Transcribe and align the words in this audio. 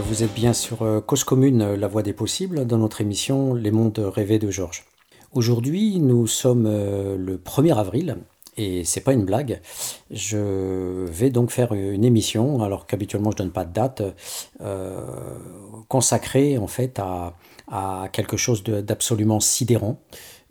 Euh, 0.00 0.02
vous 0.08 0.22
êtes 0.22 0.34
bien 0.34 0.52
sur 0.52 0.82
euh, 0.82 1.00
Cause 1.00 1.24
Commune, 1.24 1.74
la 1.74 1.88
voie 1.88 2.02
des 2.02 2.12
possibles, 2.12 2.66
dans 2.66 2.78
notre 2.78 3.00
émission 3.00 3.54
Les 3.54 3.70
mondes 3.70 3.98
rêvés 3.98 4.38
de 4.38 4.50
Georges. 4.50 4.84
Aujourd'hui, 5.32 6.00
nous 6.00 6.26
sommes 6.26 6.66
euh, 6.66 7.16
le 7.16 7.36
1er 7.36 7.76
avril 7.76 8.16
et 8.56 8.84
c'est 8.84 9.00
pas 9.00 9.12
une 9.12 9.24
blague. 9.24 9.60
Je 10.10 11.06
vais 11.06 11.30
donc 11.30 11.50
faire 11.50 11.72
une 11.72 12.04
émission, 12.04 12.62
alors 12.62 12.86
qu'habituellement 12.86 13.30
je 13.30 13.36
donne 13.36 13.52
pas 13.52 13.64
de 13.64 13.72
date, 13.72 14.02
consacrée 15.88 16.58
en 16.58 16.66
fait 16.66 16.98
à, 16.98 17.36
à 17.68 18.08
quelque 18.12 18.36
chose 18.36 18.62
d'absolument 18.62 19.40
sidérant. 19.40 20.00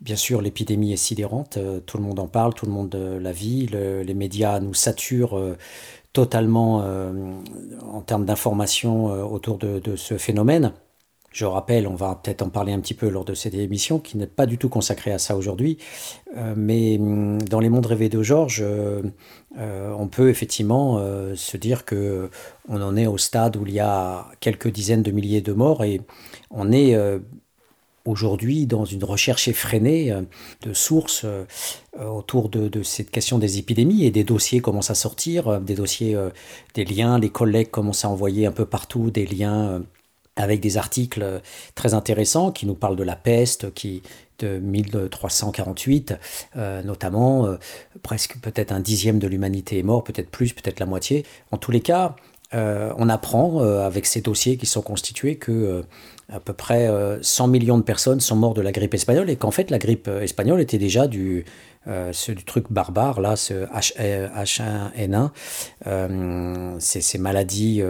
Bien 0.01 0.15
sûr, 0.15 0.41
l'épidémie 0.41 0.93
est 0.93 0.97
sidérante, 0.97 1.59
tout 1.85 1.97
le 1.97 2.03
monde 2.03 2.19
en 2.19 2.27
parle, 2.27 2.53
tout 2.53 2.65
le 2.65 2.71
monde 2.71 2.95
la 2.95 3.31
vit, 3.33 3.67
les 3.67 4.13
médias 4.13 4.59
nous 4.59 4.73
saturent 4.73 5.57
totalement 6.13 6.81
euh, 6.83 7.11
en 7.81 8.01
termes 8.01 8.25
d'information 8.25 9.11
euh, 9.11 9.23
autour 9.23 9.57
de, 9.57 9.95
ce 9.95 10.17
phénomène. 10.17 10.73
Je 11.31 11.45
rappelle, 11.45 11.87
on 11.87 11.93
va 11.93 12.19
peut-être 12.21 12.41
en 12.41 12.49
parler 12.49 12.73
un 12.73 12.79
petit 12.79 12.95
peu 12.95 13.07
lors 13.07 13.23
de 13.23 13.35
cette 13.35 13.53
émission, 13.53 13.99
qui 13.99 14.17
n'est 14.17 14.25
pas 14.25 14.47
du 14.47 14.57
tout 14.57 14.67
consacrée 14.67 15.11
à 15.11 15.19
ça 15.19 15.37
aujourd'hui, 15.37 15.77
euh, 16.35 16.55
mais 16.57 16.97
hum, 16.97 17.39
dans 17.43 17.59
les 17.59 17.69
mondes 17.69 17.85
rêvés 17.85 18.09
de 18.09 18.23
Georges, 18.23 18.65
on 19.55 20.07
peut 20.07 20.29
effectivement 20.29 20.99
se 21.35 21.57
dire 21.57 21.85
que 21.85 22.29
on 22.67 22.81
en 22.81 22.95
est 22.95 23.07
au 23.07 23.17
stade 23.17 23.57
où 23.57 23.65
il 23.67 23.73
y 23.73 23.79
a 23.79 24.27
quelques 24.39 24.69
dizaines 24.69 25.03
de 25.03 25.11
milliers 25.11 25.41
de 25.41 25.53
morts 25.53 25.83
et 25.83 26.01
on 26.49 26.71
est 26.71 26.95
aujourd'hui 28.09 28.65
dans 28.65 28.85
une 28.85 29.03
recherche 29.03 29.47
effrénée 29.47 30.11
euh, 30.11 30.21
de 30.63 30.73
sources 30.73 31.23
euh, 31.23 31.45
autour 31.99 32.49
de, 32.49 32.83
cette 32.83 33.11
question 33.11 33.37
des 33.37 33.57
épidémies 33.57 34.05
et 34.05 34.11
des 34.11 34.23
dossiers 34.23 34.61
commencent 34.61 34.89
à 34.89 34.95
sortir, 34.95 35.47
euh, 35.47 35.59
des 35.59 35.75
dossiers, 35.75 36.17
des 36.73 36.85
liens, 36.85 37.19
les 37.19 37.29
collègues 37.29 37.69
commencent 37.69 38.05
à 38.05 38.09
envoyer 38.09 38.45
un 38.45 38.51
peu 38.51 38.65
partout 38.65 39.11
des 39.11 39.25
liens 39.25 39.83
avec 40.35 40.61
des 40.61 40.77
articles 40.77 41.41
très 41.75 41.93
intéressants 41.93 42.51
qui 42.51 42.65
nous 42.65 42.73
parlent 42.73 42.95
de 42.95 43.03
la 43.03 43.15
peste 43.15 43.73
qui 43.73 44.01
de 44.39 44.57
1348 44.57 46.13
notamment 46.85 47.57
presque 48.03 48.39
peut-être 48.39 48.71
un 48.71 48.79
dixième 48.79 49.19
de 49.19 49.27
l'humanité 49.27 49.79
est 49.79 49.83
mort 49.83 50.03
peut-être 50.03 50.29
plus 50.29 50.53
peut-être 50.53 50.79
la 50.79 50.85
moitié. 50.85 51.25
En 51.51 51.57
tous 51.57 51.71
les 51.71 51.81
cas 51.81 52.15
on 52.53 53.09
apprend 53.09 53.59
avec 53.59 54.05
ces 54.05 54.21
dossiers 54.21 54.57
qui 54.57 54.65
sont 54.65 54.81
constitués 54.81 55.35
que 55.35 55.83
à 56.31 56.39
peu 56.39 56.53
près 56.53 56.89
100 57.21 57.43
euh, 57.43 57.47
millions 57.47 57.77
de 57.77 57.83
personnes 57.83 58.19
sont 58.19 58.35
mortes 58.35 58.55
de 58.55 58.61
la 58.61 58.71
grippe 58.71 58.93
espagnole 58.93 59.29
et 59.29 59.35
qu'en 59.35 59.51
fait 59.51 59.71
la 59.71 59.79
grippe 59.79 60.07
euh, 60.07 60.21
espagnole 60.21 60.61
était 60.61 60.77
déjà 60.77 61.07
du, 61.07 61.45
euh, 61.87 62.11
du 62.27 62.43
truc 62.43 62.65
barbare, 62.71 63.19
là, 63.19 63.35
ce 63.35 63.65
H1N1, 63.65 65.29
c'est 66.79 67.01
ces 67.01 67.17
maladies 67.17 67.81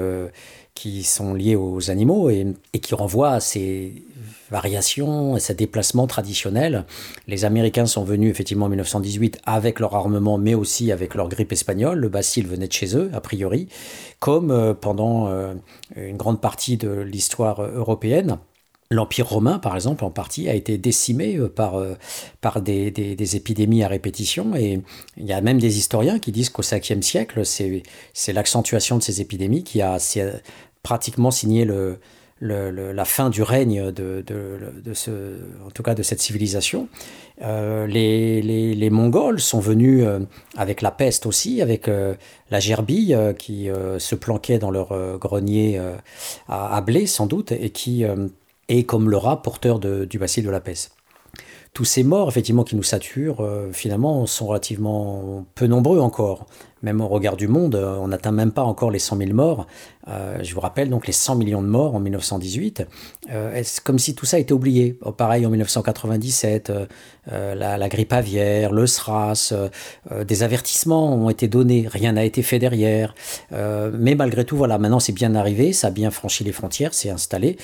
qui 0.74 1.04
sont 1.04 1.34
liées 1.34 1.56
aux 1.56 1.92
animaux 1.92 2.30
et, 2.30 2.48
et, 2.74 2.80
qui 2.80 2.96
renvoient 2.96 3.32
à 3.32 3.40
ces 3.40 4.04
variations, 4.52 5.36
à 5.36 5.40
ces 5.40 5.54
déplacements 5.54 6.08
traditionnels. 6.08 6.86
Les 7.28 7.46
Américains 7.46 7.86
sont 7.86 8.04
venus 8.04 8.32
effectivement 8.32 8.66
en 8.66 8.70
1918 8.70 9.40
avec 9.46 9.80
leur 9.80 9.96
armement, 9.96 10.38
mais 10.38 10.54
aussi 10.54 10.92
avec 10.92 11.16
leur 11.16 11.30
grippe 11.30 11.52
espagnole. 11.52 12.00
Le 12.00 12.10
bacille 12.10 12.44
venait 12.44 12.68
de 12.68 12.74
chez 12.74 12.96
eux, 12.96 13.10
a 13.14 13.22
priori, 13.22 13.68
comme 14.20 14.76
pendant 14.80 15.30
une 15.96 16.18
grande 16.18 16.42
partie 16.42 16.78
de 16.78 16.90
l'histoire 16.90 17.62
européenne. 17.62 18.38
L'Empire 18.92 19.28
romain, 19.28 19.60
par 19.60 19.76
exemple, 19.76 20.04
en 20.04 20.10
partie, 20.10 20.50
a 20.50 20.56
été 20.56 20.80
décimé 20.80 21.36
euh, 21.38 21.48
par, 21.48 21.76
euh, 21.76 21.94
par 22.42 22.60
des, 22.60 22.90
des, 22.90 23.36
épidémies 23.36 23.84
à 23.84 23.88
répétition. 23.88 24.56
Et 24.56 24.82
il 25.16 25.26
y 25.26 25.32
a 25.32 25.42
même 25.42 25.60
des 25.60 25.78
historiens 25.78 26.18
qui 26.18 26.32
disent 26.32 26.50
qu'au 26.50 26.64
5e 26.64 27.04
siècle, 27.04 27.46
c'est 27.46 28.34
l'accentuation 28.34 28.98
de 28.98 29.04
ces 29.04 29.22
épidémies 29.22 29.64
qui 29.64 29.84
a 29.84 30.00
pratiquement 30.82 31.30
signé 31.30 31.66
le, 31.66 32.00
la 32.42 33.06
fin 33.06 33.30
du 33.30 33.44
règne 33.44 33.92
de, 33.92 34.24
ce, 34.94 35.12
en 35.66 35.72
tout 35.72 35.84
cas 35.84 35.96
de 35.96 36.04
cette 36.04 36.22
civilisation. 36.22 36.88
Euh, 37.42 37.88
les, 37.88 38.90
Mongols 38.90 39.40
sont 39.40 39.60
venus 39.60 40.06
avec 40.58 40.82
la 40.82 40.92
peste 40.92 41.26
aussi, 41.26 41.62
avec 41.62 41.88
la 41.88 42.60
gerbille 42.60 43.18
qui 43.38 43.70
se 43.98 44.16
planquait 44.16 44.60
dans 44.60 44.72
leur 44.72 45.18
grenier 45.18 45.80
à, 46.48 46.82
blé 46.82 47.06
sans 47.06 47.28
doute 47.28 47.52
et 47.52 47.70
qui 47.70 48.04
et 48.70 48.84
comme 48.86 49.10
le 49.10 49.18
rat 49.18 49.42
porteur 49.42 49.80
du 49.80 50.20
bacille 50.20 50.44
de 50.44 50.50
la 50.50 50.62
peste. 50.62 50.99
Tous 51.80 51.86
ces 51.86 52.04
morts, 52.04 52.28
effectivement, 52.28 52.66
qui 52.66 52.76
nous 52.76 52.84
saturent, 52.84 53.40
euh, 53.40 53.70
finalement, 53.72 54.26
sont 54.26 54.48
relativement 54.48 55.46
peu 55.56 55.66
nombreux 55.66 56.00
encore. 56.00 56.46
Même 56.82 57.00
au 57.00 57.08
regard 57.08 57.38
du 57.38 57.48
monde, 57.48 57.76
euh, 57.76 57.96
on 58.02 58.10
n'atteint 58.10 58.34
même 58.34 58.52
pas 58.52 58.64
encore 58.64 58.92
les 58.92 59.00
100 59.00 59.16
000 59.16 59.32
morts. 59.32 59.66
Euh, 60.10 60.40
je 60.44 60.54
vous 60.54 60.60
rappelle 60.60 60.90
donc 60.90 61.08
les 61.08 61.14
100 61.14 61.38
millions 61.38 61.62
de 61.62 61.70
morts 61.70 61.96
en 61.96 62.02
1918. 62.02 62.86
c'est 63.64 63.82
comme 63.82 63.98
si 63.98 64.14
tout 64.14 64.26
ça 64.26 64.40
était 64.40 64.52
oublié? 64.52 65.00
Oh, 65.04 65.14
pareil 65.14 65.46
en 65.46 65.52
1997, 65.52 66.70
la, 67.28 67.78
la, 67.78 67.88
grippe 67.88 68.12
aviaire, 68.12 68.74
le 68.74 68.86
SRAS, 68.86 69.54
des 70.28 70.44
avertissements 70.44 71.14
ont 71.14 71.30
été 71.30 71.48
donnés, 71.48 71.88
rien 71.90 72.12
n'a 72.12 72.26
été 72.26 72.42
fait 72.42 72.60
derrière. 72.60 73.16
mais 73.52 74.16
malgré 74.16 74.44
tout, 74.44 74.58
voilà, 74.58 74.78
maintenant 74.80 75.00
c'est 75.00 75.14
bien 75.14 75.34
arrivé, 75.34 75.72
ça 75.72 75.88
a 75.88 75.92
bien 75.92 76.12
franchi 76.12 76.44
les 76.44 76.52
frontières, 76.52 76.94
c'est 76.94 77.10
installé 77.10 77.56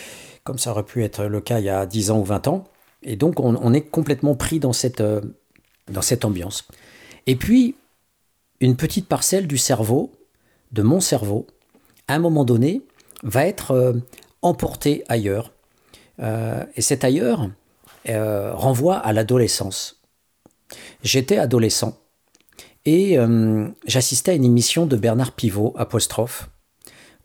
comme 0.46 0.60
ça 0.60 0.70
aurait 0.70 0.84
pu 0.84 1.04
être 1.04 1.26
le 1.26 1.42
cas 1.42 1.58
il 1.58 1.66
y 1.66 1.70
a 1.70 1.88
10 1.88 2.12
ans 2.12 2.20
ou 2.20 2.24
20 2.24 2.48
ans. 2.48 2.66
Et 3.06 3.16
donc 3.16 3.40
on, 3.40 3.74
est 3.74 3.82
complètement 3.82 4.36
pris 4.36 4.60
dans 4.60 4.74
cette, 4.74 5.00
euh, 5.00 5.22
dans 5.90 6.02
cette 6.02 6.26
ambiance. 6.26 6.68
Et 7.28 7.36
puis, 7.36 7.76
une 8.60 8.76
petite 8.76 9.08
parcelle 9.08 9.48
du 9.48 9.58
cerveau, 9.58 10.12
de 10.72 10.82
mon 10.82 11.00
cerveau, 11.00 11.46
à 12.08 12.16
un 12.16 12.20
moment 12.20 12.44
donné, 12.44 12.82
va 13.24 13.46
être 13.46 13.72
euh, 13.72 13.94
emportée 14.42 15.04
ailleurs. 15.08 15.54
Euh, 16.20 16.66
et 16.76 16.82
cet 16.82 17.04
ailleurs 17.04 17.50
renvoie 18.08 18.98
à 18.98 19.14
l'adolescence. 19.14 20.00
J'étais 21.02 21.40
adolescent 21.40 21.98
et 22.86 23.18
j'assistais 23.88 24.30
à 24.30 24.34
une 24.36 24.44
émission 24.44 24.86
de 24.86 24.96
Bernard 24.96 25.32
Pivot, 25.32 25.74
apostrophe, 25.76 26.48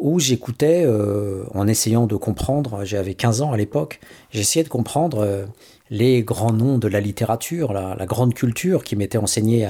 où 0.00 0.18
j'écoutais 0.18 0.82
euh, 0.84 1.44
en 1.54 1.68
essayant 1.68 2.06
de 2.06 2.16
comprendre, 2.16 2.84
j'avais 2.84 3.14
15 3.14 3.42
ans 3.42 3.52
à 3.52 3.56
l'époque, 3.56 4.00
j'essayais 4.30 4.64
de 4.64 4.68
comprendre 4.68 5.18
euh, 5.18 5.44
les 5.90 6.22
grands 6.22 6.52
noms 6.52 6.78
de 6.78 6.88
la 6.88 7.00
littérature, 7.00 7.72
la, 7.72 8.06
grande 8.06 8.32
culture 8.32 8.82
qui 8.82 8.96
m'était 8.96 9.18
enseignée 9.18 9.66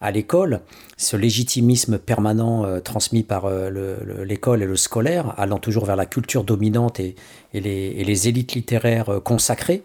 à, 0.00 0.10
l'école, 0.10 0.60
ce 0.96 1.16
légitimisme 1.16 1.98
permanent 1.98 2.64
euh, 2.64 2.80
transmis 2.80 3.22
par 3.22 3.48
l'école 3.50 4.62
et 4.62 4.66
le 4.66 4.76
scolaire, 4.76 5.34
allant 5.38 5.58
toujours 5.58 5.86
vers 5.86 5.96
la 5.96 6.06
culture 6.06 6.44
dominante 6.44 7.00
et 7.00 7.14
les, 7.54 8.28
élites 8.28 8.54
littéraires 8.54 9.20
consacrées. 9.24 9.82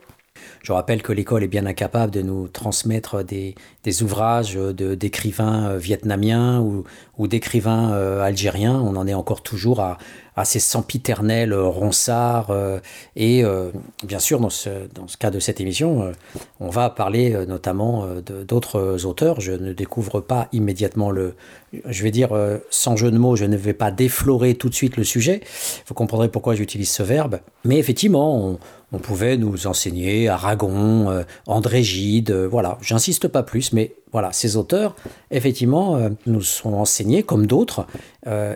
Je 0.62 0.72
rappelle 0.72 1.01
que 1.01 1.13
l'école 1.13 1.44
est 1.44 1.47
bien 1.47 1.66
incapable 1.66 2.12
de 2.12 2.22
nous 2.22 2.47
transmettre 2.47 3.23
des, 3.23 3.56
des 3.84 4.03
ouvrages 4.03 4.56
d'écrivains 4.56 5.78
vietnamiens 5.78 6.59
ou, 6.59 6.84
ou 7.18 7.28
d'écrivains 7.28 7.91
algériens. 8.22 8.75
On 8.75 8.95
en 8.95 9.07
est 9.07 9.13
encore 9.13 9.44
toujours 9.44 9.79
à, 9.79 9.97
à 10.35 10.45
ces 10.45 10.59
sempiternels 10.59 11.53
euh, 11.53 11.66
ronsards. 11.66 12.50
Euh, 12.50 12.79
et 13.16 13.44
euh, 13.44 13.72
bien 14.03 14.19
sûr, 14.19 14.40
dans 14.40 14.50
ce, 14.50 14.69
dans 14.94 15.07
ce 15.07 15.18
cas 15.18 15.31
de 15.31 15.40
cette 15.40 15.62
émission, 15.62 16.12
on 16.59 16.69
va 16.69 16.90
parler 16.90 17.45
notamment 17.47 18.07
d'autres 18.47 19.06
auteurs. 19.06 19.40
Je 19.41 19.51
ne 19.51 19.74
découvre 19.74 20.19
pas 20.22 20.47
immédiatement 20.51 21.12
le... 21.12 21.35
Je 21.85 22.03
vais 22.03 22.12
dire, 22.12 22.29
sans 22.69 22.95
jeu 22.95 23.12
de 23.12 23.18
mots, 23.18 23.35
je 23.35 23.45
ne 23.45 23.57
vais 23.57 23.74
pas 23.74 23.91
déflorer 23.91 24.56
tout 24.56 24.69
de 24.69 24.74
suite 24.74 24.98
le 24.98 25.04
sujet. 25.04 25.42
Vous 25.88 25.94
comprendrez 25.94 26.30
pourquoi 26.30 26.56
j'utilise 26.56 26.89
ce 26.89 27.04
verbe. 27.04 27.39
Mais 27.65 27.77
effectivement, 27.77 28.38
on, 28.38 28.60
on 28.95 29.00
pouvait 29.00 29.38
nous 29.38 29.68
enseigner 29.68 30.30
Aragon, 30.30 31.24
André 31.45 31.83
Gide, 31.83 32.31
voilà, 32.31 32.77
j'insiste 32.81 33.27
pas 33.27 33.44
plus, 33.44 33.74
mais 33.74 33.94
voilà, 34.12 34.31
ces 34.31 34.56
auteurs, 34.56 34.95
effectivement, 35.31 36.00
nous 36.25 36.42
sont 36.42 36.74
enseignés 36.74 37.24
comme 37.24 37.45
d'autres, 37.45 37.86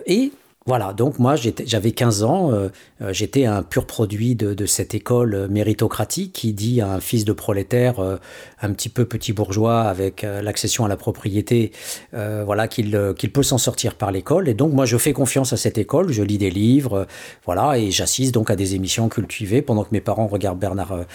et 0.06 0.32
voilà, 0.66 0.92
donc 0.92 1.18
moi 1.18 1.36
j'avais 1.36 1.92
15 1.92 2.22
ans, 2.22 2.52
euh, 2.52 2.68
euh, 3.00 3.14
j'étais 3.14 3.46
un 3.46 3.62
pur 3.62 3.86
produit 3.86 4.34
de, 4.34 4.66
cette 4.66 4.94
école 4.94 5.48
méritocratique 5.48 6.34
qui 6.34 6.52
dit 6.52 6.82
à 6.82 6.92
un 6.92 7.00
fils 7.00 7.24
de 7.24 7.32
prolétaire, 7.32 7.98
euh, 7.98 8.18
un 8.60 8.70
petit 8.74 8.90
peu 8.90 9.06
petit 9.06 9.32
bourgeois 9.32 9.84
avec 9.84 10.20
l'accession 10.20 10.84
à 10.84 10.88
la 10.88 10.98
propriété, 10.98 11.72
voilà 12.12 12.68
qu'il 12.68 12.92
peut 13.32 13.42
s'en 13.42 13.56
sortir 13.56 13.94
par 13.94 14.12
l'école. 14.12 14.50
Et 14.50 14.54
donc 14.54 14.74
moi 14.74 14.84
je 14.84 14.98
fais 14.98 15.14
confiance 15.14 15.54
à 15.54 15.56
cette 15.56 15.78
école, 15.78 16.12
je 16.12 16.22
lis 16.22 16.36
des 16.36 16.50
livres, 16.50 17.06
voilà, 17.46 17.78
et 17.78 17.90
j'assiste 17.90 18.34
donc 18.34 18.50
à 18.50 18.56
des 18.56 18.74
émissions 18.74 19.08
cultivées 19.08 19.62
pendant 19.62 19.82
que 19.82 19.90
mes 19.92 20.02
parents 20.02 20.26
regardent 20.26 20.60
Bernard, 20.60 21.06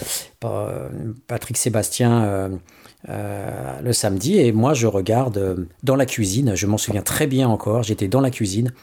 Patrick 1.27 1.57
Sébastien. 1.57 2.49
le 3.07 3.93
samedi 3.93 4.39
et 4.39 4.51
moi 4.51 4.73
je 4.73 4.87
regarde 4.87 5.67
dans 5.83 5.95
la 5.95 6.07
cuisine, 6.07 6.55
je 6.55 6.65
m'en 6.65 6.79
souviens 6.79 7.03
très 7.03 7.27
bien 7.27 7.47
encore, 7.47 7.83
j'étais 7.83 8.07
dans 8.07 8.21
la 8.21 8.31
cuisine 8.31 8.73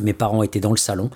Mes 0.00 0.12
parents 0.12 0.42
étaient 0.42 0.60
dans 0.60 0.70
le 0.70 0.76
salon 0.76 1.10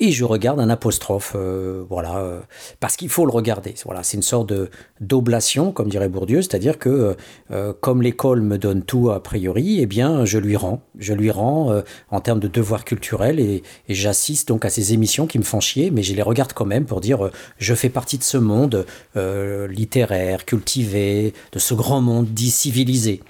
et 0.00 0.10
je 0.10 0.24
regarde 0.24 0.58
un 0.58 0.68
apostrophe, 0.68 1.34
euh, 1.36 1.84
voilà, 1.88 2.16
euh, 2.18 2.40
parce 2.80 2.96
qu'il 2.96 3.08
faut 3.08 3.24
le 3.24 3.30
regarder. 3.30 3.74
Voilà, 3.84 4.02
c'est 4.02 4.16
une 4.16 4.22
sorte 4.22 4.52
d'oblation, 5.00 5.70
comme 5.70 5.88
dirait 5.88 6.08
Bourdieu, 6.08 6.42
c'est-à-dire 6.42 6.78
que 6.78 7.14
euh, 7.52 7.72
comme 7.80 8.02
l'école 8.02 8.40
me 8.40 8.58
donne 8.58 8.82
tout 8.82 9.10
a 9.10 9.22
priori, 9.22 9.78
eh 9.80 9.86
bien, 9.86 10.24
je 10.24 10.38
lui 10.38 10.56
rends, 10.56 10.82
je 10.98 11.14
lui 11.14 11.30
rends 11.30 11.82
en 12.10 12.20
termes 12.20 12.40
de 12.40 12.48
devoir 12.48 12.84
culturel 12.84 13.38
et, 13.38 13.62
et 13.88 13.94
j'assiste 13.94 14.48
donc 14.48 14.64
à 14.64 14.70
ces 14.70 14.92
émissions 14.92 15.28
qui 15.28 15.38
me 15.38 15.44
font 15.44 15.60
chier, 15.60 15.92
mais 15.92 16.02
je 16.02 16.14
les 16.14 16.22
regarde 16.22 16.52
quand 16.52 16.66
même 16.66 16.84
pour 16.84 17.00
dire 17.00 17.30
je 17.58 17.74
fais 17.74 17.88
partie 17.88 18.18
de 18.18 18.24
ce 18.24 18.38
monde 18.38 18.86
littéraire, 19.14 20.44
cultivé, 20.44 21.32
de 21.52 21.58
ce 21.58 21.74
grand 21.74 22.00
monde 22.00 22.26
dit 22.26 22.50
civilisé. 22.50 23.20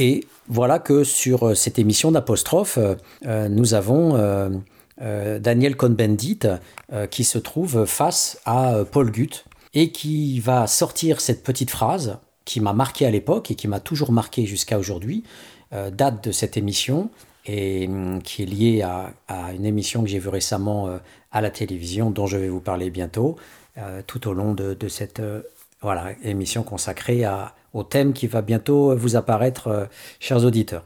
Et 0.00 0.24
voilà 0.46 0.78
que 0.78 1.02
sur 1.02 1.56
cette 1.56 1.78
émission 1.78 2.12
d'apostrophe, 2.12 2.78
nous 3.24 3.74
avons 3.74 4.14
euh, 5.00 5.38
Daniel 5.38 5.76
Cohn-Bendit 5.76 6.40
euh, 6.92 7.06
qui 7.06 7.22
se 7.22 7.38
trouve 7.38 7.84
face 7.84 8.40
à 8.44 8.74
euh, 8.74 8.84
Paul 8.84 9.12
Gutt 9.12 9.44
et 9.72 9.92
qui 9.92 10.40
va 10.40 10.66
sortir 10.66 11.20
cette 11.20 11.44
petite 11.44 11.70
phrase 11.70 12.18
qui 12.44 12.60
m'a 12.60 12.72
marqué 12.72 13.06
à 13.06 13.10
l'époque 13.10 13.50
et 13.50 13.54
qui 13.54 13.68
m'a 13.68 13.78
toujours 13.78 14.10
marqué 14.10 14.46
jusqu'à 14.46 14.78
aujourd'hui, 14.78 15.22
date 15.70 16.24
de 16.24 16.32
cette 16.32 16.56
émission 16.56 17.10
et 17.44 17.86
hum, 17.86 18.22
qui 18.22 18.42
est 18.42 18.46
liée 18.46 18.82
à, 18.82 19.12
une 19.52 19.66
émission 19.66 20.02
que 20.02 20.08
j'ai 20.08 20.18
vue 20.18 20.30
récemment 20.30 20.88
à 21.30 21.42
la 21.42 21.50
télévision 21.50 22.10
dont 22.10 22.26
je 22.26 22.38
vais 22.38 22.48
vous 22.48 22.60
parler 22.60 22.88
bientôt 22.88 23.36
tout 24.06 24.26
au 24.28 24.32
long 24.32 24.54
de, 24.54 24.88
cette 24.88 25.20
voilà, 25.82 26.12
émission 26.24 26.62
consacrée 26.62 27.24
à, 27.24 27.54
au 27.74 27.82
thème 27.82 28.12
qui 28.12 28.26
va 28.26 28.42
bientôt 28.42 28.96
vous 28.96 29.16
apparaître, 29.16 29.88
chers 30.20 30.44
auditeurs. 30.44 30.84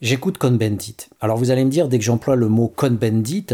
J'écoute 0.00 0.38
Cohn-Bendit. 0.38 0.96
Alors 1.20 1.38
vous 1.38 1.50
allez 1.50 1.64
me 1.64 1.70
dire, 1.70 1.88
dès 1.88 1.98
que 1.98 2.04
j'emploie 2.04 2.36
le 2.36 2.48
mot 2.48 2.68
Cohn-Bendit, 2.68 3.46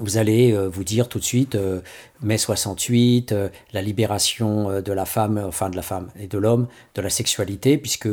vous 0.00 0.16
allez 0.16 0.52
euh, 0.52 0.68
vous 0.68 0.84
dire 0.84 1.08
tout 1.08 1.18
de 1.18 1.24
suite 1.24 1.54
euh, 1.54 1.80
mai 2.22 2.38
68, 2.38 3.32
euh, 3.32 3.48
la 3.72 3.82
libération 3.82 4.80
de 4.80 4.92
la 4.92 5.04
femme, 5.04 5.42
enfin 5.46 5.70
de 5.70 5.76
la 5.76 5.82
femme 5.82 6.08
et 6.18 6.26
de 6.26 6.38
l'homme, 6.38 6.66
de 6.94 7.02
la 7.02 7.10
sexualité, 7.10 7.78
puisque 7.78 8.08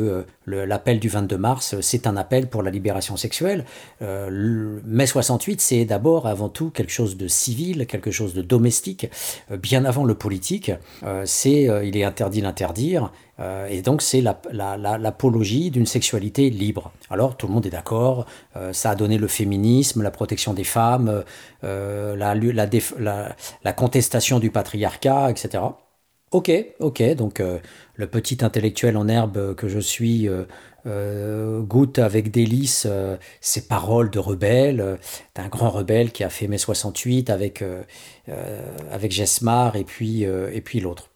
l'appel 0.46 1.00
du 1.00 1.08
22 1.08 1.36
mars, 1.36 1.80
c'est 1.80 2.06
un 2.06 2.16
appel 2.16 2.48
pour 2.48 2.62
la 2.62 2.70
libération 2.70 3.16
sexuelle. 3.16 3.64
mai 4.00 5.06
68, 5.06 5.60
c'est 5.60 5.84
d'abord, 5.84 6.26
avant 6.26 6.48
tout, 6.48 6.70
quelque 6.70 6.92
chose 6.92 7.16
de 7.16 7.28
civil, 7.28 7.86
quelque 7.86 8.10
chose 8.10 8.34
de 8.34 8.42
domestique, 8.42 9.10
bien 9.50 9.84
avant 9.84 10.04
le 10.04 10.14
politique. 10.14 10.72
c'est, 11.24 11.62
il 11.84 11.96
est 11.96 12.04
interdit 12.04 12.42
d'interdire, 12.42 13.10
euh, 13.40 13.68
et 13.68 13.82
donc 13.82 14.02
c'est 14.02 14.20
l'apologie 14.20 15.64
la, 15.64 15.70
d'une 15.70 15.86
sexualité 15.86 16.50
libre. 16.50 16.92
Alors 17.08 17.36
tout 17.36 17.46
le 17.46 17.52
monde 17.52 17.66
est 17.66 17.70
d'accord, 17.70 18.26
euh, 18.56 18.72
ça 18.72 18.90
a 18.90 18.94
donné 18.94 19.16
le 19.16 19.28
féminisme, 19.28 20.02
la 20.02 20.10
protection 20.10 20.54
des 20.54 20.64
femmes, 20.64 21.22
euh, 21.64 22.16
la, 22.16 22.34
la, 23.62 23.72
contestation 23.98 24.38
du 24.38 24.52
patriarcat, 24.52 25.28
etc. 25.28 25.64
Ok, 26.30 26.52
ok, 26.78 27.02
donc 27.16 27.42
le 27.94 28.06
petit 28.06 28.44
intellectuel 28.44 28.96
en 28.96 29.08
herbe 29.08 29.56
que 29.56 29.66
je 29.66 29.80
suis 29.80 30.28
goûte 30.86 31.98
avec 31.98 32.30
délice 32.30 32.86
ces 33.40 33.66
paroles 33.66 34.10
de 34.10 34.20
rebelle, 34.20 34.98
d'un 35.34 35.48
grand 35.48 35.70
rebelle 35.70 36.12
qui 36.12 36.22
a 36.22 36.30
fait 36.30 36.46
mai 36.46 36.58
68 36.58 37.28
avec, 37.30 37.64
avec 38.92 39.18
et 39.18 39.84
puis, 39.84 40.22
et 40.22 40.60
puis 40.60 40.78
l'autre. 40.78 41.10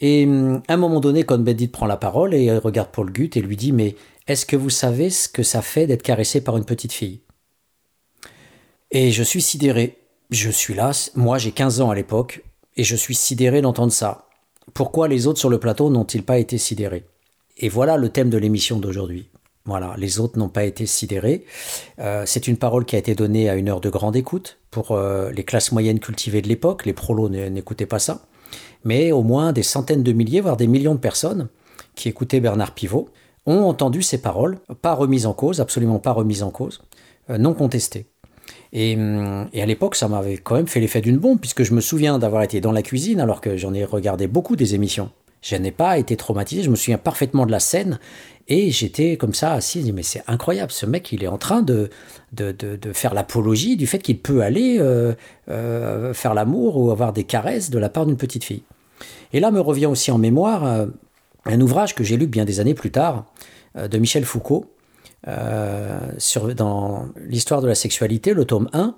Et 0.00 0.24
hum, 0.24 0.62
à 0.66 0.74
un 0.74 0.78
moment 0.78 0.98
donné, 0.98 1.22
Cohn-Bendit 1.22 1.68
prend 1.68 1.86
la 1.86 1.96
parole 1.96 2.34
et 2.34 2.50
regarde 2.56 2.88
Paul 2.90 3.12
Gutt 3.12 3.36
et 3.36 3.42
lui 3.42 3.56
dit 3.56 3.70
Mais 3.70 3.94
est-ce 4.26 4.46
que 4.46 4.56
vous 4.56 4.70
savez 4.70 5.10
ce 5.10 5.28
que 5.28 5.44
ça 5.44 5.62
fait 5.62 5.86
d'être 5.86 6.02
caressé 6.02 6.42
par 6.42 6.56
une 6.56 6.64
petite 6.64 6.92
fille? 6.92 7.20
Et 8.90 9.12
je 9.12 9.22
suis 9.22 9.42
sidéré. 9.42 9.99
Je 10.30 10.50
suis 10.50 10.74
là, 10.74 10.92
moi 11.16 11.38
j'ai 11.38 11.52
15 11.52 11.80
ans 11.80 11.90
à 11.90 11.94
l'époque, 11.94 12.44
et 12.76 12.84
je 12.84 12.96
suis 12.96 13.14
sidéré 13.14 13.62
d'entendre 13.62 13.92
ça. 13.92 14.26
Pourquoi 14.74 15.08
les 15.08 15.26
autres 15.26 15.38
sur 15.38 15.50
le 15.50 15.58
plateau 15.58 15.90
n'ont-ils 15.90 16.22
pas 16.22 16.38
été 16.38 16.58
sidérés? 16.58 17.04
Et 17.58 17.68
voilà 17.68 17.96
le 17.96 18.08
thème 18.08 18.30
de 18.30 18.38
l'émission 18.38 18.78
d'aujourd'hui. 18.78 19.28
Voilà, 19.66 19.94
les 19.98 20.20
autres 20.20 20.38
n'ont 20.38 20.48
pas 20.48 20.64
été 20.64 20.86
sidérés. 20.86 21.44
Euh, 21.98 22.24
c'est 22.26 22.48
une 22.48 22.56
parole 22.56 22.84
qui 22.84 22.96
a 22.96 22.98
été 22.98 23.14
donnée 23.14 23.50
à 23.50 23.56
une 23.56 23.68
heure 23.68 23.80
de 23.80 23.90
grande 23.90 24.16
écoute 24.16 24.58
pour 24.70 24.92
euh, 24.92 25.30
les 25.32 25.44
classes 25.44 25.72
moyennes 25.72 26.00
cultivées 26.00 26.40
de 26.40 26.48
l'époque. 26.48 26.86
Les 26.86 26.94
prolos 26.94 27.28
n'écoutaient 27.28 27.86
pas 27.86 27.98
ça 27.98 28.22
mais 28.84 29.12
au 29.12 29.22
moins 29.22 29.52
des 29.52 29.62
centaines 29.62 30.02
de 30.02 30.12
milliers, 30.12 30.40
voire 30.40 30.56
des 30.56 30.66
millions 30.66 30.94
de 30.94 31.00
personnes 31.00 31.48
qui 31.94 32.08
écoutaient 32.08 32.40
Bernard 32.40 32.74
Pivot 32.74 33.08
ont 33.46 33.64
entendu 33.64 34.02
ces 34.02 34.18
paroles, 34.18 34.58
pas 34.82 34.94
remises 34.94 35.26
en 35.26 35.32
cause, 35.32 35.60
absolument 35.60 35.98
pas 35.98 36.12
remises 36.12 36.42
en 36.42 36.50
cause, 36.50 36.82
euh, 37.30 37.38
non 37.38 37.54
contestées. 37.54 38.09
Hum, 38.72 39.48
et, 39.52 39.62
à 39.62 39.66
l'époque, 39.66 39.96
ça 39.96 40.08
m'avait 40.08 40.38
quand 40.38 40.54
même 40.54 40.68
fait 40.68 40.80
l'effet 40.80 41.00
d'une 41.00 41.18
bombe, 41.18 41.40
puisque 41.40 41.64
je 41.64 41.74
me 41.74 41.80
souviens 41.80 42.18
d'avoir 42.18 42.42
été 42.42 42.60
dans 42.60 42.72
la 42.72 42.82
cuisine 42.82 43.20
alors 43.20 43.40
que 43.40 43.56
j'en 43.56 43.74
ai 43.74 43.84
regardé 43.84 44.26
beaucoup 44.26 44.56
des 44.56 44.74
émissions. 44.74 45.10
Je 45.42 45.56
n'ai 45.56 45.70
pas 45.72 45.98
été 45.98 46.16
traumatisé, 46.16 46.62
je 46.62 46.70
me 46.70 46.76
souviens 46.76 46.98
parfaitement 46.98 47.46
de 47.46 47.50
la 47.50 47.60
scène, 47.60 47.98
et 48.48 48.70
j'étais 48.70 49.16
comme 49.16 49.32
ça 49.32 49.52
assis, 49.52 49.92
mais 49.92 50.02
c'est 50.02 50.22
incroyable, 50.26 50.72
ce 50.72 50.84
mec, 50.84 51.12
il 51.12 51.24
est 51.24 51.28
en 51.28 51.38
train 51.38 51.62
de, 51.62 51.88
de, 52.32 52.92
faire 52.92 53.14
l'apologie 53.14 53.76
du 53.76 53.86
fait 53.86 54.00
qu'il 54.00 54.18
peut 54.18 54.42
aller 54.42 54.78
euh, 54.80 55.14
euh, 55.48 56.12
faire 56.12 56.34
l'amour 56.34 56.76
ou 56.76 56.90
avoir 56.90 57.12
des 57.12 57.24
caresses 57.24 57.70
de 57.70 57.78
la 57.78 57.88
part 57.88 58.06
d'une 58.06 58.16
petite 58.16 58.44
fille. 58.44 58.62
Et 59.32 59.40
là 59.40 59.50
me 59.50 59.60
revient 59.60 59.86
aussi 59.86 60.10
en 60.10 60.18
mémoire 60.18 60.64
euh, 60.64 60.86
un 61.44 61.60
ouvrage 61.60 61.94
que 61.94 62.04
j'ai 62.04 62.16
lu 62.16 62.26
bien 62.26 62.44
des 62.44 62.60
années 62.60 62.74
plus 62.74 62.90
tard, 62.90 63.24
de 63.76 63.98
Michel 63.98 64.24
Foucault, 64.24 64.66
sur, 66.18 66.54
dans 66.54 67.06
l'histoire 67.16 67.60
de 67.60 67.68
la 67.68 67.74
sexualité, 67.74 68.34
le 68.34 68.44
tome 68.44 68.68
1. 68.72 68.94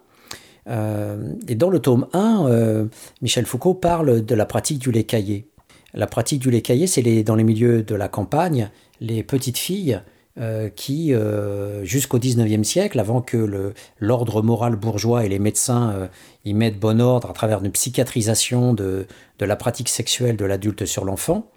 et 1.48 1.54
dans 1.54 1.70
le 1.70 1.78
tome 1.78 2.06
1, 2.12 2.88
Michel 3.20 3.46
Foucault 3.46 3.74
parle 3.74 4.24
de 4.24 4.34
la 4.34 4.46
pratique 4.46 4.78
du 4.78 4.92
lait 4.92 5.04
caillé. 5.04 5.48
La 5.94 6.06
pratique 6.06 6.40
du 6.40 6.50
lait 6.50 6.62
caillé, 6.62 6.86
c'est 6.86 7.22
dans 7.22 7.34
les 7.34 7.44
milieux 7.44 7.82
de 7.82 7.94
la 7.94 8.08
campagne, 8.08 8.70
les 9.00 9.22
petites 9.22 9.58
filles 9.58 10.00
euh, 10.40 10.70
qui, 10.70 11.12
euh, 11.12 11.84
jusqu'au 11.84 12.18
XIXe 12.18 12.66
siècle, 12.66 12.98
avant 12.98 13.20
que 13.20 13.74
l'ordre 13.98 14.40
moral 14.40 14.76
bourgeois 14.76 15.26
et 15.26 15.28
les 15.28 15.38
médecins 15.38 15.90
euh, 15.90 16.06
y 16.46 16.54
mettent 16.54 16.80
bon 16.80 17.02
ordre 17.02 17.28
à 17.28 17.34
travers 17.34 17.62
une 17.62 17.70
psychiatrisation 17.70 18.72
de, 18.72 19.06
de 19.38 19.44
la 19.44 19.56
pratique 19.56 19.90
sexuelle 19.90 20.38
de 20.38 20.46
l'adulte 20.46 20.86
sur 20.86 21.04
l'enfant, 21.04 21.50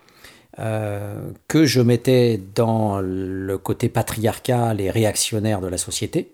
que 0.57 1.65
je 1.65 1.81
mettais 1.81 2.39
dans 2.55 3.01
le 3.01 3.57
côté 3.57 3.89
patriarcal 3.89 4.79
et 4.79 4.89
réactionnaire 4.89 5.59
de 5.61 5.67
la 5.67 5.77
société, 5.77 6.31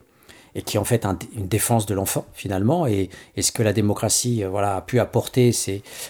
et 0.54 0.62
qui 0.62 0.78
est 0.78 0.80
en 0.80 0.84
fait 0.84 1.06
une 1.36 1.48
défense 1.48 1.86
de 1.86 1.94
l'enfant 1.94 2.26
finalement, 2.34 2.86
et, 2.86 3.10
ce 3.40 3.52
que 3.52 3.64
la 3.64 3.74
démocratie 3.74 4.44
voilà, 4.44 4.76
a 4.76 4.82
pu 4.82 5.00
apporter, 5.00 5.52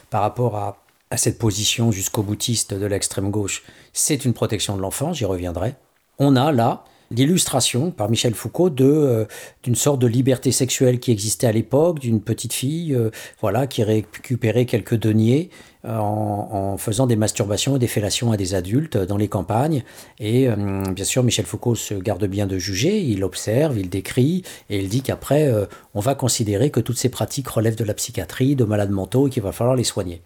par 0.09 0.21
rapport 0.21 0.57
à 0.57 1.17
cette 1.17 1.37
position 1.37 1.91
jusqu'au 1.91 2.23
boutiste 2.23 2.73
de 2.73 2.85
l'extrême 2.85 3.31
gauche, 3.31 3.63
c'est 3.93 4.25
une 4.25 4.33
protection 4.33 4.75
de 4.75 4.81
l'enfant, 4.81 5.13
j'y 5.13 5.25
reviendrai. 5.25 5.75
On 6.19 6.35
a 6.35 6.51
là 6.51 6.83
l'illustration 7.11 7.91
par 7.91 8.09
Michel 8.09 8.33
Foucault 8.33 8.69
de 8.69 8.85
euh, 8.85 9.25
d'une 9.63 9.75
sorte 9.75 9.99
de 9.99 10.07
liberté 10.07 10.51
sexuelle 10.51 10.99
qui 10.99 11.11
existait 11.11 11.47
à 11.47 11.51
l'époque 11.51 11.99
d'une 11.99 12.21
petite 12.21 12.53
fille 12.53 12.95
euh, 12.95 13.11
voilà 13.41 13.67
qui 13.67 13.83
récupérait 13.83 14.65
quelques 14.65 14.95
deniers 14.95 15.49
euh, 15.85 15.97
en, 15.97 16.77
faisant 16.77 17.07
des 17.07 17.15
masturbations 17.15 17.75
et 17.75 17.79
des 17.79 17.87
fellations 17.87 18.31
à 18.31 18.37
des 18.37 18.55
adultes 18.55 18.97
dans 18.97 19.17
les 19.17 19.27
campagnes. 19.27 19.83
Et 20.19 20.47
bien 20.47 21.05
sûr 21.05 21.23
Michel 21.23 21.45
Foucault 21.45 21.75
se 21.75 21.93
garde 21.93 22.25
bien 22.25 22.47
de 22.47 22.57
juger. 22.57 23.01
Il 23.01 23.23
observe 23.23 23.77
il 23.77 23.89
décrit 23.89 24.43
et 24.69 24.79
il 24.79 24.89
dit 24.89 25.01
qu'après 25.01 25.51
on 25.93 25.99
va 25.99 26.15
considérer 26.15 26.69
que 26.69 26.79
toutes 26.79 26.97
ces 26.97 27.09
pratiques 27.09 27.47
relèvent 27.47 27.75
de 27.75 27.83
la 27.83 27.93
psychiatrie 27.93 28.55
de 28.55 28.63
malades 28.63 28.91
mentaux 28.91 29.27
et 29.27 29.29
qu'il 29.29 29.43
va 29.43 29.51
falloir 29.51 29.75
les 29.75 29.83
soigner. 29.83 30.21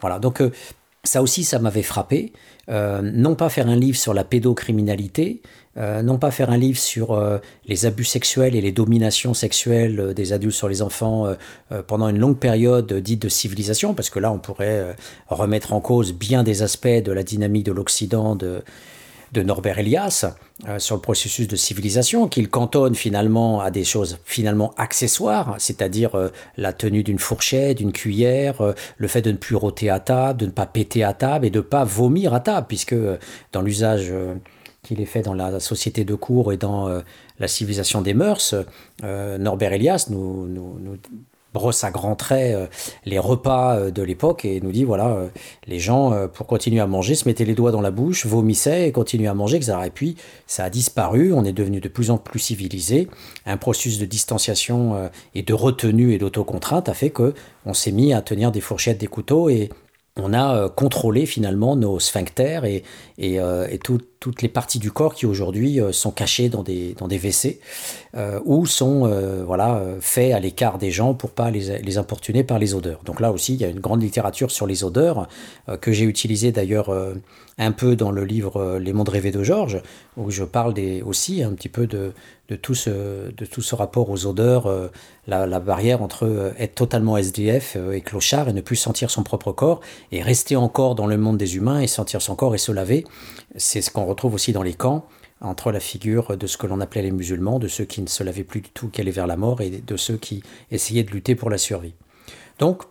Voilà, 0.00 0.18
donc 0.18 0.40
euh, 0.40 0.50
ça 1.04 1.22
aussi, 1.22 1.44
ça 1.44 1.58
m'avait 1.58 1.82
frappé. 1.82 2.32
Euh, 2.68 3.00
non 3.02 3.34
pas 3.34 3.48
faire 3.48 3.68
un 3.68 3.76
livre 3.76 3.96
sur 3.96 4.14
la 4.14 4.24
pédocriminalité, 4.24 5.40
euh, 5.76 6.02
non 6.02 6.18
pas 6.18 6.30
faire 6.30 6.50
un 6.50 6.56
livre 6.56 6.78
sur 6.78 7.20
les 7.66 7.86
abus 7.86 8.04
sexuels 8.04 8.56
et 8.56 8.60
les 8.60 8.72
dominations 8.72 9.34
sexuelles 9.34 10.14
des 10.14 10.32
adultes 10.32 10.56
sur 10.56 10.68
les 10.68 10.82
enfants 10.82 11.26
pendant 11.86 12.08
une 12.08 12.18
longue 12.18 12.38
période 12.38 12.92
dite 12.92 13.22
de 13.22 13.28
civilisation, 13.28 13.94
parce 13.94 14.10
que 14.10 14.18
là, 14.18 14.32
on 14.32 14.38
pourrait 14.38 14.96
remettre 15.28 15.72
en 15.72 15.80
cause 15.80 16.12
bien 16.12 16.42
des 16.42 16.62
aspects 16.62 16.88
de 16.88 17.12
la 17.12 17.22
dynamique 17.22 17.64
de 17.64 17.72
l'Occident, 17.72 18.34
de, 18.36 18.62
Norbert 19.36 19.78
Elias 19.78 20.26
euh, 20.66 20.78
sur 20.78 20.96
le 20.96 21.00
processus 21.00 21.46
de 21.46 21.56
civilisation, 21.56 22.28
qu'il 22.28 22.48
cantonne 22.48 22.94
finalement 22.94 23.60
à 23.60 23.70
des 23.70 23.84
choses 23.84 24.18
finalement 24.24 24.74
accessoires, 24.76 25.54
c'est-à-dire 25.58 26.14
euh, 26.14 26.28
la 26.56 26.72
tenue 26.72 27.02
d'une 27.02 27.18
fourchette, 27.18 27.78
d'une 27.78 27.92
cuillère, 27.92 28.60
euh, 28.60 28.72
le 28.96 29.06
fait 29.06 29.22
de 29.22 29.30
ne 29.30 29.36
plus 29.36 29.54
rôter 29.54 29.90
à 29.90 30.00
table, 30.00 30.40
de 30.40 30.46
ne 30.46 30.50
pas 30.50 30.66
péter 30.66 31.04
à 31.04 31.12
table 31.12 31.46
et 31.46 31.50
de 31.50 31.58
ne 31.58 31.62
pas 31.62 31.84
vomir 31.84 32.34
à 32.34 32.40
table, 32.40 32.66
puisque 32.68 32.96
dans 33.52 33.62
l'usage 33.62 34.12
qu'il 34.88 35.00
est 35.00 35.06
fait 35.06 35.22
dans 35.22 35.34
la 35.34 35.60
société 35.60 36.04
de 36.04 36.14
cours 36.14 36.52
et 36.52 36.56
dans 36.56 36.88
la 37.38 37.48
civilisation 37.48 38.00
des 38.00 38.14
mœurs, 38.14 38.54
Norbert 39.02 39.72
Elias 39.72 40.06
nous, 40.10 40.48
brosse 41.54 41.82
à 41.82 41.90
grands 41.90 42.14
traits 42.14 42.70
les 43.04 43.18
repas 43.18 43.90
de 43.90 44.02
l'époque 44.02 44.44
et 44.44 44.60
nous 44.60 44.72
dit 44.72 44.84
voilà, 44.84 45.28
les 45.66 45.78
gens, 45.78 46.28
pour 46.32 46.46
continuer 46.46 46.80
à 46.80 46.86
manger, 46.86 47.14
se 47.14 47.28
mettaient 47.28 47.44
les 47.44 47.54
doigts 47.54 47.72
dans 47.72 47.80
la 47.80 47.90
bouche, 47.90 48.26
vomissaient 48.26 48.88
et 48.88 48.92
continuaient 48.92 49.28
à 49.28 49.34
manger, 49.34 49.56
etc. 49.56 49.78
Et 49.86 49.90
puis, 49.90 50.16
ça 50.46 50.64
a 50.64 50.70
disparu, 50.70 51.32
on 51.32 51.44
est 51.44 51.52
devenu 51.52 51.80
de 51.80 51.88
plus 51.88 52.10
en 52.10 52.18
plus 52.18 52.38
civilisé. 52.38 53.08
Un 53.46 53.56
processus 53.56 53.98
de 53.98 54.06
distanciation 54.06 55.10
et 55.34 55.42
de 55.42 55.54
retenue 55.54 56.12
et 56.14 56.18
d'autocontrainte 56.18 56.88
a 56.88 56.94
fait 56.94 57.10
que 57.10 57.34
on 57.66 57.74
s'est 57.74 57.92
mis 57.92 58.12
à 58.12 58.22
tenir 58.22 58.52
des 58.52 58.60
fourchettes, 58.60 58.98
des 58.98 59.06
couteaux 59.06 59.48
et 59.48 59.70
on 60.18 60.32
a 60.32 60.56
euh, 60.56 60.68
contrôlé 60.68 61.26
finalement 61.26 61.76
nos 61.76 61.98
sphincters 62.00 62.64
et, 62.64 62.82
et, 63.18 63.40
euh, 63.40 63.66
toutes 64.20 64.42
les 64.42 64.48
parties 64.48 64.78
du 64.78 64.90
corps 64.90 65.14
qui 65.14 65.26
aujourd'hui 65.26 65.80
euh, 65.80 65.92
sont 65.92 66.10
cachées 66.10 66.48
dans 66.48 66.62
des, 66.62 66.94
dans 66.94 67.08
des 67.08 67.18
WC 67.18 67.60
ou 68.44 68.66
sont 68.66 69.08
voilà, 69.46 69.80
faits 70.00 70.32
à 70.32 70.40
l'écart 70.40 70.78
des 70.78 70.90
gens 70.90 71.14
pour 71.14 71.30
pas 71.30 71.50
les, 71.50 71.78
les, 71.78 71.98
importuner 71.98 72.42
par 72.42 72.58
les 72.58 72.74
odeurs. 72.74 73.00
Donc 73.04 73.20
là 73.20 73.30
aussi, 73.30 73.54
il 73.54 73.60
y 73.60 73.64
a 73.64 73.68
une 73.68 73.78
grande 73.78 74.02
littérature 74.02 74.50
sur 74.50 74.66
les 74.66 74.82
odeurs 74.82 75.28
que 75.80 75.92
j'ai 75.92 76.04
utilisée 76.04 76.50
d'ailleurs 76.50 76.90
un 77.58 77.72
peu 77.72 77.94
dans 77.94 78.10
le 78.10 78.24
livre 78.24 78.78
Les 78.78 78.92
mondes 78.92 79.08
rêvés 79.08 79.30
de 79.30 79.42
Georges, 79.44 79.82
où 80.16 80.30
je 80.30 80.42
parle 80.42 80.74
des, 80.74 81.02
aussi 81.02 81.42
un 81.42 81.52
petit 81.52 81.68
peu 81.68 81.86
de, 81.86 82.12
de, 82.48 82.56
tout, 82.56 82.74
ce, 82.74 83.30
de 83.30 83.44
tout 83.44 83.62
ce 83.62 83.74
rapport 83.74 84.10
aux 84.10 84.26
odeurs, 84.26 84.72
la, 85.26 85.46
la, 85.46 85.60
barrière 85.60 86.02
entre 86.02 86.52
être 86.58 86.74
totalement 86.74 87.16
SDF 87.16 87.76
et 87.92 88.00
clochard 88.00 88.48
et 88.48 88.52
ne 88.52 88.60
plus 88.60 88.76
sentir 88.76 89.10
son 89.10 89.22
propre 89.22 89.52
corps 89.52 89.80
et 90.12 90.22
rester 90.22 90.56
encore 90.56 90.94
dans 90.94 91.06
le 91.06 91.18
monde 91.18 91.36
des 91.36 91.56
humains 91.56 91.80
et 91.80 91.86
sentir 91.86 92.22
son 92.22 92.34
corps 92.34 92.54
et 92.54 92.58
se 92.58 92.72
laver. 92.72 93.04
C'est 93.56 93.82
ce 93.82 93.90
qu'on 93.90 94.07
retrouve 94.08 94.34
aussi 94.34 94.52
dans 94.52 94.62
les 94.62 94.74
camps, 94.74 95.06
entre 95.40 95.70
la 95.70 95.80
figure 95.80 96.36
de 96.36 96.46
ce 96.46 96.56
que 96.56 96.66
l'on 96.66 96.80
appelait 96.80 97.02
les 97.02 97.10
musulmans, 97.10 97.58
de 97.58 97.68
ceux 97.68 97.84
qui 97.84 98.02
ne 98.02 98.08
se 98.08 98.24
lavaient 98.24 98.44
plus 98.44 98.60
du 98.60 98.70
tout, 98.70 98.88
qui 98.88 99.00
allaient 99.00 99.10
vers 99.10 99.26
la 99.26 99.36
mort, 99.36 99.60
et 99.60 99.70
de 99.70 99.96
ceux 99.96 100.16
qui 100.16 100.42
essayaient 100.70 101.04
de 101.04 101.10
lutter 101.10 101.34
pour 101.34 101.50
la 101.50 101.58
survie. 101.58 101.94
Donc, 102.58 102.82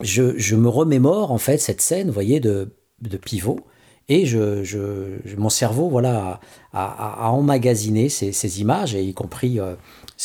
je, 0.00 0.54
me 0.54 0.68
remémore 0.68 1.32
en 1.32 1.38
fait 1.38 1.58
cette 1.58 1.80
scène, 1.80 2.08
vous 2.08 2.12
voyez, 2.12 2.40
de, 2.40 2.74
de 3.00 3.16
pivot, 3.16 3.60
et 4.08 4.26
je, 4.26 5.36
mon 5.38 5.48
cerveau 5.48 5.88
voilà, 5.88 6.40
a, 6.74 7.30
emmagasiné 7.30 8.08
ces, 8.10 8.60
images, 8.60 8.94
et 8.94 9.02
y 9.02 9.14
compris 9.14 9.58
euh, 9.58 9.76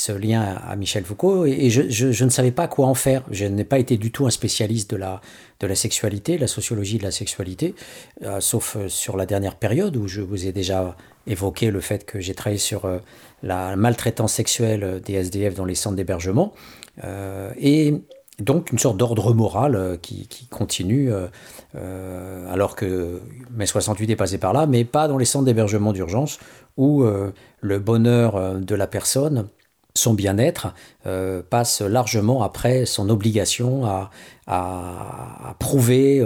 ce 0.05 0.11
lien 0.11 0.41
à 0.41 0.75
Michel 0.75 1.03
Foucault, 1.03 1.45
et, 1.45 1.69
je, 1.69 2.23
ne 2.23 2.29
savais 2.29 2.51
pas 2.51 2.67
quoi 2.67 2.87
en 2.87 2.93
faire. 2.93 3.23
Je 3.31 3.45
n'ai 3.45 3.63
pas 3.63 3.79
été 3.79 3.97
du 3.97 4.11
tout 4.11 4.25
un 4.25 4.29
spécialiste 4.29 4.91
de 4.91 4.95
la, 4.95 5.21
de 5.59 5.67
la 5.67 5.75
sexualité, 5.75 6.37
la 6.37 6.47
sociologie 6.47 6.97
de 6.97 7.03
la 7.03 7.11
sexualité, 7.11 7.75
euh, 8.23 8.39
sauf 8.39 8.75
euh, 8.75 8.87
sur 8.87 9.17
la 9.17 9.25
dernière 9.25 9.55
période 9.55 9.97
où 9.97 10.07
je 10.07 10.21
vous 10.21 10.45
ai 10.45 10.51
déjà 10.51 10.95
évoqué 11.27 11.69
le 11.69 11.81
fait 11.81 12.05
que 12.05 12.19
j'ai 12.19 12.33
travaillé 12.33 12.59
sur 12.59 12.89
la 13.43 13.75
maltraitance 13.75 14.33
sexuelle 14.33 15.01
des 15.05 15.13
SDF 15.13 15.53
dans 15.53 15.65
les 15.65 15.75
centres 15.75 15.95
d'hébergement. 15.95 16.53
et 17.59 17.93
donc 18.39 18.71
une 18.71 18.79
sorte 18.79 18.97
d'ordre 18.97 19.33
moral 19.33 19.75
euh, 19.75 19.97
qui, 19.97 20.27
continue, 20.49 21.11
euh, 21.11 21.27
euh, 21.75 22.51
alors 22.51 22.75
que 22.75 23.21
mai 23.51 23.65
68 23.65 24.09
est 24.09 24.15
passé 24.15 24.37
par 24.37 24.53
là, 24.53 24.65
mais 24.65 24.85
pas 24.85 25.07
dans 25.07 25.17
les 25.17 25.25
centres 25.25 25.45
d'hébergement 25.45 25.93
d'urgence, 25.93 26.39
où 26.77 27.03
le 27.03 27.79
bonheur 27.79 28.57
de 28.57 28.73
la 28.73 28.87
personne, 28.87 29.49
son 29.95 30.13
bien-être, 30.13 30.73
passe 31.49 31.81
largement 31.81 32.43
après 32.43 32.85
son 32.85 33.09
obligation 33.09 33.85
à, 33.85 34.11
à 34.47 35.55
prouver 35.59 36.21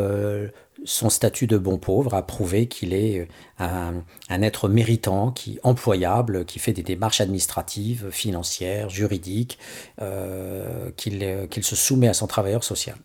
son 0.85 1.09
statut 1.09 1.47
de 1.47 1.57
bon 1.57 1.77
pauvre 1.77 2.13
a 2.13 2.25
prouvé 2.25 2.67
qu'il 2.67 2.93
est 2.93 3.27
euh, 3.61 3.91
un, 4.29 4.41
être 4.41 4.69
méritant, 4.69 5.31
qui 5.31 5.59
employable, 5.63 6.45
qui 6.45 6.59
fait 6.59 6.73
des 6.73 6.83
démarches 6.83 7.21
administratives, 7.21 8.09
financières, 8.11 8.89
juridiques, 8.89 9.57
euh, 10.01 10.89
euh, 11.07 11.47
qu'il 11.47 11.63
se 11.63 11.75
soumet 11.75 12.07
à 12.07 12.13
son 12.13 12.27
travailleur 12.27 12.63
social. 12.63 12.97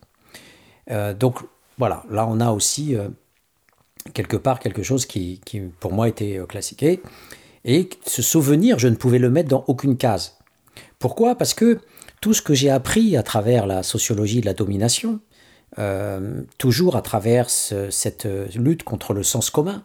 donc 1.19 1.39
voilà, 1.77 2.03
là 2.09 2.27
on 2.27 2.39
a 2.39 2.51
aussi 2.51 2.95
quelque 4.13 4.37
part 4.37 4.59
quelque 4.59 4.83
chose 4.83 5.05
qui, 5.05 5.39
qui 5.45 5.59
pour 5.79 5.93
moi 5.93 6.07
était 6.07 6.39
classiqué. 6.47 7.01
Et 7.65 7.89
ce 8.05 8.21
souvenir, 8.21 8.79
je 8.79 8.87
ne 8.87 8.95
pouvais 8.95 9.19
le 9.19 9.29
mettre 9.29 9.49
dans 9.49 9.63
aucune 9.67 9.97
case. 9.97 10.38
Pourquoi? 10.99 11.35
Parce 11.35 11.53
que 11.53 11.79
tout 12.21 12.33
ce 12.33 12.41
que 12.41 12.53
j'ai 12.53 12.69
appris 12.69 13.15
à 13.15 13.23
travers 13.23 13.65
la 13.65 13.83
sociologie 13.83 14.41
de 14.41 14.45
la 14.45 14.53
domination, 14.53 15.21
euh, 15.77 16.41
toujours 16.57 16.95
à 16.95 17.01
travers 17.01 17.49
cette 17.49 18.27
lutte 18.55 18.83
contre 18.83 19.13
le 19.13 19.23
sens 19.23 19.49
commun, 19.49 19.83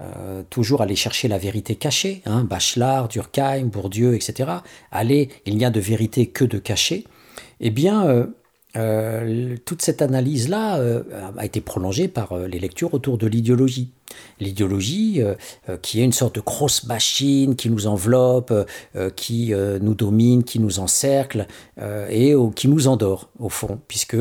euh, 0.00 0.42
toujours 0.48 0.80
aller 0.80 0.96
chercher 0.96 1.28
la 1.28 1.36
vérité 1.36 1.74
cachée, 1.74 2.22
hein, 2.24 2.44
Bachelard, 2.44 3.08
Durkheim, 3.08 3.66
Bourdieu, 3.66 4.14
etc. 4.14 4.50
Aller, 4.90 5.28
il 5.44 5.56
n'y 5.56 5.64
a 5.64 5.70
de 5.70 5.80
vérité 5.80 6.28
que 6.28 6.44
de 6.44 6.58
caché. 6.58 7.04
Eh 7.60 7.70
bien, 7.70 8.06
euh, 8.06 8.26
euh, 8.76 9.56
toute 9.66 9.82
cette 9.82 10.00
analyse-là 10.00 10.78
euh, 10.78 11.02
a 11.36 11.44
été 11.44 11.60
prolongée 11.60 12.08
par 12.08 12.32
euh, 12.32 12.46
les 12.46 12.58
lectures 12.58 12.94
autour 12.94 13.18
de 13.18 13.26
l'idéologie. 13.26 13.90
L'idéologie 14.40 15.22
qui 15.80 16.00
est 16.00 16.04
une 16.04 16.12
sorte 16.12 16.34
de 16.34 16.42
grosse 16.42 16.84
machine 16.84 17.56
qui 17.56 17.70
nous 17.70 17.86
enveloppe, 17.86 18.52
qui 19.16 19.54
nous 19.54 19.94
domine, 19.94 20.44
qui 20.44 20.58
nous 20.58 20.80
encercle 20.80 21.46
et 21.80 22.34
qui 22.54 22.68
nous 22.68 22.88
endort 22.88 23.30
au 23.38 23.48
fond, 23.48 23.80
puisque 23.88 24.18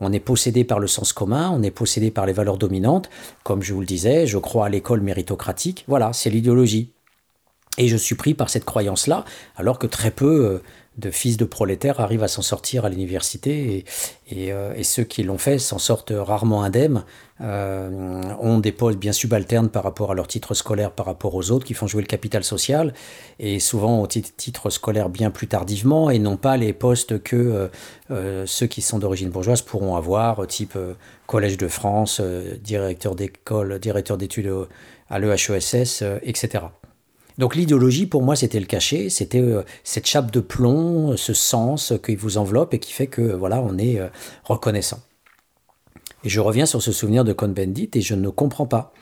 on 0.00 0.12
est 0.14 0.20
possédé 0.20 0.64
par 0.64 0.78
le 0.80 0.86
sens 0.86 1.12
commun, 1.12 1.50
on 1.50 1.62
est 1.62 1.70
possédé 1.70 2.10
par 2.10 2.24
les 2.24 2.32
valeurs 2.32 2.56
dominantes. 2.56 3.10
Comme 3.44 3.62
je 3.62 3.74
vous 3.74 3.80
le 3.80 3.86
disais, 3.86 4.26
je 4.26 4.38
crois 4.38 4.66
à 4.66 4.68
l'école 4.70 5.02
méritocratique. 5.02 5.84
Voilà, 5.86 6.14
c'est 6.14 6.30
l'idéologie. 6.30 6.92
Et 7.76 7.88
je 7.88 7.96
suis 7.98 8.14
pris 8.14 8.32
par 8.32 8.48
cette 8.48 8.64
croyance-là, 8.64 9.26
alors 9.56 9.78
que 9.78 9.86
très 9.86 10.12
peu 10.12 10.62
de 10.98 11.10
fils 11.10 11.36
de 11.36 11.44
prolétaires 11.44 12.00
arrivent 12.00 12.22
à 12.22 12.28
s'en 12.28 12.42
sortir 12.42 12.84
à 12.84 12.88
l'université 12.88 13.84
et, 14.30 14.52
euh, 14.52 14.82
ceux 14.82 15.04
qui 15.04 15.22
l'ont 15.22 15.38
fait 15.38 15.58
s'en 15.58 15.78
sortent 15.78 16.12
rarement 16.14 16.62
indemnes, 16.62 17.04
euh, 17.42 18.22
ont 18.40 18.58
des 18.58 18.72
postes 18.72 18.98
bien 18.98 19.12
subalternes 19.12 19.68
par 19.68 19.82
rapport 19.82 20.12
à 20.12 20.14
leur 20.14 20.26
titre 20.26 20.54
scolaire, 20.54 20.92
par 20.92 21.04
rapport 21.04 21.34
aux 21.34 21.50
autres 21.50 21.66
qui 21.66 21.74
font 21.74 21.86
jouer 21.86 22.00
le 22.00 22.06
capital 22.06 22.44
social 22.44 22.94
et 23.38 23.60
souvent 23.60 24.00
au 24.00 24.06
titre 24.06 24.70
scolaire 24.70 25.10
bien 25.10 25.30
plus 25.30 25.48
tardivement 25.48 26.08
et 26.08 26.18
non 26.18 26.38
pas 26.38 26.56
les 26.56 26.72
postes 26.72 27.22
que 27.22 27.68
euh, 28.10 28.46
ceux 28.46 28.66
qui 28.66 28.80
sont 28.80 28.98
d'origine 28.98 29.28
bourgeoise 29.28 29.62
pourront 29.62 29.96
avoir, 29.96 30.46
type 30.46 30.78
Collège 31.26 31.58
de 31.58 31.68
France, 31.68 32.20
directeur 32.62 33.14
d'école, 33.14 33.78
directeur 33.80 34.16
d'études 34.16 34.50
à 35.10 35.18
l'EHESS, 35.18 36.04
etc. 36.22 36.66
Donc 37.38 37.54
l'idéologie, 37.54 38.06
pour 38.06 38.22
moi, 38.22 38.34
c'était 38.34 38.60
le 38.60 38.66
cachet, 38.66 39.10
c'était 39.10 39.40
euh, 39.40 39.62
cette 39.84 40.06
chape 40.06 40.30
de 40.30 40.40
plomb, 40.40 41.16
ce 41.16 41.34
sens 41.34 41.92
qui 42.02 42.16
vous 42.16 42.38
enveloppe 42.38 42.72
et 42.72 42.78
qui 42.78 42.92
fait 42.92 43.06
que 43.06 43.20
voilà, 43.20 43.60
on 43.60 43.76
est 43.76 44.00
euh, 44.00 44.08
reconnaissant. 44.44 45.00
Et 46.24 46.28
je 46.28 46.40
reviens 46.40 46.66
sur 46.66 46.82
ce 46.82 46.92
souvenir 46.92 47.24
de 47.24 47.32
Cohn-Bendit 47.32 47.90
et 47.94 48.00
je 48.00 48.14
ne 48.14 48.30
comprends 48.30 48.66
pas. 48.66 48.92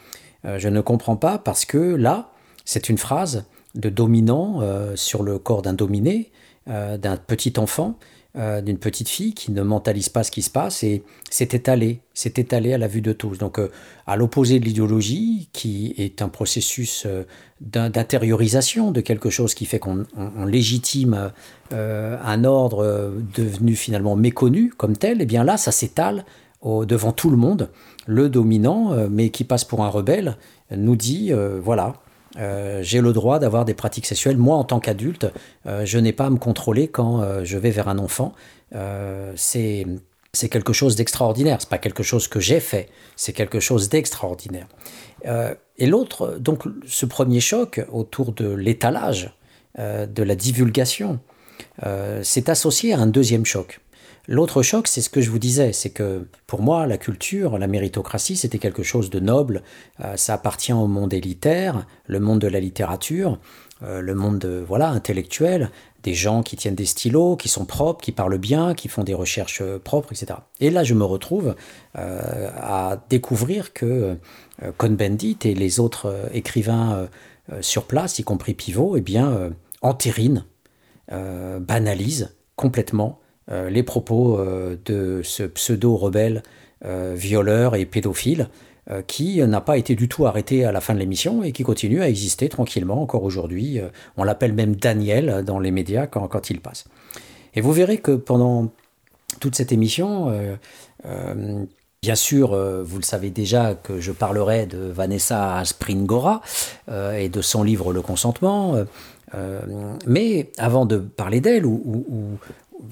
Euh, 0.45 0.59
je 0.59 0.69
ne 0.69 0.81
comprends 0.81 1.17
pas 1.17 1.39
parce 1.39 1.65
que 1.65 1.79
là, 1.79 2.33
c'est 2.65 2.89
une 2.89 2.99
phrase 2.99 3.45
de 3.75 3.89
dominant 3.89 4.63
sur 4.95 5.25
le 5.25 5.41
corps 5.41 5.61
d'un 5.61 5.73
dominé, 5.73 6.31
d'un 6.67 7.17
petit 7.17 7.55
enfant, 7.59 7.99
euh, 8.37 8.61
d'une 8.61 8.79
petite 8.79 9.09
fille 9.09 9.33
qui 9.33 9.53
ne 9.53 9.63
mentalise 9.63 10.09
pas 10.09 10.25
ce 10.25 10.33
qui 10.33 10.43
se 10.43 10.51
passe 10.51 10.83
et 10.83 11.05
c'est 11.31 11.55
étalé, 11.55 12.01
c'est 12.15 12.37
étalé 12.41 12.73
à 12.73 12.79
la 12.79 12.89
vue 12.89 13.01
de 13.01 13.13
tous. 13.13 13.39
Donc 13.39 13.61
euh, 13.61 13.71
à 14.09 14.17
l'opposé 14.17 14.59
de 14.59 14.65
l'idéologie, 14.65 15.49
qui 15.53 15.95
est 15.99 16.21
un 16.21 16.29
processus 16.29 17.05
euh, 17.07 17.23
d'intériorisation 17.61 18.91
de 18.91 19.01
quelque 19.01 19.31
chose 19.31 19.55
qui 19.55 19.67
fait 19.67 19.79
qu'on 19.79 20.05
légitime 20.45 21.31
un 21.71 22.45
ordre 22.45 23.15
devenu 23.35 23.77
finalement 23.77 24.17
méconnu 24.17 24.71
comme 24.77 24.97
tel, 24.97 25.21
et 25.21 25.23
eh 25.23 25.27
bien 25.27 25.45
là 25.45 25.57
ça 25.57 25.71
s'étale 25.71 26.25
devant 26.65 27.13
tout 27.13 27.31
le 27.31 27.37
monde. 27.37 27.71
Le 28.07 28.29
dominant, 28.29 29.09
mais 29.09 29.31
qui 29.31 29.45
passe 29.45 29.65
pour 29.65 29.83
un 29.83 29.89
rebelle, 29.89 30.37
nous 30.77 30.97
dit 30.97 31.33
voilà, 31.63 31.95
euh, 32.39 32.83
j'ai 32.83 33.01
le 33.01 33.13
droit 33.13 33.39
d'avoir 33.39 33.65
des 33.65 33.75
pratiques 33.75 34.07
sexuelles. 34.07 34.37
Moi, 34.37 34.57
en 34.57 34.65
tant 34.65 34.81
qu'adulte, 34.81 35.27
euh, 35.67 35.85
je 35.85 35.99
n'ai 35.99 36.13
pas 36.13 36.27
à 36.27 36.31
me 36.31 36.39
contrôler 36.39 36.89
quand 36.89 37.23
euh, 37.23 37.45
je 37.45 37.59
vais 37.59 37.71
vers 37.71 37.89
un 37.89 37.99
enfant. 37.99 38.33
c'est 39.37 39.87
c'est 40.33 40.49
quelque 40.49 40.73
chose 40.73 40.97
d'extraordinaire. 40.97 41.59
C'est 41.61 41.69
pas 41.69 41.79
quelque 41.79 42.03
chose 42.03 42.27
que 42.27 42.41
j'ai 42.41 42.59
fait. 42.59 42.89
C'est 43.15 43.33
quelque 43.33 43.61
chose 43.61 43.89
d'extraordinaire. 43.89 44.67
et 45.79 45.87
l'autre, 45.87 46.39
donc, 46.41 46.65
ce 46.87 47.07
premier 47.07 47.39
choc 47.39 47.81
autour 47.93 48.33
de 48.33 48.49
l'étalage, 48.53 49.33
de 49.79 50.23
la 50.25 50.35
divulgation, 50.35 51.21
c'est 52.23 52.49
associé 52.49 52.93
à 52.95 52.99
un 52.99 53.07
deuxième 53.07 53.45
choc. 53.45 53.79
L'autre 54.27 54.63
choc, 54.63 54.89
c'est 54.89 55.03
ce 55.03 55.11
que 55.11 55.21
je 55.21 55.31
vous 55.31 55.39
disais, 55.39 55.73
c'est 55.73 55.91
que 55.91 56.27
pour 56.47 56.63
moi, 56.63 56.87
la 56.87 56.97
culture, 56.97 57.59
la 57.59 57.67
méritocratie, 57.67 58.37
c'était 58.37 58.59
quelque 58.59 58.83
chose 58.83 59.11
de 59.11 59.21
noble. 59.21 59.63
Euh, 60.03 60.17
ça 60.17 60.35
appartient 60.35 60.73
au 60.73 60.87
monde 60.87 61.13
élitaire, 61.13 61.87
le 62.07 62.21
monde 62.21 62.39
de 62.39 62.49
la 62.49 62.59
littérature, 62.59 63.39
euh, 63.83 64.01
le 64.01 64.15
monde 64.15 64.47
voilà 64.67 64.89
intellectuel, 64.89 65.71
des 66.03 66.15
gens 66.15 66.43
qui 66.43 66.57
tiennent 66.57 66.75
des 66.75 66.87
stylos, 66.87 67.37
qui 67.37 67.49
sont 67.49 67.67
propres, 67.67 68.03
qui 68.03 68.13
parlent 68.13 68.39
bien, 68.39 68.73
qui 68.73 68.89
font 68.89 69.05
des 69.05 69.13
recherches 69.13 69.61
euh, 69.61 69.79
propres, 69.79 70.13
etc. 70.13 70.39
Et 70.59 70.71
là, 70.71 70.85
je 70.85 70.95
me 70.95 71.05
retrouve 71.05 71.55
à 71.95 73.05
découvrir 73.11 73.73
que 73.73 74.17
Cohn-Bendit 74.79 75.39
et 75.45 75.55
les 75.55 75.81
autres 75.81 76.29
écrivains 76.33 77.09
sur 77.61 77.85
place, 77.85 78.19
y 78.19 78.25
compris 78.25 78.55
Pivot, 78.55 78.97
eh 78.97 79.01
bien, 79.01 79.53
entérinent, 79.83 80.45
banalisent 81.09 82.35
complètement 82.57 83.21
les 83.49 83.83
propos 83.83 84.41
de 84.85 85.21
ce 85.23 85.43
pseudo-rebelle 85.43 86.43
violeur 86.83 87.75
et 87.75 87.85
pédophile 87.85 88.49
qui 89.07 89.43
n'a 89.43 89.61
pas 89.61 89.77
été 89.77 89.95
du 89.95 90.09
tout 90.09 90.27
arrêté 90.27 90.65
à 90.65 90.73
la 90.73 90.81
fin 90.81 90.95
de 90.95 90.99
l'émission 90.99 91.43
et 91.43 91.53
qui 91.53 91.63
continue 91.63 92.01
à 92.01 92.09
exister 92.09 92.49
tranquillement 92.49 93.03
encore 93.03 93.23
aujourd'hui. 93.23 93.81
On 94.17 94.25
l'appelle 94.25 94.55
même 94.55 94.77
Daniel 94.77 95.43
dans 95.45 95.59
les 95.59 95.71
médias 95.71 96.07
quand, 96.07 96.27
quand 96.29 96.49
il 96.51 96.61
passe. 96.61 96.85
Et 97.55 97.61
vous 97.61 97.73
verrez 97.73 97.99
que 97.99 98.13
pendant 98.13 98.73
toute 99.41 99.57
cette 99.57 99.73
émission, 99.73 100.33
Bien 102.05 102.17
sûr, 102.17 102.53
euh, 102.53 102.83
vous 102.85 102.99
le 102.99 103.03
savez 103.03 103.31
déjà 103.31 103.75
que 103.75 103.99
je 103.99 104.13
parlerai 104.13 104.67
de 104.67 104.77
Vanessa 104.77 105.63
Springora 105.65 106.43
euh, 106.91 107.17
et 107.17 107.31
de 107.31 107.41
son 107.41 107.63
livre 107.63 107.95
Le 107.95 108.03
consentement. 108.03 108.77
Euh, 109.35 109.61
mais 110.07 110.53
avant 110.59 110.85
de 110.85 110.99
parler 110.99 111.41
d'elle, 111.41 111.65
ou, 111.65 112.37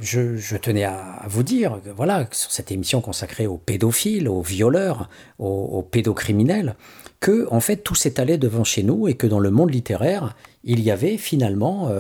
je, 0.01 0.57
tenais 0.57 0.85
à, 0.85 1.23
vous 1.29 1.43
dire, 1.43 1.81
voilà, 1.97 2.27
sur 2.33 2.51
cette 2.51 2.71
émission 2.71 3.01
consacrée 3.01 3.47
aux 3.47 3.59
pédophiles, 3.59 4.29
aux 4.29 4.43
violeurs, 4.43 5.09
aux, 5.39 5.83
pédocriminels, 5.83 6.77
que 7.21 7.47
en 7.51 7.61
fait 7.61 7.77
tout 7.77 7.95
s'étalait 7.95 8.39
devant 8.39 8.65
chez 8.65 8.83
nous 8.83 9.09
et 9.09 9.15
que 9.15 9.27
dans 9.27 9.39
le 9.39 9.51
monde 9.51 9.73
littéraire, 9.73 10.35
il 10.65 10.81
y 10.81 10.91
avait 10.91 11.17
finalement 11.17 11.91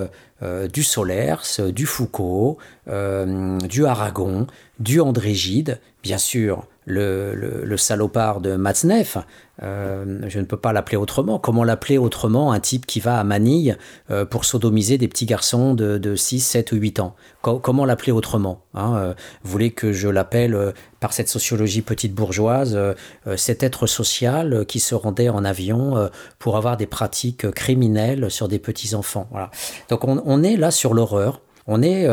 du 0.72 0.82
Solers, 0.82 1.60
du 1.72 1.86
Foucault, 1.86 2.58
du 2.86 3.86
Aragon, 3.86 4.46
du 4.80 5.00
André 5.00 5.34
Gide, 5.34 5.80
bien 6.02 6.18
sûr 6.18 6.66
le, 6.86 7.76
salopard 7.76 8.40
de 8.40 8.56
Matzneff, 8.56 9.18
euh, 9.62 10.20
je 10.26 10.38
ne 10.38 10.44
peux 10.44 10.56
pas 10.56 10.72
l'appeler 10.72 10.96
autrement. 10.96 11.38
Comment 11.38 11.64
l'appeler 11.64 11.98
autrement 11.98 12.52
un 12.52 12.60
type 12.60 12.86
qui 12.86 13.00
va 13.00 13.20
à 13.20 13.24
Manille 13.24 13.76
euh, 14.10 14.24
pour 14.24 14.44
sodomiser 14.44 14.98
des 14.98 15.08
petits 15.08 15.26
garçons 15.26 15.74
de, 15.74 16.16
6, 16.16 16.40
7 16.40 16.72
ou 16.72 16.76
8 16.76 17.00
ans? 17.00 17.14
Comment 17.42 17.84
l'appeler 17.84 18.12
autrement 18.12 18.62
hein 18.74 18.94
euh, 18.96 19.14
Vous 19.42 19.50
voulez 19.50 19.70
que 19.70 19.92
je 19.92 20.08
l'appelle 20.08 20.72
par 21.00 21.12
cette 21.12 21.28
sociologie 21.28 21.82
petite 21.82 22.14
bourgeoise, 22.14 22.78
cet 23.36 23.62
être 23.62 23.86
social 23.86 24.64
qui 24.66 24.78
se 24.78 24.94
rendait 24.94 25.28
en 25.28 25.44
avion 25.44 26.08
pour 26.38 26.56
avoir 26.56 26.76
des 26.76 26.86
pratiques 26.86 27.50
criminelles 27.50 28.30
sur 28.30 28.48
des 28.48 28.60
petits 28.60 28.94
enfants. 28.94 29.26
Voilà. 29.32 29.50
Donc 29.88 30.04
on, 30.04 30.22
on 30.24 30.42
est 30.42 30.56
là 30.56 30.70
sur 30.70 30.94
l'horreur. 30.94 31.40
On 31.66 31.82
est 31.82 32.08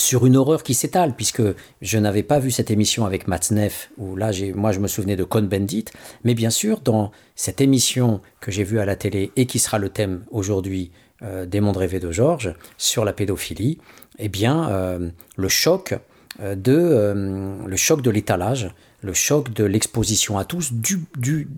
sur 0.00 0.26
une 0.26 0.36
horreur 0.36 0.62
qui 0.62 0.74
s'étale, 0.74 1.14
puisque 1.14 1.42
je 1.82 1.98
n'avais 1.98 2.22
pas 2.22 2.38
vu 2.38 2.50
cette 2.50 2.70
émission 2.70 3.04
avec 3.04 3.28
Matzneff, 3.28 3.90
où 3.98 4.16
là, 4.16 4.30
moi, 4.54 4.72
je 4.72 4.80
me 4.80 4.88
souvenais 4.88 5.16
de 5.16 5.24
Cohn-Bendit, 5.24 5.86
mais 6.24 6.34
bien 6.34 6.50
sûr, 6.50 6.80
dans 6.80 7.12
cette 7.36 7.60
émission 7.60 8.20
que 8.40 8.50
j'ai 8.50 8.64
vue 8.64 8.80
à 8.80 8.84
la 8.84 8.96
télé 8.96 9.30
et 9.36 9.46
qui 9.46 9.58
sera 9.58 9.78
le 9.78 9.90
thème 9.90 10.24
aujourd'hui 10.30 10.90
euh, 11.22 11.46
des 11.46 11.60
mondes 11.60 11.76
rêvés 11.76 12.00
de 12.00 12.10
Georges, 12.10 12.54
sur 12.78 13.04
la 13.04 13.12
pédophilie, 13.12 13.78
eh 14.18 14.28
bien, 14.28 14.70
euh, 14.70 15.10
le 15.36 15.48
choc 15.48 15.94
euh, 16.40 16.54
de 16.54 17.66
le 17.66 17.76
choc 17.76 18.02
de 18.02 18.10
l'étalage, 18.10 18.70
le 19.02 19.12
choc 19.12 19.52
de 19.52 19.64
l'exposition 19.64 20.38
à 20.38 20.44
tous 20.44 20.72
du, 20.72 21.00
du, 21.18 21.48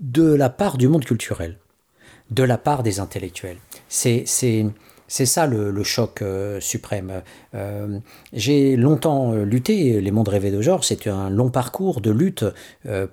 de 0.00 0.34
la 0.34 0.50
part 0.50 0.78
du 0.78 0.86
monde 0.86 1.04
culturel, 1.04 1.58
de 2.30 2.42
la 2.42 2.58
part 2.58 2.82
des 2.82 3.00
intellectuels. 3.00 3.58
C'est 3.88 4.24
c'est 5.08 5.26
ça 5.26 5.46
le, 5.46 5.82
choc 5.82 6.22
euh, 6.22 6.60
suprême. 6.60 7.22
Euh, 7.54 7.98
j'ai 8.32 8.76
longtemps 8.76 9.32
euh, 9.32 9.44
lutté, 9.44 10.00
Les 10.00 10.10
mondes 10.10 10.28
rêvés 10.28 10.50
de 10.50 10.60
Georges, 10.60 10.86
c'est 10.86 11.06
un 11.06 11.30
long 11.30 11.50
parcours 11.50 12.00
de 12.00 12.10
lutte 12.10 12.44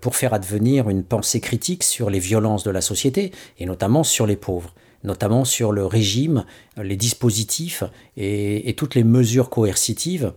pour 0.01 0.15
faire 0.15 0.33
advenir 0.33 0.89
une 0.89 1.03
pensée 1.03 1.39
critique 1.39 1.83
sur 1.83 2.09
les 2.09 2.19
violences 2.19 2.63
de 2.63 2.71
la 2.71 2.81
société, 2.81 3.31
et 3.57 3.65
notamment 3.65 4.03
sur 4.03 4.27
les 4.27 4.35
pauvres 4.35 4.73
notamment 5.03 5.45
sur 5.45 5.71
le 5.71 5.85
régime, 5.85 6.45
les 6.81 6.95
dispositifs 6.95 7.83
et 8.17 8.73
toutes 8.75 8.95
les 8.95 9.03
mesures 9.03 9.51
coercitives 9.51 10.33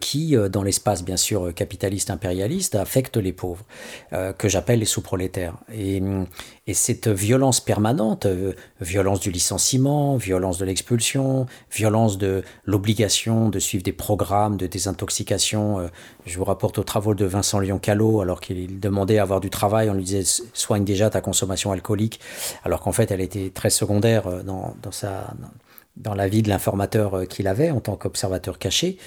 qui, 0.00 0.36
euh, 0.36 0.48
dans 0.48 0.62
l'espace 0.62 1.04
bien 1.04 1.16
sûr 1.16 1.52
capitaliste 1.54 2.10
impérialiste, 2.10 2.74
affecte 2.74 3.16
les 3.16 3.32
pauvres, 3.32 3.64
euh, 4.12 4.32
que 4.32 4.48
j'appelle 4.48 4.80
les 4.80 4.86
sous-prolétaires. 4.86 5.54
Et, 5.72 6.02
et, 6.66 6.74
cette 6.74 7.08
violence 7.08 7.60
permanente, 7.60 8.26
violence 8.80 9.20
du 9.20 9.30
licenciement, 9.30 10.16
violence 10.16 10.58
de 10.58 10.64
l'expulsion, 10.64 11.46
violence 11.72 12.18
de 12.18 12.42
l'obligation 12.64 13.48
de 13.48 13.58
suivre 13.58 13.82
des 13.82 13.92
programmes 13.92 14.56
de 14.56 14.66
désintoxication, 14.66 15.88
je 16.26 16.38
vous 16.38 16.44
rapporte 16.44 16.78
aux 16.78 16.84
travaux 16.84 17.14
de 17.14 17.24
Vincent 17.24 17.60
Lyon-Callot, 17.60 18.20
alors 18.20 18.40
qu'il 18.40 18.78
demandait 18.80 19.18
à 19.18 19.22
avoir 19.22 19.40
du 19.40 19.50
travail, 19.50 19.88
on 19.90 19.94
lui 19.94 20.04
disait 20.04 20.42
soigne 20.52 20.84
déjà 20.84 21.08
ta 21.08 21.20
consommation 21.20 21.72
alcoolique, 21.72 22.20
alors 22.64 22.80
qu'en 22.80 22.92
fait 22.92 23.10
elle 23.10 23.20
était 23.20 23.50
très 23.50 23.70
secondaire 23.70 24.44
dans, 24.44 24.74
dans 24.82 24.92
sa 24.92 25.34
dans 25.96 26.14
la 26.14 26.28
vie 26.28 26.42
de 26.42 26.48
l'informateur 26.48 27.14
euh, 27.14 27.24
qu'il 27.24 27.48
avait 27.48 27.70
en 27.70 27.80
tant 27.80 27.96
qu'observateur 27.96 28.58
caché. 28.58 28.98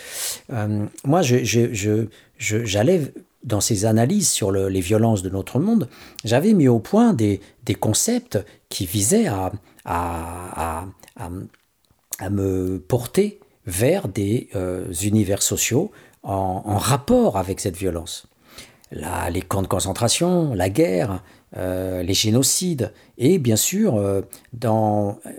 Euh, 0.52 0.86
moi, 1.06 1.22
j'allais 1.22 3.14
dans 3.44 3.62
ces 3.62 3.86
analyses 3.86 4.30
sur 4.30 4.52
les 4.52 4.82
violences 4.82 5.22
de 5.22 5.30
notre 5.30 5.60
monde, 5.60 5.88
j'avais 6.26 6.54
mis 6.54 6.68
au 6.68 6.80
point 6.80 7.14
des, 7.14 7.40
concepts 7.80 8.38
qui 8.68 8.86
visaient 8.86 9.28
à, 9.86 10.86
me 12.30 12.80
porter 12.80 13.40
vers 13.66 14.10
des 14.10 14.50
euh, 14.56 14.92
univers 15.04 15.42
sociaux 15.42 15.92
en, 16.24 16.78
rapport 16.78 17.38
avec 17.38 17.62
cette 17.62 17.78
violence. 17.78 18.28
les 18.92 19.42
camps 19.42 19.62
de 19.62 19.68
concentration, 19.68 20.54
la 20.54 20.70
guerre, 20.70 21.24
euh, 21.58 22.04
les 22.04 22.14
génocides, 22.14 22.92
et 23.18 23.40
bien 23.40 23.56
sûr, 23.56 23.96
euh, 23.96 24.22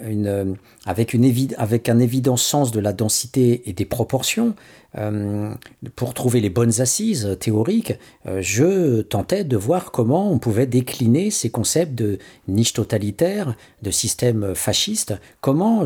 une, 0.04 0.56
avec, 0.84 1.14
un 1.14 1.98
évident 2.00 2.36
sens 2.36 2.72
de 2.72 2.80
la 2.80 2.92
densité 2.92 3.68
et 3.70 3.72
des 3.72 3.84
proportions, 3.84 4.56
euh, 4.98 5.54
pour 5.94 6.12
trouver 6.12 6.40
les 6.40 6.50
bonnes 6.50 6.80
assises 6.80 7.36
théoriques, 7.38 7.96
je 8.40 9.02
tentais 9.02 9.44
de 9.44 9.56
voir 9.56 9.92
comment 9.92 10.32
on 10.32 10.40
pouvait 10.40 10.66
décliner 10.66 11.30
ces 11.30 11.48
concepts 11.48 11.94
de 11.94 12.18
niche 12.48 12.72
totalitaire, 12.72 13.54
de 13.82 13.92
système 13.92 14.56
fasciste, 14.56 15.14
comment 15.40 15.84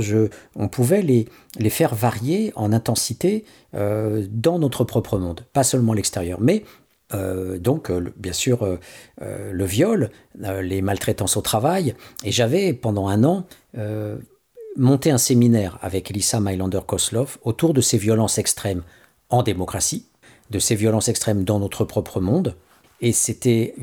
on 0.57 0.69
pouvait 0.69 1.03
les, 1.03 1.29
les 1.59 1.71
faire 1.71 1.95
varier 1.95 2.51
en 2.57 2.73
intensité 2.73 3.45
dans 3.75 4.59
notre 4.59 4.85
propre 4.85 5.19
monde, 5.19 5.45
pas 5.53 5.65
seulement 5.65 5.93
l'extérieur, 5.93 6.41
mais 6.41 6.65
euh, 7.15 7.59
donc, 7.59 7.91
euh, 7.91 8.13
bien 8.17 8.33
sûr, 8.33 8.63
euh, 8.63 9.53
le 9.53 9.65
viol, 9.65 10.11
les 10.39 10.83
maltraitances 10.83 11.37
au 11.37 11.43
travail. 11.43 11.95
Et 12.25 12.33
j'avais, 12.33 12.73
pendant 12.73 13.09
un 13.09 13.25
an, 13.25 13.47
monté 14.77 15.11
un 15.11 15.19
séminaire 15.19 15.79
avec 15.83 16.11
Elissa 16.11 16.41
Mailander-Koslov 16.41 17.39
autour 17.43 17.75
de 17.75 17.81
ces 17.81 17.99
violences 17.99 18.39
extrêmes 18.39 18.83
en 19.31 19.43
démocratie, 19.43 20.07
de 20.51 20.59
ces 20.59 20.75
violences 20.75 21.09
extrêmes 21.09 21.45
dans 21.45 21.61
notre 21.61 21.85
propre 21.85 22.21
monde. 22.21 22.57
Et 23.01 23.13
c'était 23.13 23.75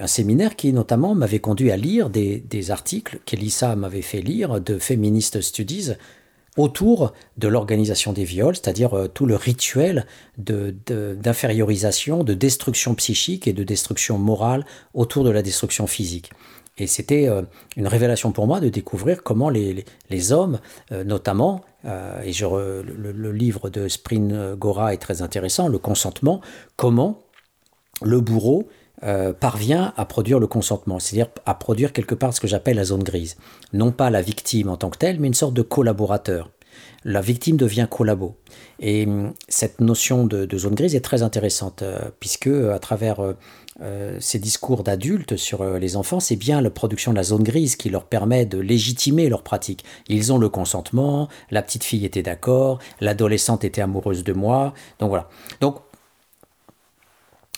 un 0.00 0.06
séminaire 0.06 0.56
qui, 0.56 0.72
notamment, 0.72 1.14
m'avait 1.14 1.40
conduit 1.40 1.70
à 1.70 1.76
lire 1.76 2.08
des, 2.08 2.38
des 2.38 2.70
articles 2.70 3.20
qu'Elissa 3.24 3.74
m'avait 3.76 4.02
fait 4.02 4.20
lire 4.20 4.60
de 4.60 4.78
Feminist 4.78 5.40
Studies 5.40 5.92
autour 6.58 7.14
de 7.38 7.48
l'organisation 7.48 8.12
des 8.12 8.24
viols, 8.24 8.56
c'est-à-dire 8.56 8.92
euh, 8.94 9.08
tout 9.08 9.24
le 9.24 9.36
rituel 9.36 10.04
d'infériorisation, 10.36 12.24
de, 12.24 12.34
destruction 12.34 12.94
psychique 12.96 13.48
et 13.48 13.54
de 13.54 13.62
destruction 13.62 14.18
morale 14.18 14.66
autour 14.92 15.24
de 15.24 15.30
la 15.30 15.40
destruction 15.40 15.86
physique. 15.86 16.32
Et 16.76 16.86
c'était 16.86 17.28
euh, 17.28 17.42
une 17.76 17.86
révélation 17.86 18.32
pour 18.32 18.46
moi 18.46 18.60
de 18.60 18.68
découvrir 18.68 19.22
comment 19.22 19.50
les, 19.50 19.84
hommes, 20.32 20.58
euh, 20.92 21.04
notamment, 21.04 21.62
et 22.24 22.32
je, 22.32 22.44
le, 22.44 23.32
livre 23.32 23.70
de 23.70 23.86
Spring 23.86 24.54
Gora 24.56 24.92
est 24.92 24.98
très 24.98 25.22
intéressant, 25.22 25.68
le 25.68 25.78
consentement, 25.78 26.40
comment 26.76 27.22
le 28.02 28.20
bourreau 28.20 28.68
parvient 29.40 29.92
à 29.96 30.04
produire 30.04 30.38
le 30.38 30.46
consentement, 30.46 30.98
c'est-à-dire 30.98 31.28
à 31.46 31.54
produire 31.54 31.92
quelque 31.92 32.14
part 32.14 32.34
ce 32.34 32.40
que 32.40 32.48
j'appelle 32.48 32.76
la 32.76 32.84
zone 32.84 33.02
grise. 33.02 33.36
Non 33.72 33.92
pas 33.92 34.10
la 34.10 34.22
victime 34.22 34.68
en 34.68 34.76
tant 34.76 34.90
que 34.90 34.98
telle, 34.98 35.20
mais 35.20 35.28
une 35.28 35.34
sorte 35.34 35.54
de 35.54 35.62
collaborateur 35.62 36.50
la 37.04 37.20
victime 37.20 37.56
devient 37.56 37.86
collabo. 37.88 38.36
Et 38.80 39.06
hum, 39.06 39.32
cette 39.48 39.80
notion 39.80 40.26
de, 40.26 40.58
zone 40.58 40.74
grise 40.74 40.94
est 40.94 41.00
très 41.00 41.22
intéressante, 41.22 41.82
euh, 41.82 41.98
puisque 42.20 42.48
euh, 42.48 42.74
à 42.74 42.78
travers 42.78 43.20
euh, 43.80 44.16
ces 44.18 44.38
discours 44.38 44.82
d'adultes 44.82 45.36
sur 45.36 45.64
les 45.78 45.96
enfants, 45.96 46.18
c'est 46.18 46.36
bien 46.36 46.60
la 46.60 46.70
production 46.70 47.12
de 47.12 47.16
la 47.16 47.22
zone 47.22 47.44
grise 47.44 47.76
qui 47.76 47.90
leur 47.90 48.04
permet 48.04 48.44
de 48.44 48.58
légitimer 48.58 49.28
leur 49.28 49.42
pratique. 49.42 49.84
Ils 50.08 50.32
ont 50.32 50.38
le 50.38 50.48
consentement, 50.48 51.28
la 51.52 51.62
petite 51.62 51.84
fille 51.84 52.04
était 52.04 52.24
d'accord, 52.24 52.80
l'adolescente 53.00 53.62
était 53.64 53.80
amoureuse 53.80 54.24
de 54.24 54.32
moi, 54.32 54.74
donc 54.98 55.10
voilà. 55.10 55.28
Donc, 55.60 55.76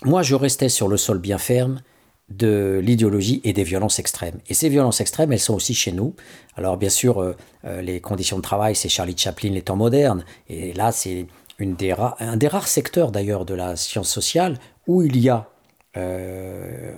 moi, 0.04 0.22
je 0.22 0.34
restais 0.34 0.68
sur 0.68 0.88
le 0.88 0.96
sol 0.96 1.18
bien 1.18 1.38
ferme, 1.38 1.82
de 2.30 2.80
l'idéologie 2.82 3.40
et 3.44 3.52
des 3.52 3.64
violences 3.64 3.98
extrêmes. 3.98 4.38
Et 4.48 4.54
ces 4.54 4.68
violences 4.68 5.00
extrêmes, 5.00 5.32
elles 5.32 5.40
sont 5.40 5.54
aussi 5.54 5.74
chez 5.74 5.92
nous. 5.92 6.14
Alors 6.56 6.76
bien 6.76 6.88
sûr, 6.88 7.20
euh, 7.20 7.36
euh, 7.64 7.82
les 7.82 8.00
conditions 8.00 8.36
de 8.36 8.42
travail, 8.42 8.76
c'est 8.76 8.88
Charlie 8.88 9.16
Chaplin, 9.16 9.50
les 9.50 9.62
temps 9.62 9.76
modernes. 9.76 10.24
Et 10.48 10.72
là, 10.72 10.92
c'est 10.92 11.26
un 11.58 12.36
des 12.36 12.48
rares 12.48 12.68
secteurs 12.68 13.10
d'ailleurs 13.10 13.44
de 13.44 13.54
la 13.54 13.76
science 13.76 14.08
sociale 14.08 14.58
où 14.86 15.02
il 15.02 15.18
y 15.18 15.28
a 15.28 15.50
euh, 15.96 16.92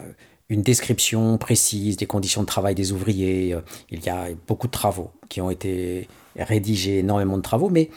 une 0.51 0.63
description 0.63 1.37
précise 1.39 1.97
des 1.97 2.07
conditions 2.07 2.43
de 2.43 2.47
travail 2.47 2.75
des 2.75 2.93
ouvriers. 2.93 3.57
Il 3.91 4.05
y 4.05 4.09
a 4.09 4.29
beaucoup 4.47 4.69
de 4.69 4.73
travaux 4.73 5.11
qui 5.29 5.41
ont 5.41 5.51
été 5.51 6.09
rédigés, 6.37 6.99
énormément 6.99 7.39
de 7.39 7.43
travaux, 7.43 7.71
mais 7.71 7.91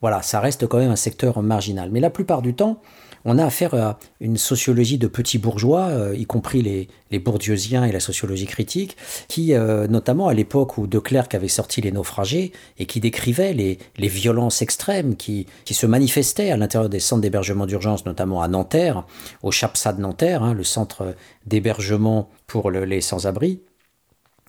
voilà, 0.00 0.22
ça 0.22 0.40
reste 0.40 0.66
quand 0.66 0.78
même 0.78 0.90
un 0.90 0.96
secteur 0.96 1.42
marginal. 1.42 1.90
Mais 1.90 2.00
la 2.00 2.08
plupart 2.08 2.40
du 2.40 2.54
temps, 2.54 2.80
on 3.24 3.38
a 3.38 3.44
affaire 3.44 3.74
à 3.74 3.98
une 4.20 4.36
sociologie 4.36 4.98
de 4.98 5.06
petits 5.06 5.38
bourgeois, 5.38 5.88
euh, 5.88 6.16
y 6.16 6.24
compris 6.24 6.62
les, 6.62 6.88
les, 7.10 7.18
bourdieusiens 7.18 7.84
et 7.84 7.92
la 7.92 8.00
sociologie 8.00 8.46
critique, 8.46 8.96
qui, 9.28 9.54
euh, 9.54 9.86
notamment 9.86 10.28
à 10.28 10.34
l'époque 10.34 10.78
où 10.78 10.86
De 10.86 10.98
Klerk 10.98 11.34
avait 11.34 11.48
sorti 11.48 11.80
Les 11.80 11.92
Naufragés 11.92 12.52
et 12.78 12.86
qui 12.86 13.00
décrivait 13.00 13.52
les, 13.52 13.78
les 13.98 14.08
violences 14.08 14.62
extrêmes 14.62 15.16
qui, 15.16 15.46
qui, 15.64 15.74
se 15.74 15.86
manifestaient 15.86 16.50
à 16.50 16.56
l'intérieur 16.56 16.88
des 16.88 17.00
centres 17.00 17.22
d'hébergement 17.22 17.66
d'urgence, 17.66 18.06
notamment 18.06 18.42
à 18.42 18.48
Nanterre, 18.48 19.04
au 19.42 19.50
CHAPSA 19.50 19.92
de 19.92 20.00
Nanterre, 20.00 20.42
hein, 20.42 20.54
le 20.54 20.64
centre 20.64 21.14
d'hébergement 21.46 22.30
pour 22.46 22.70
les 22.70 23.00
sans-abri, 23.00 23.60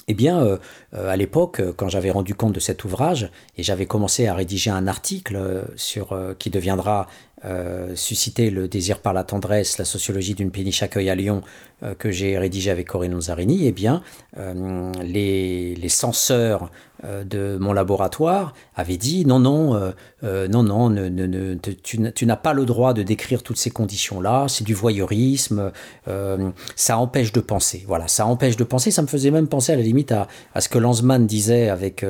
eh 0.07 0.13
bien, 0.13 0.41
euh, 0.41 0.57
à 0.93 1.15
l'époque, 1.15 1.61
quand 1.77 1.87
j'avais 1.87 2.09
rendu 2.09 2.33
compte 2.33 2.53
de 2.53 2.59
cet 2.59 2.83
ouvrage 2.83 3.29
et 3.57 3.63
j'avais 3.63 3.85
commencé 3.85 4.27
à 4.27 4.33
rédiger 4.33 4.71
un 4.71 4.87
article 4.87 5.63
sur 5.75 6.17
qui 6.39 6.49
deviendra 6.49 7.07
susciter 7.95 8.51
le 8.51 8.67
désir 8.67 8.99
par 8.99 9.13
la 9.13 9.23
tendresse, 9.23 9.77
la 9.77 9.85
sociologie 9.85 10.35
d'une 10.35 10.51
péniche 10.51 10.83
accueil 10.83 11.09
à 11.09 11.15
Lyon, 11.15 11.41
euh, 11.43 11.70
que 11.97 12.11
j'ai 12.11 12.37
rédigé 12.37 12.71
avec 12.71 12.87
Corinne 12.87 13.19
Zarini, 13.19 13.65
eh 13.65 13.71
bien, 13.71 14.03
euh, 14.37 14.91
les, 15.03 15.75
les, 15.75 15.89
censeurs 15.89 16.69
de 17.03 17.57
mon 17.59 17.73
laboratoire 17.73 18.53
avaient 18.75 18.97
dit 18.97 19.25
non, 19.25 19.39
non, 19.39 19.91
non, 20.21 20.63
non, 20.63 21.65
tu, 21.83 22.25
n'as 22.25 22.35
pas 22.35 22.53
le 22.53 22.65
droit 22.65 22.93
de 22.93 23.01
décrire 23.01 23.41
toutes 23.41 23.57
ces 23.57 23.71
conditions-là, 23.71 24.45
c'est 24.47 24.63
du 24.63 24.75
voyeurisme, 24.75 25.71
ça 26.75 26.97
empêche 26.99 27.31
de 27.31 27.39
penser. 27.39 27.83
Voilà, 27.87 28.07
ça 28.07 28.27
empêche 28.27 28.55
de 28.55 28.63
penser. 28.63 28.91
Ça 28.91 29.01
me 29.01 29.07
faisait 29.07 29.31
même 29.31 29.47
penser 29.47 29.73
à 29.73 29.75
la 29.75 29.81
limite 29.81 30.11
à, 30.11 30.27
à 30.53 30.61
ce 30.61 30.69
que 30.69 30.77
Lanzmann 30.77 31.25
disait 31.25 31.69
avec 31.69 32.05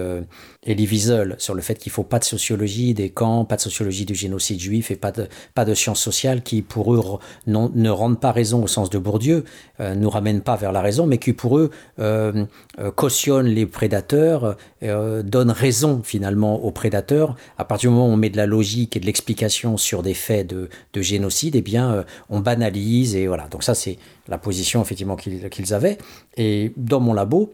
Elie 0.63 0.85
Wiesel 0.85 1.35
sur 1.39 1.55
le 1.55 1.61
fait 1.61 1.75
qu'il 1.75 1.89
ne 1.89 1.93
faut 1.93 2.03
pas 2.03 2.19
de 2.19 2.23
sociologie 2.23 2.93
des 2.93 3.09
camps, 3.09 3.45
pas 3.45 3.55
de 3.55 3.61
sociologie 3.61 4.05
du 4.05 4.13
génocide 4.13 4.59
juif 4.59 4.91
et 4.91 4.95
pas 4.95 5.11
de, 5.11 5.27
pas 5.55 5.65
de 5.65 5.73
sciences 5.73 6.01
sociales 6.01 6.43
qui, 6.43 6.61
pour 6.61 6.93
eux, 6.93 7.19
ne 7.47 7.89
rendent 7.89 8.19
pas 8.19 8.31
raison 8.31 8.63
au 8.63 8.67
sens 8.67 8.89
de 8.91 8.99
Bourdieu, 8.99 9.43
euh, 9.79 9.95
nous 9.95 10.09
ramènent 10.09 10.41
pas 10.41 10.55
vers 10.55 10.71
la 10.71 10.81
raison, 10.81 11.07
mais 11.07 11.17
qui, 11.17 11.33
pour 11.33 11.57
eux, 11.57 11.71
euh, 11.99 12.45
euh, 12.79 12.91
cautionnent 12.91 13.47
les 13.47 13.65
prédateurs, 13.65 14.55
donnent 14.81 15.51
raison 15.51 16.01
finalement 16.03 16.63
aux 16.63 16.71
prédateurs. 16.71 17.35
À 17.57 17.65
partir 17.65 17.89
du 17.89 17.95
moment 17.95 18.09
où 18.09 18.13
on 18.13 18.17
met 18.17 18.29
de 18.29 18.37
la 18.37 18.45
logique 18.45 18.97
et 18.97 18.99
de 18.99 19.05
l'explication 19.05 19.77
sur 19.77 20.01
des 20.01 20.13
faits 20.13 20.47
de, 20.47 20.69
de 20.93 21.01
génocide, 21.01 21.55
eh 21.55 21.61
bien, 21.61 22.03
on 22.29 22.39
banalise 22.39 23.15
et 23.15 23.27
voilà. 23.27 23.47
Donc 23.47 23.63
ça, 23.63 23.75
c'est 23.75 23.97
la 24.27 24.37
position 24.37 24.81
effectivement 24.81 25.15
qu'ils 25.15 25.73
avaient. 25.73 25.97
Et 26.37 26.73
dans 26.77 26.99
mon 26.99 27.13
labo, 27.13 27.53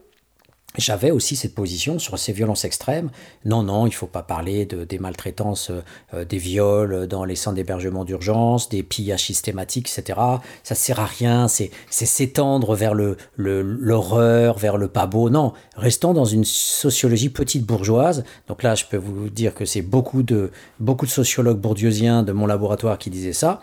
j'avais 0.77 1.11
aussi 1.11 1.35
cette 1.35 1.55
position 1.55 1.99
sur 1.99 2.17
ces 2.17 2.33
violences 2.33 2.65
extrêmes. 2.65 3.09
Non, 3.45 3.63
non, 3.63 3.85
il 3.85 3.89
ne 3.89 3.95
faut 3.95 4.07
pas 4.07 4.23
parler 4.23 4.65
de, 4.65 4.83
des 4.83 4.99
maltraitances, 4.99 5.71
euh, 6.13 6.25
des 6.25 6.37
viols 6.37 7.07
dans 7.07 7.25
les 7.25 7.35
centres 7.35 7.55
d'hébergement 7.55 8.05
d'urgence, 8.05 8.69
des 8.69 8.83
pillages 8.83 9.23
systématiques, 9.23 9.89
etc. 9.89 10.19
Ça 10.63 10.75
ne 10.75 10.77
sert 10.77 10.99
à 10.99 11.05
rien, 11.05 11.47
c'est 11.47 11.71
s'étendre 11.89 12.75
vers 12.75 12.93
l'horreur, 13.37 14.57
vers 14.57 14.77
le 14.77 14.87
pas 14.87 15.07
beau. 15.07 15.29
Non, 15.29 15.53
restons 15.75 16.13
dans 16.13 16.25
une 16.25 16.45
sociologie 16.45 17.29
petite 17.29 17.65
bourgeoise. 17.65 18.23
Donc 18.47 18.63
là, 18.63 18.75
je 18.75 18.85
peux 18.85 18.97
vous 18.97 19.29
dire 19.29 19.53
que 19.53 19.65
c'est 19.65 19.81
beaucoup 19.81 20.23
de, 20.23 20.51
sociologues 21.05 21.59
bourdieusiens 21.59 22.23
de 22.23 22.31
mon 22.31 22.45
laboratoire 22.45 22.97
qui 22.97 23.09
disaient 23.09 23.33
ça. 23.33 23.59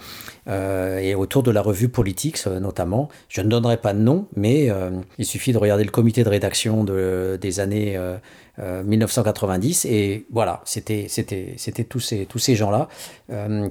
Euh, 0.46 0.98
et 0.98 1.14
autour 1.14 1.42
de 1.42 1.50
la 1.50 1.62
revue 1.62 1.88
Politics 1.88 2.46
notamment. 2.46 3.08
Je 3.28 3.40
ne 3.40 3.48
donnerai 3.48 3.76
pas 3.76 3.92
de 3.92 3.98
nom, 3.98 4.26
mais 4.36 4.70
euh, 4.70 4.90
il 5.18 5.24
suffit 5.24 5.52
de 5.52 5.58
regarder 5.58 5.84
le 5.84 5.90
comité 5.90 6.24
de 6.24 6.28
rédaction 6.28 6.84
de, 6.84 7.03
des 7.40 7.60
années 7.60 7.98
1990 8.58 9.84
euh, 9.84 9.88
et 9.90 10.26
voilà, 10.30 10.62
c'était 10.64 11.08
tous 11.88 12.00
ces 12.00 12.26
tous 12.26 12.38
ces 12.38 12.54
gens-là 12.54 12.88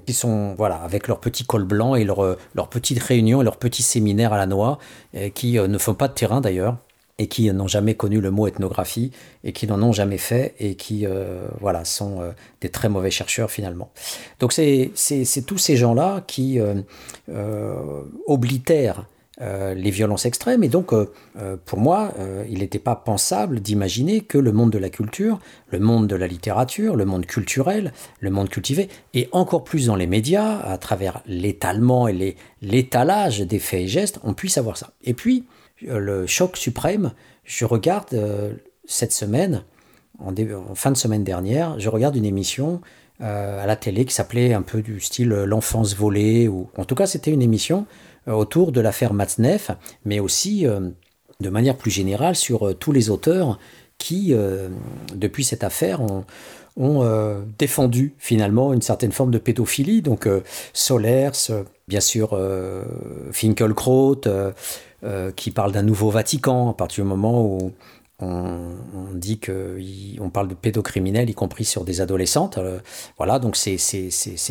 qui 0.06 0.14
sont 0.14 0.56
voilà 0.56 0.76
avec 0.78 1.08
leur 1.08 1.20
petit 1.20 1.46
col 1.46 1.64
blanc 1.64 1.96
et 1.96 2.04
leur 2.04 2.38
leur 2.56 2.70
petite 2.70 3.00
réunion 3.00 3.42
et 3.42 3.46
leur 3.46 3.58
petit 3.58 3.84
séminaire 3.84 4.34
à 4.34 4.38
la 4.38 4.46
noix 4.46 4.80
qui 5.34 5.54
ne 5.54 5.78
font 5.78 5.94
pas 5.94 6.08
de 6.08 6.14
terrain 6.14 6.42
d'ailleurs 6.42 6.78
et 7.20 7.28
qui 7.28 7.52
n'ont 7.52 7.68
jamais 7.68 7.94
connu 7.94 8.22
le 8.22 8.32
mot 8.32 8.48
ethnographie 8.48 9.12
et 9.44 9.54
qui 9.54 9.68
n'en 9.68 9.82
ont 9.82 9.92
jamais 9.92 10.18
fait 10.18 10.56
et 10.60 10.76
qui 10.76 11.06
euh, 11.06 11.48
voilà 11.62 11.86
sont 11.86 12.22
euh, 12.22 12.32
des 12.62 12.70
très 12.70 12.90
mauvais 12.90 13.12
chercheurs 13.12 13.52
finalement. 13.52 13.92
Donc 14.40 14.52
c'est 14.52 14.92
tous 15.46 15.58
ces 15.58 15.78
gens-là 15.78 16.24
qui 16.26 16.60
euh, 16.60 18.02
oblitèrent 18.28 19.06
les 19.40 19.90
violences 19.90 20.28
extrêmes 20.28 20.64
et 20.64 20.68
donc 20.68 20.94
pour 21.66 21.80
moi 21.80 22.14
il 22.48 22.60
n'était 22.60 22.78
pas 22.78 22.96
pensable 22.96 23.62
d'imaginer 23.62 24.22
que 24.22 24.38
le 24.38 24.52
monde 24.52 24.70
de 24.70 24.78
la 24.78 24.90
culture, 24.90 25.40
le 25.70 25.80
monde 25.80 26.06
de 26.08 26.16
la 26.16 26.28
littérature, 26.28 26.96
le 26.96 27.06
monde 27.06 27.26
culturel, 27.26 27.94
le 28.20 28.30
monde 28.30 28.50
cultivé 28.50 28.90
et 29.16 29.30
encore 29.32 29.64
plus 29.64 29.88
dans 29.88 29.96
les 29.96 30.06
médias 30.06 30.60
à 30.60 30.78
travers 30.78 31.24
l'étalement 31.26 32.08
et 32.08 32.36
l'étalage 32.62 33.40
des 33.40 33.60
faits 33.60 33.82
et 33.82 33.88
gestes 33.88 34.20
on 34.24 34.34
puisse 34.36 34.60
avoir 34.60 34.78
ça. 34.78 34.92
Et 35.04 35.16
puis 35.16 35.46
euh, 35.88 36.00
le 36.00 36.28
choc 36.28 36.58
suprême, 36.58 37.12
je 37.44 37.66
regarde 37.66 38.14
euh, 38.14 38.54
cette 38.86 39.12
semaine, 39.12 39.64
en, 40.20 40.34
fin 40.76 40.92
de 40.92 40.98
semaine 40.98 41.24
dernière, 41.24 41.80
je 41.80 41.90
regarde 41.90 42.16
une 42.16 42.26
émission 42.26 42.82
euh, 43.22 43.64
à 43.64 43.66
la 43.66 43.76
télé 43.76 44.06
qui 44.06 44.14
s'appelait 44.14 44.54
un 44.54 44.62
peu 44.62 44.82
du 44.82 45.00
style 45.00 45.30
L'enfance 45.30 45.96
volée, 45.96 46.48
ou 46.48 46.70
en 46.78 46.86
tout 46.86 46.96
cas 46.96 47.08
c'était 47.08 47.32
une 47.32 47.42
émission 47.42 47.86
autour 48.28 48.72
de 48.72 48.82
l'affaire 48.82 49.14
Matzneff, 49.14 49.72
mais 50.06 50.20
aussi 50.20 50.66
de 51.40 51.50
manière 51.50 51.78
plus 51.78 51.92
générale 51.92 52.36
sur 52.36 52.78
tous 52.78 52.92
les 52.92 53.10
auteurs 53.10 53.60
qui, 53.98 54.34
depuis 55.14 55.44
cette 55.44 55.64
affaire, 55.64 56.02
ont, 56.02 56.26
défendu 57.60 58.16
finalement 58.18 58.74
une 58.74 58.82
certaine 58.82 59.12
forme 59.12 59.32
de 59.32 59.38
pédophilie. 59.38 60.02
Donc 60.02 60.28
Solers, 60.74 61.32
bien 61.88 62.00
sûr 62.00 62.40
Finkelkraut, 63.32 64.22
euh, 65.06 65.32
qui 65.32 65.52
parle 65.52 65.74
d'un 65.74 65.82
nouveau 65.82 66.10
Vatican 66.12 66.70
à 66.70 66.74
partir 66.74 67.04
du 67.04 67.10
moment 67.10 67.44
où 67.44 67.74
on, 68.20 68.70
dit 69.14 69.38
qu'on 69.38 70.30
parle 70.30 70.48
de 70.48 70.54
pédocriminels, 70.54 71.30
y 71.30 71.34
compris 71.34 71.66
sur 71.66 71.84
des 71.84 72.00
adolescentes. 72.00 72.58
Euh, 72.58 72.80
voilà, 73.18 73.38
donc 73.38 73.58
ces 73.58 73.76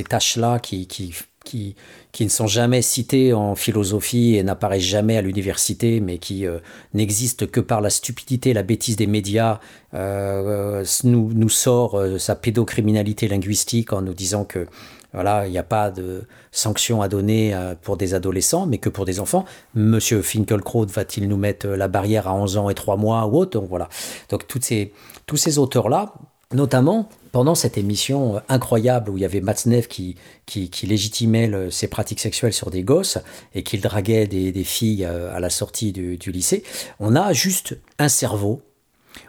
tâches-là 0.06 0.58
qui, 0.58 1.14
qui, 1.42 1.74
qui, 2.12 2.24
ne 2.24 2.30
sont 2.30 2.46
jamais 2.46 2.82
citées 2.82 3.32
en 3.32 3.54
philosophie 3.54 4.36
et 4.36 4.42
n'apparaissent 4.42 4.82
jamais 4.82 5.16
à 5.16 5.22
l'université, 5.22 6.00
mais 6.00 6.18
qui 6.18 6.46
euh, 6.46 6.58
n'existent 6.94 7.46
que 7.46 7.60
par 7.60 7.80
la 7.80 7.90
stupidité, 7.90 8.52
la 8.52 8.62
bêtise 8.62 8.96
des 8.96 9.06
médias, 9.06 9.60
nous, 9.92 11.30
nous 11.34 11.48
sort 11.50 12.02
sa 12.18 12.34
pédocriminalité 12.34 13.28
linguistique 13.28 13.92
en 13.92 14.00
nous 14.00 14.14
disant 14.14 14.44
que 14.44 14.66
voilà, 15.12 15.46
il 15.46 15.50
n'y 15.50 15.58
a 15.58 15.62
pas 15.62 15.90
de 15.90 16.24
sanctions 16.52 17.02
à 17.02 17.08
donner 17.08 17.54
euh, 17.54 17.74
pour 17.80 17.96
des 17.96 18.14
adolescents, 18.14 18.66
mais 18.66 18.78
que 18.78 18.88
pour 18.88 19.04
des 19.04 19.20
enfants. 19.20 19.44
Monsieur 19.74 20.22
Finkelkraut 20.22 20.86
va-t-il 20.86 21.28
nous 21.28 21.36
mettre 21.36 21.66
la 21.68 21.88
barrière 21.88 22.28
à 22.28 22.34
11 22.34 22.56
ans 22.56 22.70
et 22.70 22.74
3 22.74 22.96
mois 22.96 23.26
ou 23.26 23.36
autre? 23.36 23.60
Donc 23.60 23.68
voilà. 23.68 23.88
Donc 24.30 24.46
toutes 24.46 24.64
ces, 24.64 24.92
tous 25.26 25.36
ces 25.36 25.58
auteurs-là, 25.58 26.14
notamment 26.52 27.08
pendant 27.32 27.54
cette 27.54 27.78
émission 27.78 28.40
incroyable 28.48 29.10
où 29.10 29.16
il 29.16 29.22
y 29.22 29.24
avait 29.24 29.40
Matzneff 29.40 29.88
qui, 29.88 30.16
légitimait 30.84 31.70
ses 31.70 31.88
pratiques 31.88 32.20
sexuelles 32.20 32.52
sur 32.52 32.70
des 32.70 32.82
gosses 32.82 33.18
et 33.54 33.62
qu'il 33.62 33.80
draguait 33.80 34.26
des, 34.26 34.64
filles 34.64 35.04
euh, 35.04 35.34
à 35.34 35.40
la 35.40 35.50
sortie 35.50 35.92
du 35.92 36.32
lycée, 36.32 36.62
on 37.00 37.16
a 37.16 37.32
juste 37.32 37.78
un 37.98 38.08
cerveau 38.08 38.62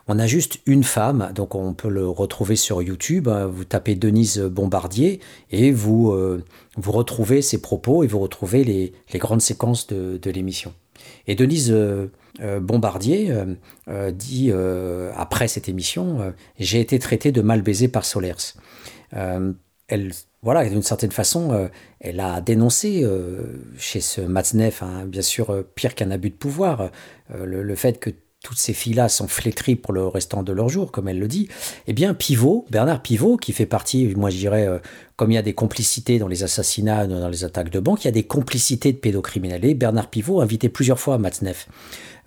on 0.07 0.19
a 0.19 0.27
juste 0.27 0.59
une 0.65 0.83
femme, 0.83 1.31
donc 1.33 1.55
on 1.55 1.73
peut 1.73 1.89
le 1.89 2.07
retrouver 2.07 2.55
sur 2.55 2.81
YouTube. 2.81 3.27
Vous 3.27 3.63
tapez 3.63 3.95
Denise 3.95 4.39
Bombardier 4.39 5.19
et 5.51 5.71
vous, 5.71 6.11
euh, 6.11 6.43
vous 6.77 6.91
retrouvez 6.91 7.41
ses 7.41 7.61
propos 7.61 8.03
et 8.03 8.07
vous 8.07 8.19
retrouvez 8.19 8.63
les, 8.63 8.93
grandes 9.19 9.41
séquences 9.41 9.87
de, 9.87 10.29
l'émission. 10.29 10.73
Et 11.27 11.35
Denise 11.35 11.71
euh, 11.71 12.11
euh, 12.41 12.59
Bombardier 12.59 13.33
dit 14.13 14.51
après 15.15 15.47
cette 15.47 15.69
émission 15.69 16.33
J'ai 16.59 16.79
été 16.79 16.99
traité 16.99 17.31
de 17.31 17.41
mal 17.41 17.61
baisé 17.61 17.87
par 17.87 18.05
Solers. 18.05 18.53
elle, 19.11 20.11
voilà, 20.41 20.67
d'une 20.67 20.81
certaine 20.81 21.11
façon, 21.11 21.69
elle 21.99 22.19
a 22.19 22.41
dénoncé 22.41 23.07
chez 23.77 24.01
ce 24.01 24.21
Matzneff, 24.21 24.83
hein, 24.83 25.05
bien 25.05 25.21
sûr, 25.21 25.63
pire 25.75 25.95
qu'un 25.95 26.11
abus 26.11 26.31
de 26.31 26.35
pouvoir, 26.35 26.89
le, 27.29 27.75
fait 27.75 27.99
que 27.99 28.09
toutes 28.43 28.57
ces 28.57 28.73
filles-là 28.73 29.09
sont 29.09 29.27
flétries 29.27 29.77
pour 29.77 29.93
le 29.93 30.05
restant 30.05 30.43
de 30.43 30.51
leur 30.51 30.69
jour, 30.69 30.91
comme 30.91 31.07
elle 31.07 31.17
le 31.17 31.29
dit, 31.29 31.47
eh 31.87 31.93
bien 31.93 32.13
Pivot, 32.13 32.65
Bernard 32.69 33.01
Pivot, 33.01 33.37
qui 33.37 33.53
fait 33.53 33.65
partie, 33.65 34.13
moi 34.15 34.29
je 34.29 34.37
dirais, 34.37 34.67
euh, 34.67 34.79
comme 35.15 35.31
il 35.31 35.35
y 35.35 35.37
a 35.37 35.43
des 35.43 35.53
complicités 35.53 36.19
dans 36.19 36.27
les 36.27 36.43
assassinats, 36.43 37.07
dans 37.07 37.29
les 37.29 37.43
attaques 37.43 37.69
de 37.69 37.79
banque, 37.79 38.03
il 38.03 38.07
y 38.07 38.09
a 38.09 38.11
des 38.11 38.23
complicités 38.23 38.91
de 38.91 38.97
pédocriminels. 38.97 39.73
Bernard 39.75 40.09
Pivot 40.09 40.39
a 40.39 40.43
invité 40.43 40.69
plusieurs 40.69 40.99
fois 40.99 41.17
Matzneff. 41.17 41.67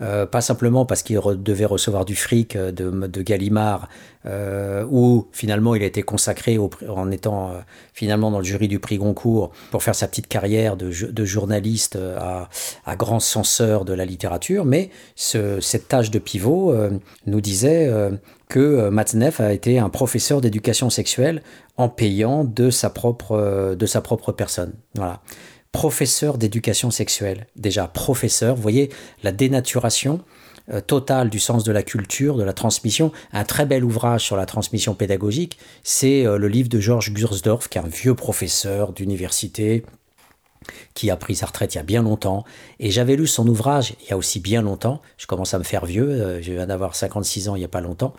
Euh, 0.03 0.27
pas 0.27 0.43
simplement 0.43 0.85
parce 0.85 1.03
qu'il 1.03 1.19
devait 1.39 1.65
recevoir 1.65 2.05
du 2.05 2.17
fric 2.17 2.55
euh, 2.55 2.71
de, 2.71 3.23
Gallimard, 3.23 3.89
euh, 4.27 4.85
où 4.91 5.27
finalement 5.33 5.75
il 5.75 5.83
a 5.83 5.87
été 5.87 6.03
consacré 6.03 6.59
en 6.59 7.11
étant 7.11 7.53
finalement 7.95 8.31
dans 8.31 8.39
le 8.39 8.45
jury 8.45 8.69
du 8.69 8.79
prix 8.79 8.99
Goncourt 8.99 9.53
pour 9.71 9.83
faire 9.83 9.95
sa 9.95 10.07
petite 10.07 10.29
carrière 10.29 10.77
de, 10.77 10.91
journaliste 11.25 11.97
à, 11.97 12.97
grand 12.97 13.21
censeur 13.21 13.85
de 13.85 13.95
la 13.95 14.05
littérature, 14.05 14.65
mais 14.65 14.91
ce, 15.15 15.61
cette 15.61 15.89
tâche 15.89 16.11
de 16.11 16.19
pivot 16.19 16.75
nous 17.27 17.41
disait 17.41 17.91
que 18.49 18.89
Matzneff 18.91 19.41
a 19.41 19.53
été 19.53 19.79
un 19.79 19.89
professeur 19.89 20.41
d'éducation 20.41 20.91
sexuelle 20.91 21.43
en 21.77 21.89
payant 21.89 22.45
de 22.45 22.71
sa 22.71 22.91
propre, 22.91 23.75
de 23.75 23.87
sa 23.87 24.01
propre 24.01 24.33
personne. 24.33 24.73
Voilà. 24.95 25.21
Professeur 25.73 26.39
d'éducation 26.39 26.91
sexuelle. 26.91 27.49
Déjà, 27.57 27.87
professeur, 27.87 28.57
vous 28.57 28.63
voyez 28.63 28.91
la 29.23 29.33
dénaturation 29.33 30.21
euh, 30.73 30.81
totale 30.81 31.31
du 31.31 31.39
sens 31.39 31.63
de 31.63 31.71
la 31.71 31.85
culture, 31.85 32.37
de 32.37 32.43
la 32.43 32.53
transmission. 32.53 33.13
Un 33.33 33.45
très 33.45 33.67
bel 33.67 33.85
ouvrage 33.85 34.23
sur 34.23 34.37
la 34.37 34.47
transmission 34.47 34.95
pédagogique, 34.95 35.59
c'est 35.85 36.27
euh, 36.27 36.39
le 36.39 36.49
livre 36.49 36.69
de 36.69 36.81
Georges 36.81 37.13
Gursdorf, 37.13 37.69
qui 37.69 37.79
est 37.79 37.81
un 37.81 37.87
vieux 37.87 38.15
professeur 38.15 38.93
d'université, 38.93 39.85
qui 40.95 41.11
a 41.11 41.17
pris 41.17 41.37
sa 41.37 41.47
retraite 41.47 41.75
il 41.75 41.79
y 41.79 41.81
a 41.81 41.85
bien 41.85 42.03
longtemps. 42.03 42.45
Et 42.81 42.91
j'avais 42.91 43.17
lu 43.17 43.27
son 43.27 43.47
ouvrage 43.47 43.95
il 44.03 44.11
y 44.11 44.13
a 44.13 44.17
aussi 44.17 44.41
bien 44.41 44.63
longtemps. 44.63 45.01
Je 45.19 45.27
commence 45.27 45.55
à 45.55 45.59
me 45.59 45.65
faire 45.65 45.87
vieux, 45.87 46.09
euh, 46.09 46.43
je 46.43 46.53
viens 46.53 46.67
d'avoir 46.67 46.95
56 46.95 47.49
ans 47.49 47.57
il 47.57 47.61
n'y 47.61 47.65
a 47.65 47.69
pas 47.69 47.81
longtemps. 47.81 48.15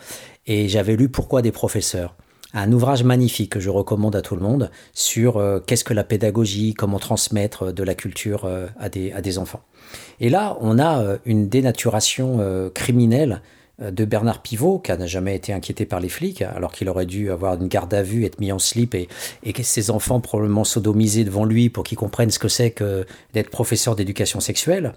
Et 0.45 0.69
j'avais 0.69 0.95
lu 0.95 1.09
Pourquoi 1.09 1.41
des 1.41 1.51
professeurs? 1.51 2.15
Un 2.53 2.71
ouvrage 2.71 3.03
magnifique 3.03 3.51
que 3.51 3.59
je 3.59 3.69
recommande 3.69 4.15
à 4.15 4.21
tout 4.21 4.35
le 4.35 4.41
monde 4.41 4.71
sur 4.93 5.37
euh, 5.37 5.59
qu'est-ce 5.59 5.83
que 5.83 5.93
la 5.93 6.05
pédagogie, 6.05 6.73
comment 6.73 6.99
transmettre 6.99 7.63
euh, 7.63 7.71
de 7.73 7.83
la 7.83 7.93
culture 7.93 8.49
à, 8.79 8.89
des, 8.89 9.11
à 9.11 9.21
des 9.21 9.37
enfants. 9.37 9.61
Et 10.19 10.29
là, 10.29 10.57
on 10.61 10.79
a 10.79 11.17
une 11.25 11.47
dénaturation 11.47 12.39
criminelle 12.73 13.41
de 13.79 14.05
Bernard 14.05 14.41
Pivot, 14.41 14.79
qui 14.79 14.91
n'a 14.91 15.05
jamais 15.05 15.35
été 15.35 15.53
inquiété 15.53 15.85
par 15.85 15.99
les 15.99 16.09
flics, 16.09 16.41
alors 16.41 16.71
qu'il 16.71 16.89
aurait 16.89 17.05
dû 17.05 17.31
avoir 17.31 17.61
une 17.61 17.67
garde 17.67 17.93
à 17.93 18.01
vue, 18.01 18.25
être 18.25 18.39
mis 18.39 18.51
en 18.51 18.59
slip 18.59 18.95
et, 18.95 19.07
que 19.53 19.63
ses 19.63 19.91
enfants 19.91 20.19
probablement 20.19 20.63
sodomisés 20.63 21.23
devant 21.23 21.45
lui 21.45 21.69
pour 21.69 21.83
qu'il 21.83 21.97
comprenne 21.97 22.31
ce 22.31 22.39
que 22.39 22.47
c'est 22.47 22.71
que 22.71 23.05
d'être 23.33 23.49
professeur 23.49 23.95
d'éducation 23.95 24.39
sexuelle. 24.39 24.93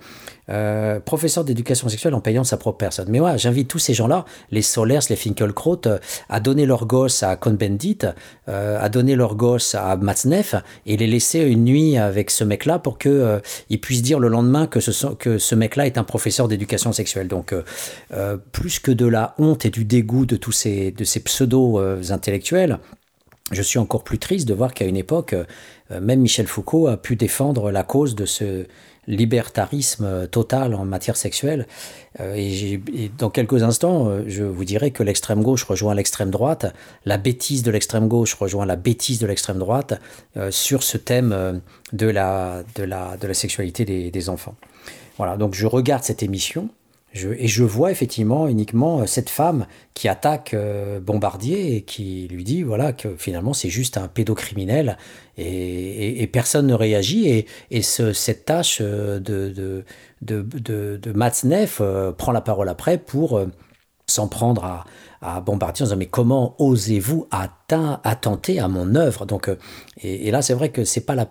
Euh, 0.50 1.00
professeur 1.00 1.44
d'éducation 1.44 1.88
sexuelle 1.88 2.14
en 2.14 2.20
payant 2.20 2.44
sa 2.44 2.56
propre 2.56 2.78
personne. 2.78 3.08
Mais 3.08 3.20
ouais, 3.20 3.38
j'invite 3.38 3.68
tous 3.68 3.78
ces 3.78 3.94
gens-là, 3.94 4.24
les 4.50 4.62
Solers, 4.62 5.00
les 5.08 5.16
Finkelkraut, 5.16 5.80
euh, 5.86 5.98
à 6.28 6.40
donner 6.40 6.66
leur 6.66 6.86
gosse 6.86 7.22
à 7.22 7.36
Cohn-Bendit, 7.36 7.98
à 8.46 8.88
donner 8.88 9.14
leur 9.14 9.36
gosse 9.36 9.76
à 9.76 9.96
Matzneff 9.96 10.56
et 10.84 10.96
les 10.96 11.06
laisser 11.06 11.38
une 11.40 11.64
nuit 11.64 11.96
avec 11.96 12.30
ce 12.30 12.42
mec-là 12.42 12.80
pour 12.80 12.98
qu'ils 12.98 13.40
ils 13.68 13.80
puissent 13.80 14.02
dire 14.02 14.18
le 14.18 14.26
lendemain 14.26 14.66
que 14.66 14.80
ce, 14.80 15.06
que 15.14 15.38
ce 15.38 15.54
mec-là 15.54 15.86
est 15.86 15.98
un 15.98 16.04
professeur 16.04 16.48
d'éducation 16.48 16.92
sexuelle. 16.92 17.28
Donc, 17.28 17.54
plus 18.50 18.80
que 18.80 18.90
de 18.90 19.06
la 19.06 19.34
honte 19.38 19.64
et 19.64 19.70
du 19.70 19.84
dégoût 19.84 20.26
de 20.26 20.34
tous 20.34 20.50
ces, 20.50 20.94
ces 21.04 21.20
pseudo-intellectuels, 21.20 22.80
je 23.50 23.62
suis 23.62 23.78
encore 23.78 24.04
plus 24.04 24.18
triste 24.18 24.46
de 24.48 24.54
voir 24.54 24.72
qu'à 24.74 24.84
une 24.84 24.96
époque, 24.96 25.34
euh, 25.34 26.00
même 26.00 26.20
Michel 26.20 26.46
Foucault 26.46 26.86
a 26.86 26.96
pu 26.96 27.16
défendre 27.16 27.70
la 27.70 27.82
cause 27.82 28.14
de 28.14 28.24
ce 28.24 28.66
libertarisme 29.06 30.28
total 30.28 30.74
en 30.74 30.84
matière 30.84 31.16
sexuelle. 31.16 31.66
Euh, 32.20 32.34
et, 32.36 33.10
dans 33.18 33.30
quelques 33.30 33.62
instants, 33.62 34.08
euh, 34.08 34.22
je 34.26 34.44
vous 34.44 34.64
dirai 34.64 34.90
que 34.90 35.02
l'extrême 35.02 35.42
gauche 35.42 35.64
rejoint 35.64 35.94
l'extrême 35.94 36.30
droite, 36.30 36.74
la 37.04 37.18
bêtise 37.18 37.62
de 37.62 37.70
l'extrême 37.70 38.08
gauche 38.08 38.34
rejoint 38.34 38.66
la 38.66 38.76
bêtise 38.76 39.18
de 39.18 39.26
l'extrême 39.26 39.58
droite 39.58 40.00
sur 40.50 40.82
ce 40.82 40.96
thème 40.96 41.60
de 41.92 42.06
la, 42.06 42.62
de 42.76 42.84
la, 42.84 43.16
de 43.16 43.26
la 43.26 43.34
sexualité 43.34 44.10
des 44.10 44.28
enfants. 44.28 44.54
Voilà, 45.16 45.36
donc 45.36 45.54
je 45.54 45.66
regarde 45.66 46.02
cette 46.02 46.22
émission 46.22 46.68
et 47.12 47.48
je 47.48 47.64
vois 47.64 47.90
effectivement 47.90 48.46
uniquement 48.46 49.00
euh, 49.00 49.06
cette 49.06 49.30
femme 49.30 49.66
qui 49.94 50.06
attaque 50.06 50.54
euh, 50.54 51.00
Bombardier 51.00 51.74
et 51.76 51.82
qui 51.82 52.28
lui 52.30 52.44
dit 52.44 52.62
voilà 52.62 52.92
que 52.92 53.16
finalement 53.16 53.52
c'est 53.52 53.68
juste 53.68 53.96
un 53.96 54.06
pédocriminel 54.06 54.96
et, 55.36 56.26
personne 56.32 56.66
ne 56.66 56.74
réagit. 56.74 57.46
Et, 57.70 57.82
ce, 57.82 58.12
cette 58.12 58.44
tâche 58.44 58.78
euh, 58.80 59.18
de, 59.18 59.48
de, 59.48 59.84
de, 60.22 60.42
de, 60.42 61.00
de 61.02 61.12
Matzneff 61.12 61.82
prend 62.16 62.32
la 62.32 62.42
parole 62.42 62.68
après 62.68 62.98
pour 62.98 63.40
s'en 64.06 64.28
prendre 64.28 64.64
à, 64.64 64.84
Bombardier 65.40 65.82
en 65.82 65.86
disant 65.86 65.96
mais 65.96 66.06
comment 66.06 66.54
osez-vous 66.58 67.26
attenter 67.30 68.58
à 68.58 68.68
mon 68.68 68.94
œuvre? 68.94 69.26
Donc 69.26 69.50
et, 70.00 70.30
là 70.30 70.42
c'est 70.42 70.54
vrai 70.54 70.70
que 70.70 70.84
c'est 70.84 71.02
pas 71.02 71.14
la 71.14 71.26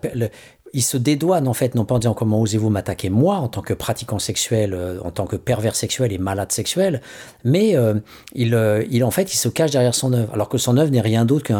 il 0.72 0.82
se 0.82 0.96
dédouane 0.96 1.48
en 1.48 1.54
fait, 1.54 1.74
non 1.74 1.84
pas 1.84 1.96
en 1.96 1.98
disant 1.98 2.14
comment 2.14 2.40
osez-vous 2.40 2.70
m'attaquer 2.70 3.10
moi 3.10 3.36
en 3.36 3.48
tant 3.48 3.62
que 3.62 3.74
pratiquant 3.74 4.18
sexuel, 4.18 4.74
euh, 4.74 5.00
en 5.02 5.10
tant 5.10 5.26
que 5.26 5.36
pervers 5.36 5.74
sexuel 5.74 6.12
et 6.12 6.18
malade 6.18 6.52
sexuel, 6.52 7.00
mais 7.44 7.76
euh, 7.76 7.94
il, 8.34 8.54
euh, 8.54 8.84
il 8.90 9.04
en 9.04 9.10
fait 9.10 9.32
il 9.32 9.36
se 9.36 9.48
cache 9.48 9.72
derrière 9.72 9.94
son 9.94 10.12
œuvre, 10.12 10.32
alors 10.32 10.48
que 10.48 10.58
son 10.58 10.76
œuvre 10.76 10.90
n'est 10.90 11.00
rien 11.00 11.24
d'autre 11.24 11.50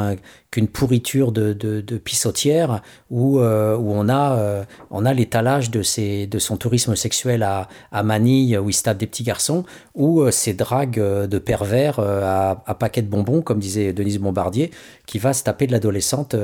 qu'une 0.51 0.69
pourriture 0.69 1.33
de, 1.33 1.53
de, 1.53 1.99
pissotière 1.99 2.83
où, 3.11 3.39
où 3.39 3.43
on 3.43 4.09
a, 4.09 4.65
on 4.91 5.05
a 5.05 5.15
l'étalage 5.15 5.71
de, 5.71 5.83
ses, 5.83 6.27
de 6.27 6.39
son 6.39 6.57
tourisme 6.57 6.97
sexuel 6.97 7.43
à, 7.43 7.69
Manille 8.03 8.59
où 8.59 8.69
il 8.69 8.73
se 8.73 8.83
tape 8.83 8.99
des 8.99 9.07
petits 9.07 9.23
garçons, 9.23 9.65
ou 9.95 10.29
ses 10.31 10.55
dragues 10.55 10.99
de 11.01 11.39
pervers 11.39 11.99
à, 12.01 12.63
à 12.67 12.75
paquets 12.75 13.03
de 13.03 13.09
bonbons, 13.09 13.43
comme 13.43 13.59
disait 13.59 13.93
Denise 13.93 14.19
Bombardier, 14.19 14.71
qui 15.07 15.19
va 15.19 15.33
se 15.33 15.45
taper 15.45 15.67
de 15.67 15.73
l'adolescente 15.73 16.35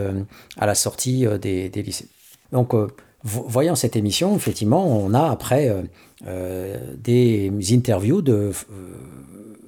à 0.58 0.66
la 0.66 0.74
sortie 0.74 1.26
des 1.40 1.70
lycées. 1.74 2.08
Donc, 2.52 2.74
euh, 2.74 2.88
voyant 3.24 3.74
cette 3.74 3.96
émission, 3.96 4.36
effectivement, 4.36 4.86
on 4.86 5.14
a 5.14 5.30
après 5.30 5.68
euh, 5.68 5.82
euh, 6.26 6.76
des 6.98 7.50
interviews 7.72 8.22
de, 8.22 8.52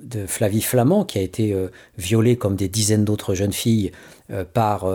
de 0.03 0.27
Flavie 0.27 0.63
Flamand, 0.63 1.05
qui 1.05 1.19
a 1.19 1.23
été 1.23 1.55
violée 1.97 2.37
comme 2.37 2.57
des 2.57 2.69
dizaines 2.69 3.05
d'autres 3.05 3.35
jeunes 3.35 3.53
filles 3.53 3.93
par 4.55 4.87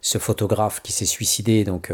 ce 0.00 0.18
photographe 0.18 0.80
qui 0.82 0.92
s'est 0.92 1.04
suicidé, 1.04 1.64
donc 1.64 1.92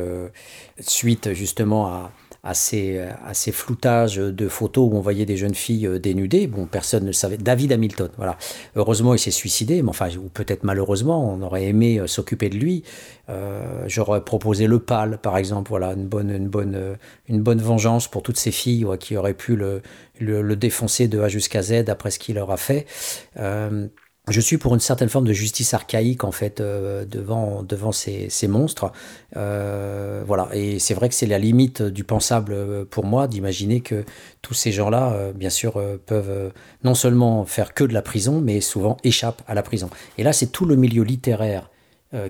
suite 0.78 1.32
justement 1.32 1.86
à, 1.86 2.12
à 2.42 2.55
ces, 2.55 3.53
floutages 3.53 4.16
de 4.16 4.48
photos 4.48 4.88
où 4.90 4.96
on 4.96 5.00
voyait 5.00 5.26
des 5.26 5.37
jeunes 5.37 5.55
filles 5.55 5.87
euh, 5.87 5.98
dénudées. 5.98 6.46
Bon, 6.46 6.66
personne 6.66 7.05
ne 7.05 7.12
savait. 7.12 7.37
David 7.37 7.72
Hamilton, 7.72 8.09
voilà. 8.16 8.38
Heureusement, 8.76 9.14
il 9.14 9.18
s'est 9.18 9.31
suicidé, 9.31 9.83
mais 9.83 9.90
enfin, 9.90 10.09
ou 10.16 10.29
peut-être 10.29 10.64
malheureusement, 10.64 11.33
on 11.33 11.42
aurait 11.42 11.64
aimé 11.64 11.98
euh, 11.98 12.07
s'occuper 12.07 12.48
de 12.48 12.57
lui. 12.57 12.83
Euh, 13.29 13.85
j'aurais 13.87 14.24
proposé 14.24 14.66
le 14.66 14.79
pâle, 14.79 15.18
par 15.18 15.37
exemple, 15.37 15.68
voilà, 15.68 15.92
une 15.92 16.07
bonne, 16.07 16.31
une 16.31 16.48
bonne, 16.48 16.96
une 17.29 17.42
bonne 17.42 17.61
vengeance 17.61 18.09
pour 18.09 18.22
toutes 18.22 18.38
ces 18.38 18.50
filles 18.50 18.87
qui 18.98 19.16
auraient 19.16 19.35
pu 19.35 19.55
le, 19.57 19.83
le, 20.18 20.57
défoncer 20.57 21.09
de 21.09 21.20
A 21.20 21.29
jusqu'à 21.29 21.62
Z 21.62 21.88
après 21.88 22.11
ce 22.11 22.18
qu'il 22.18 22.37
leur 22.37 22.50
a 22.50 22.57
fait 22.57 22.87
je 24.28 24.40
suis 24.40 24.59
pour 24.59 24.74
une 24.74 24.80
certaine 24.80 25.09
forme 25.09 25.26
de 25.26 25.33
justice 25.33 25.74
archaïque 25.74 26.24
en 26.24 26.30
fait 26.30 26.61
euh, 26.61 27.04
devant 27.04 27.62
devant 27.62 27.90
ces, 27.90 28.28
ces 28.28 28.48
monstres. 28.48 28.92
Euh, 29.37 30.22
voilà. 30.26 30.48
Et 30.52 30.78
c'est 30.78 30.94
vrai 30.94 31.09
que 31.09 31.14
c'est 31.14 31.26
la 31.26 31.38
limite 31.38 31.83
du 31.83 32.04
pensable 32.04 32.52
euh, 32.52 32.85
pour 32.85 33.04
moi 33.04 33.26
d'imaginer 33.26 33.80
que 33.80 34.04
tous 34.42 34.54
ces 34.54 34.72
gens-là 34.72 35.33
bien 35.35 35.50
sûr 35.50 35.83
peuvent 36.06 36.52
non 36.85 36.94
seulement 36.94 37.44
faire 37.44 37.74
que 37.74 37.85
de 37.85 37.92
la 37.92 38.02
prison 38.02 38.40
mais 38.40 38.61
souvent 38.61 38.96
échappent 39.04 39.42
à 39.46 39.54
la 39.54 39.62
prison. 39.62 39.90
Et 40.18 40.22
là 40.22 40.33
c'est 40.33 40.46
tout 40.46 40.66
le 40.66 40.76
milieu 40.76 41.02
littéraire 41.02 41.70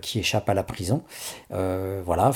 qui 0.03 0.19
échappe 0.19 0.49
à 0.49 0.55
la 0.55 0.63
prison. 0.63 1.03
Voilà. 1.51 2.33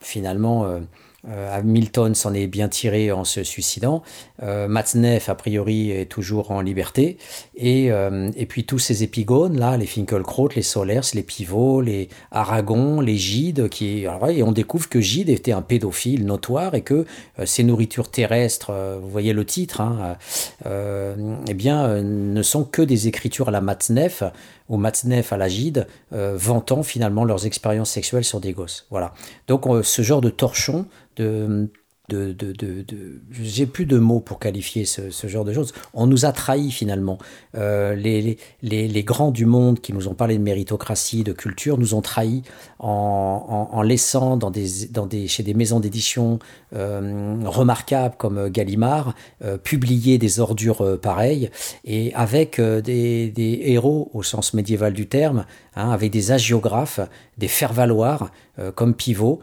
Finalement 0.00 0.80
Hamilton 1.28 2.14
s'en 2.14 2.34
est 2.34 2.46
bien 2.46 2.68
tiré 2.68 3.12
en 3.12 3.24
se 3.24 3.42
suicidant. 3.42 4.02
Euh, 4.42 4.68
Matzneff, 4.68 5.28
a 5.28 5.34
priori, 5.34 5.90
est 5.90 6.06
toujours 6.06 6.50
en 6.50 6.60
liberté. 6.60 7.18
Et, 7.56 7.90
euh, 7.90 8.30
et 8.36 8.46
puis 8.46 8.64
tous 8.64 8.78
ces 8.78 9.02
épigones, 9.02 9.58
là, 9.58 9.76
les 9.76 9.86
Finkelkraut, 9.86 10.48
les 10.54 10.62
Solers, 10.62 11.00
les 11.14 11.22
Pivots, 11.22 11.80
les 11.80 12.08
Aragon, 12.30 13.00
les 13.00 13.16
Gide, 13.16 13.68
qui, 13.68 14.04
et 14.04 14.42
on 14.42 14.52
découvre 14.52 14.88
que 14.88 15.00
Gide 15.00 15.28
était 15.28 15.52
un 15.52 15.62
pédophile 15.62 16.24
notoire 16.24 16.74
et 16.74 16.82
que 16.82 17.06
ces 17.44 17.64
nourritures 17.64 18.10
terrestres, 18.10 18.72
vous 19.00 19.08
voyez 19.08 19.32
le 19.32 19.44
titre, 19.44 19.80
hein, 19.80 20.16
eh 20.64 21.54
bien, 21.54 22.02
ne 22.02 22.42
sont 22.42 22.64
que 22.64 22.82
des 22.82 23.08
écritures 23.08 23.48
à 23.48 23.50
la 23.50 23.60
Matzneff 23.60 24.22
ou 24.68 24.76
Matzneff 24.76 25.32
à 25.32 25.36
la 25.36 25.48
Gide, 25.48 25.86
vantant 26.10 26.82
finalement 26.82 27.24
leurs 27.24 27.46
expériences 27.46 27.90
sexuelles 27.90 28.24
sur 28.24 28.40
des 28.40 28.52
gosses. 28.52 28.86
Voilà. 28.90 29.14
Donc 29.46 29.64
ce 29.84 30.02
genre 30.02 30.20
de 30.20 30.30
torchon 30.30 30.86
de, 31.16 31.70
de, 32.08 32.32
de, 32.32 32.52
de, 32.52 33.20
j'ai 33.32 33.66
plus 33.66 33.86
de 33.86 33.98
mots 33.98 34.20
pour 34.20 34.38
qualifier 34.38 34.84
ce, 34.84 35.26
genre 35.26 35.44
de 35.44 35.52
choses. 35.52 35.72
On 35.92 36.06
nous 36.06 36.24
a 36.24 36.32
trahis 36.32 36.70
finalement. 36.70 37.18
Euh, 37.56 37.94
les, 37.94 38.38
les, 38.62 38.88
les, 38.88 39.02
grands 39.02 39.30
du 39.30 39.44
monde 39.44 39.80
qui 39.80 39.92
nous 39.92 40.06
ont 40.06 40.14
parlé 40.14 40.38
de 40.38 40.42
méritocratie, 40.42 41.24
de 41.24 41.32
culture, 41.32 41.78
nous 41.78 41.94
ont 41.94 42.02
trahis 42.02 42.42
en, 42.78 43.68
en, 43.72 43.82
laissant 43.82 44.36
dans 44.36 44.50
des, 44.50 44.86
dans 44.90 45.06
des, 45.06 45.26
chez 45.26 45.42
des 45.42 45.54
maisons 45.54 45.80
d'édition 45.80 46.38
euh, 46.74 47.36
remarquables 47.44 48.16
comme 48.16 48.48
Gallimard 48.50 49.14
euh, 49.42 49.58
publier 49.58 50.18
des 50.18 50.38
ordures 50.38 51.00
pareilles 51.00 51.50
et 51.84 52.14
avec 52.14 52.60
des, 52.60 53.30
des, 53.30 53.60
héros 53.64 54.10
au 54.14 54.22
sens 54.22 54.54
médiéval 54.54 54.92
du 54.92 55.08
terme, 55.08 55.44
hein, 55.74 55.90
avec 55.90 56.12
des 56.12 56.30
agiographes, 56.30 57.00
des 57.38 57.48
faire-valoir 57.48 58.30
comme 58.74 58.94
Pivot 58.94 59.40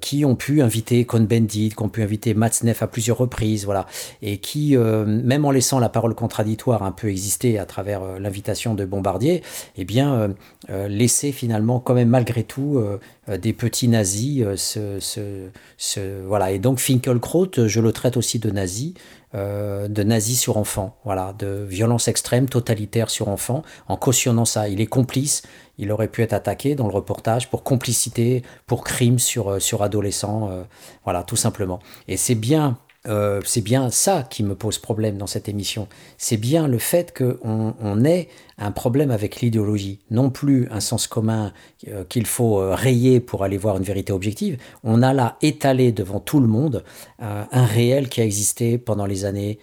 qui 0.00 0.24
ont 0.24 0.34
pu 0.34 0.62
inviter 0.62 1.04
Cohn-Bendit, 1.04 1.74
qui 1.76 1.82
ont 1.82 1.88
pu 1.88 2.02
inviter 2.02 2.34
Matzneff 2.34 2.82
à 2.82 2.86
plusieurs 2.86 3.18
reprises, 3.18 3.64
voilà, 3.64 3.86
et 4.22 4.38
qui, 4.38 4.76
même 4.76 5.44
en 5.44 5.50
laissant 5.50 5.78
la 5.78 5.88
parole 5.88 6.14
contradictoire 6.14 6.82
un 6.82 6.92
peu 6.92 7.08
exister 7.08 7.58
à 7.58 7.66
travers 7.66 8.18
l'invitation 8.18 8.74
de 8.74 8.84
Bombardier, 8.84 9.42
eh 9.76 9.84
bien, 9.84 10.34
laissaient 10.68 11.32
finalement 11.32 11.80
quand 11.80 11.94
même 11.94 12.08
malgré 12.08 12.44
tout 12.44 12.82
des 13.28 13.52
petits 13.52 13.88
nazis 13.88 14.44
se, 14.56 16.22
voilà. 16.26 16.50
Et 16.52 16.58
donc 16.58 16.78
Finkelkraut, 16.78 17.66
je 17.66 17.80
le 17.80 17.92
traite 17.92 18.16
aussi 18.16 18.38
de 18.38 18.50
nazi, 18.50 18.94
euh, 19.34 19.88
de 19.88 20.02
nazis 20.02 20.38
sur 20.38 20.58
enfants, 20.58 20.98
voilà, 21.04 21.34
de 21.38 21.64
violence 21.66 22.06
extrême, 22.06 22.50
totalitaire 22.50 23.08
sur 23.08 23.28
enfants, 23.28 23.62
en 23.88 23.96
cautionnant 23.96 24.44
ça. 24.44 24.68
Il 24.68 24.78
est 24.82 24.86
complice, 24.86 25.40
il 25.78 25.90
aurait 25.90 26.08
pu 26.08 26.20
être 26.20 26.34
attaqué 26.34 26.74
dans 26.74 26.86
le 26.86 26.92
reportage 26.92 27.48
pour 27.48 27.62
complicité, 27.62 28.42
pour 28.66 28.84
crime 28.84 29.18
sur, 29.18 29.52
euh, 29.52 29.58
sur 29.58 29.82
adolescents, 29.82 30.50
euh, 30.50 30.64
voilà, 31.04 31.22
tout 31.22 31.36
simplement. 31.36 31.78
Et 32.08 32.18
c'est 32.18 32.34
bien 32.34 32.76
c'est 33.04 33.62
bien 33.62 33.90
ça 33.90 34.22
qui 34.28 34.42
me 34.44 34.54
pose 34.54 34.78
problème 34.78 35.18
dans 35.18 35.26
cette 35.26 35.48
émission. 35.48 35.88
C'est 36.18 36.36
bien 36.36 36.68
le 36.68 36.78
fait 36.78 37.16
qu'on 37.16 37.74
on 37.80 38.04
ait 38.04 38.28
un 38.62 38.70
problème 38.70 39.10
avec 39.10 39.40
l'idéologie, 39.40 39.98
non 40.10 40.30
plus 40.30 40.68
un 40.70 40.80
sens 40.80 41.06
commun 41.06 41.52
euh, 41.88 42.04
qu'il 42.08 42.26
faut 42.26 42.60
euh, 42.60 42.74
rayer 42.74 43.20
pour 43.20 43.44
aller 43.44 43.58
voir 43.58 43.76
une 43.76 43.82
vérité 43.82 44.12
objective. 44.12 44.56
On 44.84 45.02
a 45.02 45.12
là 45.12 45.36
étalé 45.42 45.90
devant 45.92 46.20
tout 46.20 46.40
le 46.40 46.46
monde 46.46 46.84
euh, 47.22 47.44
un 47.50 47.64
réel 47.64 48.08
qui 48.08 48.20
a 48.20 48.24
existé 48.24 48.78
pendant 48.78 49.06
les 49.06 49.24
années 49.24 49.58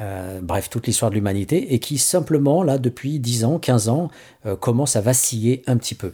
euh, 0.00 0.40
bref, 0.42 0.70
toute 0.70 0.86
l'histoire 0.86 1.10
de 1.10 1.16
l'humanité, 1.16 1.74
et 1.74 1.78
qui 1.78 1.98
simplement, 1.98 2.62
là, 2.62 2.78
depuis 2.78 3.18
10 3.18 3.44
ans, 3.44 3.58
15 3.58 3.88
ans, 3.88 4.10
euh, 4.46 4.56
commence 4.56 4.96
à 4.96 5.00
vaciller 5.00 5.62
un 5.66 5.76
petit 5.76 5.94
peu. 5.94 6.12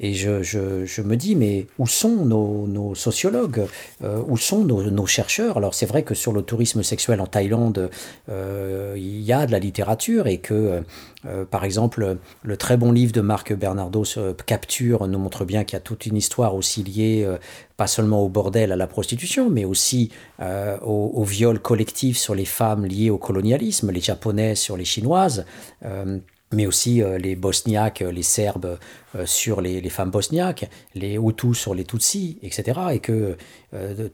Et 0.00 0.14
je, 0.14 0.42
je, 0.42 1.02
me 1.02 1.16
dis, 1.16 1.36
mais 1.36 1.66
où 1.78 1.86
sont 1.86 2.24
nos, 2.24 2.94
sociologues? 2.94 3.66
Euh, 4.02 4.22
Où 4.26 4.36
sont 4.36 4.64
nos, 4.64 5.06
chercheurs? 5.06 5.58
Alors 5.58 5.74
c'est 5.74 5.86
vrai 5.86 6.02
que 6.02 6.14
sur 6.14 6.32
le 6.32 6.42
tourisme 6.42 6.82
sexuel 6.82 7.20
en 7.20 7.26
Thaïlande, 7.26 7.90
il 8.28 9.20
y 9.20 9.32
a 9.32 9.46
de 9.46 9.52
la 9.52 9.58
littérature, 9.58 10.26
et 10.26 10.38
que, 10.38 10.82
par 11.50 11.64
exemple, 11.64 12.18
le 12.42 12.56
très 12.56 12.76
bon 12.76 12.92
livre 12.92 13.12
de 13.12 13.20
Marc 13.20 13.52
Bernardo, 13.52 14.04
Capture, 14.46 15.08
nous 15.08 15.18
montre 15.18 15.44
bien 15.44 15.64
qu'il 15.64 15.74
y 15.74 15.78
a 15.78 15.80
toute 15.80 16.06
une 16.06 16.16
histoire 16.16 16.54
aussi 16.54 16.82
liée 16.84 17.26
pas 17.76 17.86
seulement 17.86 18.22
au 18.22 18.28
bordel, 18.28 18.72
à 18.72 18.76
la 18.76 18.86
prostitution, 18.86 19.50
mais 19.50 19.64
aussi 19.64 20.10
euh, 20.40 20.78
au, 20.80 21.24
viol 21.24 21.58
collectif 21.60 22.16
sur 22.16 22.34
les 22.34 22.44
femmes 22.44 22.86
liées 22.86 23.10
au 23.10 23.18
colonialisme, 23.18 23.90
les 23.90 24.00
japonais 24.00 24.54
sur 24.54 24.76
les 24.76 24.84
chinoises, 24.84 25.44
euh, 25.84 26.18
mais 26.52 26.66
aussi 26.66 27.02
euh, 27.02 27.18
les 27.18 27.36
bosniaques, 27.36 28.00
les 28.00 28.22
serbes 28.22 28.78
sur 29.24 29.60
les, 29.60 29.88
femmes 29.90 30.10
bosniaques, 30.10 30.70
les 30.94 31.16
hutus 31.16 31.58
sur 31.58 31.74
les 31.74 31.84
tutsis, 31.84 32.38
etc. 32.42 32.80
Et 32.92 32.98
que 32.98 33.36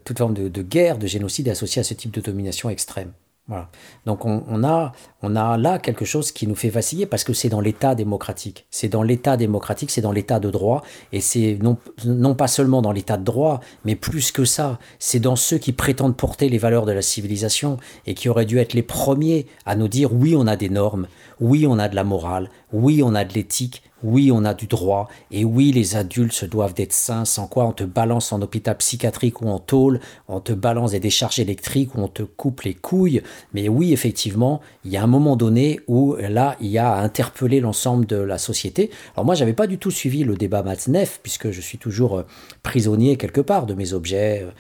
toute 0.04 0.18
forme 0.18 0.34
de, 0.34 0.48
de 0.48 0.62
guerre, 0.62 0.98
de 0.98 1.06
génocide 1.06 1.48
est 1.48 1.52
associée 1.52 1.80
à 1.80 1.84
ce 1.84 1.94
type 1.94 2.12
de 2.12 2.20
domination 2.20 2.70
extrême. 2.70 3.12
Voilà. 3.48 3.68
Donc 4.06 4.24
on, 4.24 4.62
a, 4.62 4.92
on 5.20 5.34
a 5.34 5.58
là 5.58 5.80
quelque 5.80 6.04
chose 6.04 6.30
qui 6.30 6.46
nous 6.46 6.54
fait 6.54 6.68
vaciller 6.68 7.06
parce 7.06 7.24
que 7.24 7.32
c'est 7.32 7.48
dans 7.48 7.60
l'État 7.60 7.96
démocratique. 7.96 8.66
C'est 8.70 8.88
dans 8.88 9.02
l'État 9.02 9.36
démocratique, 9.36 9.90
c'est 9.90 10.00
dans 10.00 10.12
l'État 10.12 10.38
de 10.38 10.48
droit, 10.48 10.82
et 11.12 11.20
c'est 11.20 11.58
non, 11.60 11.76
non 12.04 12.36
pas 12.36 12.46
seulement 12.46 12.82
dans 12.82 12.92
l'État 12.92 13.16
de 13.16 13.24
droit, 13.24 13.60
mais 13.84 13.96
plus 13.96 14.30
que 14.30 14.44
ça, 14.44 14.78
c'est 15.00 15.18
dans 15.18 15.34
ceux 15.34 15.58
qui 15.58 15.72
prétendent 15.72 16.16
porter 16.16 16.48
les 16.48 16.58
valeurs 16.58 16.86
de 16.86 16.92
la 16.92 17.02
civilisation 17.02 17.78
et 18.06 18.14
qui 18.14 18.28
auraient 18.28 18.46
dû 18.46 18.58
être 18.58 18.74
les 18.74 18.82
premiers 18.82 19.46
à 19.66 19.74
nous 19.74 19.88
dire 19.88 20.12
oui, 20.12 20.36
on 20.36 20.46
a 20.46 20.54
des 20.54 20.68
normes, 20.68 21.08
oui, 21.40 21.66
on 21.66 21.80
a 21.80 21.88
de 21.88 21.96
la 21.96 22.04
morale, 22.04 22.48
oui, 22.72 23.02
on 23.04 23.14
a 23.14 23.24
de 23.24 23.34
l'éthique, 23.34 23.82
oui, 24.02 24.30
on 24.32 24.44
a 24.44 24.54
du 24.54 24.66
droit, 24.66 25.08
et 25.30 25.44
oui, 25.44 25.72
les 25.72 25.96
adultes 25.96 26.32
se 26.32 26.46
doivent 26.46 26.74
d'être 26.74 26.92
sains, 26.92 27.24
sans 27.24 27.46
quoi 27.46 27.66
on 27.66 27.72
te 27.72 27.84
balance 27.84 28.32
en 28.32 28.42
hôpital 28.42 28.76
psychiatrique 28.76 29.40
ou 29.42 29.48
en 29.48 29.58
tôle, 29.58 30.00
on 30.28 30.40
te 30.40 30.52
balance 30.52 30.92
des 30.92 31.00
décharges 31.00 31.38
électriques 31.38 31.94
ou 31.94 32.00
on 32.02 32.08
te 32.08 32.22
coupe 32.22 32.62
les 32.62 32.74
couilles. 32.74 33.22
Mais 33.54 33.68
oui, 33.68 33.92
effectivement, 33.92 34.60
il 34.84 34.92
y 34.92 34.96
a 34.96 35.02
un 35.02 35.06
moment 35.06 35.36
donné 35.36 35.80
où 35.86 36.16
là, 36.16 36.56
il 36.60 36.68
y 36.68 36.78
a 36.78 36.92
à 36.92 37.02
interpeller 37.02 37.60
l'ensemble 37.60 38.06
de 38.06 38.16
la 38.16 38.38
société. 38.38 38.90
Alors 39.14 39.24
moi, 39.24 39.34
j'avais 39.34 39.52
pas 39.52 39.66
du 39.66 39.78
tout 39.78 39.90
suivi 39.90 40.24
le 40.24 40.34
débat 40.34 40.62
Matzneff, 40.62 41.20
puisque 41.22 41.50
je 41.50 41.60
suis 41.60 41.78
toujours 41.78 42.18
euh, 42.18 42.22
prisonnier 42.62 43.16
quelque 43.16 43.40
part 43.40 43.66
de 43.66 43.74
mes 43.74 43.92
objets, 43.92 44.42
euh, 44.44 44.50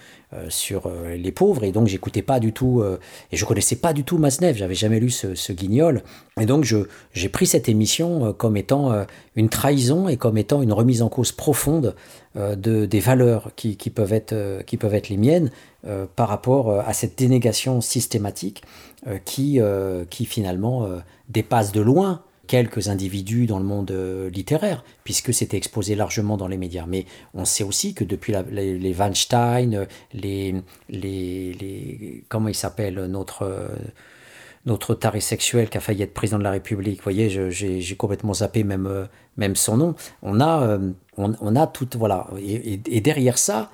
sur 0.48 0.86
euh, 0.86 1.14
les 1.16 1.32
pauvres. 1.32 1.64
Et 1.64 1.72
donc 1.72 1.88
j'écoutais 1.88 2.22
pas 2.22 2.40
du 2.40 2.52
tout 2.52 2.80
euh, 2.80 2.98
et 3.30 3.36
je 3.36 3.44
connaissais 3.44 3.76
pas 3.76 3.92
du 3.92 4.04
tout 4.04 4.18
Masnev, 4.18 4.56
j'avais 4.56 4.74
jamais 4.74 4.98
lu 4.98 5.10
ce, 5.10 5.52
guignol. 5.52 6.02
Et 6.40 6.46
donc 6.46 6.64
j'ai 7.12 7.28
pris 7.28 7.46
cette 7.46 7.68
émission 7.68 8.32
comme 8.32 8.56
étant 8.56 9.04
une 9.36 9.48
trahison 9.50 10.08
et 10.08 10.16
comme 10.16 10.38
étant 10.38 10.62
une 10.62 10.72
remise 10.72 11.02
en 11.02 11.10
cause 11.10 11.32
profonde 11.32 11.94
de 12.34 12.86
des 12.86 13.00
valeurs 13.00 13.50
qui, 13.54 13.76
qui 13.76 13.90
peuvent 13.90 14.14
être 14.14 14.62
qui 14.64 14.78
peuvent 14.78 14.94
être 14.94 15.10
les 15.10 15.18
miennes 15.18 15.50
par 16.16 16.28
rapport 16.28 16.80
à 16.80 16.92
cette 16.94 17.18
dénégation 17.18 17.82
systématique 17.82 18.62
qui 19.26 19.60
qui 20.08 20.24
finalement 20.24 20.88
dépasse 21.28 21.72
de 21.72 21.82
loin 21.82 22.22
quelques 22.46 22.88
individus 22.88 23.46
dans 23.46 23.58
le 23.58 23.64
monde 23.64 23.90
euh, 23.90 24.30
littéraire, 24.30 24.84
puisque 25.04 25.32
c'était 25.32 25.56
exposé 25.56 25.94
largement 25.94 26.36
dans 26.36 26.48
les 26.48 26.56
médias. 26.56 26.86
Mais 26.86 27.06
on 27.34 27.44
sait 27.44 27.64
aussi 27.64 27.94
que 27.94 28.04
depuis 28.04 28.34
les, 28.50 28.94
Weinstein, 28.94 29.86
les, 30.12 30.54
les, 30.88 31.52
les 31.54 32.24
comment 32.28 32.48
il 32.48 32.54
s'appelle 32.54 33.06
notre 33.06 33.42
euh, 33.42 33.68
notre 34.66 34.94
taré 34.94 35.20
sexuel 35.20 35.68
qui 35.68 35.76
a 35.76 35.80
failli 35.80 36.02
être 36.02 36.14
président 36.14 36.38
de 36.38 36.44
la 36.44 36.52
République. 36.52 36.98
Vous 36.98 37.02
voyez, 37.02 37.28
j'ai 37.50 37.96
complètement 37.96 38.34
zappé 38.34 38.62
même, 38.62 38.86
euh, 38.86 39.06
même 39.36 39.56
son 39.56 39.76
nom. 39.76 39.94
On 40.22 40.40
a, 40.40 40.78
on, 41.16 41.56
a 41.56 41.66
tout, 41.66 41.88
voilà. 41.94 42.28
et 42.38 43.00
derrière 43.00 43.38
ça, 43.38 43.70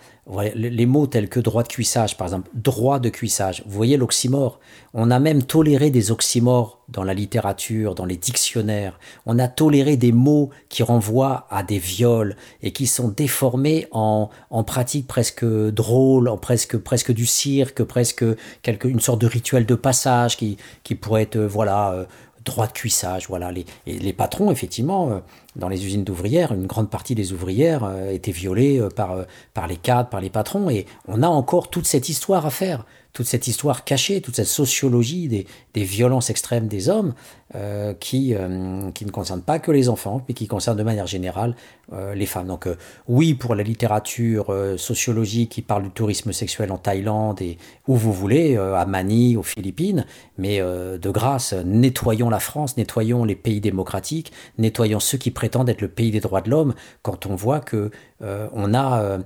les 0.55 0.87
mots 0.87 1.07
tels 1.07 1.29
que 1.29 1.41
droit 1.41 1.63
de 1.63 1.69
cuissage, 1.69 2.17
par 2.17 2.27
exemple, 2.27 2.51
droit 2.53 2.99
de 2.99 3.09
cuissage, 3.09 3.63
vous 3.67 3.75
voyez 3.75 3.97
l'oxymore. 3.97 4.61
On 4.93 5.11
a 5.11 5.19
même 5.19 5.43
toléré 5.43 5.91
des 5.91 6.11
oxymores 6.11 6.81
dans 6.89 7.03
la 7.03 7.15
littérature, 7.15 7.95
dans 7.95 8.05
les 8.05 8.17
dictionnaires. 8.17 8.99
On 9.25 9.39
a 9.39 9.49
toléré 9.49 9.97
des 9.97 10.13
mots 10.13 10.51
qui 10.69 10.83
renvoient 10.83 11.47
à 11.51 11.63
des 11.63 11.79
viols 11.79 12.37
et 12.63 12.73
qui 12.73 12.87
sont 12.87 13.09
déformés 13.09 13.87
en, 13.91 14.29
en 14.51 14.65
pratiques 14.65 15.07
presque 15.07 15.45
drôles, 15.45 16.29
en 16.29 16.37
presque, 16.37 16.77
presque 16.77 17.13
du 17.13 17.25
cirque, 17.25 17.83
presque 17.83 18.25
quelque, 18.63 18.87
une 18.87 19.01
sorte 19.01 19.21
de 19.21 19.27
rituel 19.27 19.65
de 19.65 19.75
passage 19.75 20.37
qui, 20.37 20.59
qui 20.83 20.95
pourrait 20.95 21.23
être, 21.23 21.39
voilà, 21.39 21.93
euh, 21.93 22.05
droit 22.45 22.67
de 22.67 22.73
cuissage. 22.73 23.29
Voilà, 23.29 23.53
les, 23.53 23.67
les 23.87 24.13
patrons, 24.13 24.51
effectivement, 24.51 25.11
euh, 25.11 25.19
dans 25.57 25.69
les 25.69 25.85
usines 25.85 26.05
d'ouvrières, 26.05 26.53
une 26.53 26.67
grande 26.67 26.91
partie 26.91 27.15
des 27.15 27.33
ouvrières 27.33 27.85
euh, 27.85 28.11
étaient 28.11 28.33
violées 28.33 28.81
euh, 28.81 28.89
par, 28.89 29.25
par 29.55 29.67
les 29.67 29.77
cadres, 29.77 30.09
par 30.09 30.21
les 30.21 30.31
patrons, 30.31 30.71
et 30.71 30.87
on 31.07 31.23
a 31.23 31.29
encore 31.29 31.71
toute 31.71 31.87
cette 31.87 32.09
histoire 32.09 32.47
à 32.47 32.51
faire 32.51 32.85
toute 33.19 33.27
cette 33.27 33.49
histoire 33.49 33.83
cachée, 33.83 34.21
toute 34.21 34.37
cette 34.37 34.47
sociologie 34.47 35.27
des, 35.27 35.45
des 35.75 35.83
violences 35.83 36.31
extrêmes 36.31 36.69
des 36.69 36.89
hommes 36.89 37.15
euh, 37.57 37.93
qui, 37.93 38.33
euh, 38.33 38.93
qui 38.93 39.05
ne 39.05 39.11
concernent 39.11 39.43
pas 39.43 39.59
que 39.59 39.73
les 39.73 39.89
enfants, 39.89 40.23
mais 40.29 40.35
qui 40.35 40.47
concernent 40.47 40.77
de 40.79 40.85
manière 40.85 41.09
générale 41.09 41.57
euh, 41.93 42.15
les 42.15 42.27
femmes. 42.27 42.47
Donc 42.47 42.69
oui, 43.09 43.35
pour 43.35 43.57
la 43.57 43.65
littérature 43.65 44.55
sociologique 44.77 45.51
qui 45.51 45.63
parle 45.63 45.83
du 45.83 45.91
tourisme 45.91 46.33
sexuel 46.33 46.71
en 46.71 46.79
Thaïlande 46.79 47.43
et 47.43 47.59
où 47.89 47.97
vous 47.97 48.13
voulez, 48.13 48.57
à 48.57 48.87
Manille, 48.87 49.37
aux 49.37 49.43
Philippines, 49.43 50.07
mais 50.37 50.61
de 50.61 51.11
grâce, 51.11 51.55
nettoyons 51.55 52.31
la 52.31 52.39
France, 52.39 52.77
nettoyons 52.77 53.25
les 53.25 53.35
pays 53.35 53.61
démocratiques, 53.61 54.33
nettoyons 54.59 55.01
ceux 55.01 55.19
qui 55.19 55.33
prétendent 55.33 55.71
être 55.71 55.81
le 55.81 55.89
pays 55.89 56.13
des 56.13 56.21
droits 56.21 56.43
de 56.43 56.51
l'homme, 56.51 56.75
quand 57.03 57.27
on 57.27 57.35
voit 57.35 57.61
que 57.61 57.91
on 58.21 58.75
a 58.75 59.19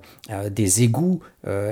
des 0.48 0.82
égouts 0.82 1.20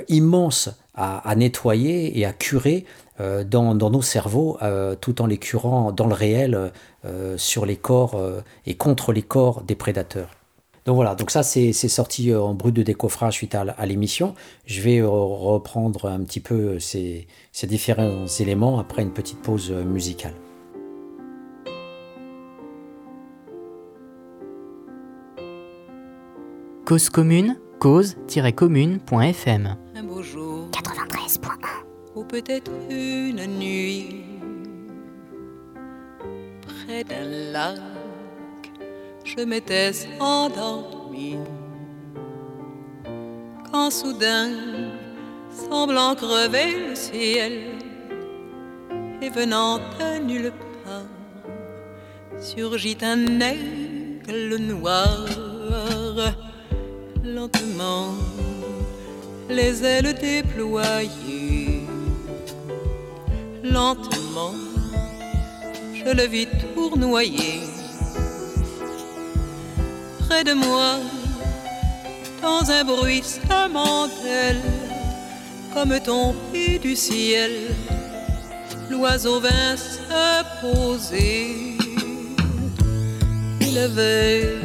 immenses 0.09 0.71
à, 1.01 1.35
nettoyer 1.35 2.19
et 2.19 2.27
à 2.27 2.33
curer 2.33 2.85
euh, 3.21 3.45
dans, 3.45 3.75
nos 3.75 4.03
cerveaux, 4.03 4.59
euh, 4.63 4.95
tout 5.01 5.23
en 5.23 5.27
les 5.27 5.39
curant 5.39 5.93
dans 5.93 6.07
le 6.07 6.15
réel 6.15 6.73
euh, 7.05 7.37
sur 7.39 7.65
les 7.67 7.77
corps 7.77 8.21
et 8.67 8.75
contre 8.75 9.13
les 9.13 9.23
corps 9.23 9.63
des 9.63 9.75
prédateurs. 9.75 10.31
Donc 10.87 10.97
voilà, 10.97 11.15
donc 11.15 11.31
ça 11.31 11.43
c'est 11.43 11.73
sorti 11.73 12.35
en 12.35 12.55
brut 12.55 12.75
de 12.75 12.83
décoffrage 12.83 13.35
suite 13.35 13.55
à, 13.55 13.87
l'émission. 13.87 14.35
Je 14.65 14.81
vais 14.81 15.03
reprendre 15.03 16.07
un 16.07 16.21
petit 16.21 16.41
peu 16.41 16.79
ces, 16.79 17.27
ces 17.53 17.67
différents 17.67 18.27
éléments 18.27 18.79
après 18.79 19.03
une 19.03 19.13
petite 19.13 19.43
pause 19.43 19.71
musicale. 19.71 20.33
Cause 26.87 27.11
commune, 27.11 27.59
cause-commune.fm 27.79 29.77
ou 32.15 32.25
peut-être 32.25 32.71
une 32.91 33.47
nuit 33.47 34.25
près 36.67 37.05
d'un 37.05 37.53
lac, 37.53 37.81
je 39.25 39.45
m'étais 39.45 39.93
endormi. 40.19 41.37
Quand 43.71 43.91
soudain, 43.91 44.51
semblant 45.51 46.15
crever 46.15 46.89
le 46.89 46.95
ciel 46.95 47.53
et 49.23 49.29
venant 49.29 49.79
de 49.79 50.19
nulle 50.25 50.53
part, 50.85 52.41
surgit 52.41 52.99
un 53.03 53.41
aigle 53.41 54.57
noir 54.57 55.27
lentement 57.23 58.15
les 59.51 59.85
ailes 59.85 60.15
déployées. 60.15 61.87
Lentement, 63.63 64.55
je 65.93 66.11
le 66.11 66.27
vis 66.27 66.49
tournoyer. 66.75 67.61
Près 70.21 70.45
de 70.45 70.53
moi, 70.53 70.99
dans 72.41 72.71
un 72.71 72.85
bruit 72.85 73.23
bruissement 73.23 74.09
comme 75.75 76.01
tombé 76.01 76.79
du 76.79 76.97
ciel, 76.97 77.53
l'oiseau 78.91 79.41
vint 79.41 79.77
se 79.77 80.61
poser. 80.61 81.77
Il 83.61 83.79
avait 83.79 84.57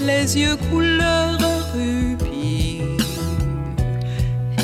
les 0.00 0.38
yeux 0.38 0.56
couleur 0.70 1.31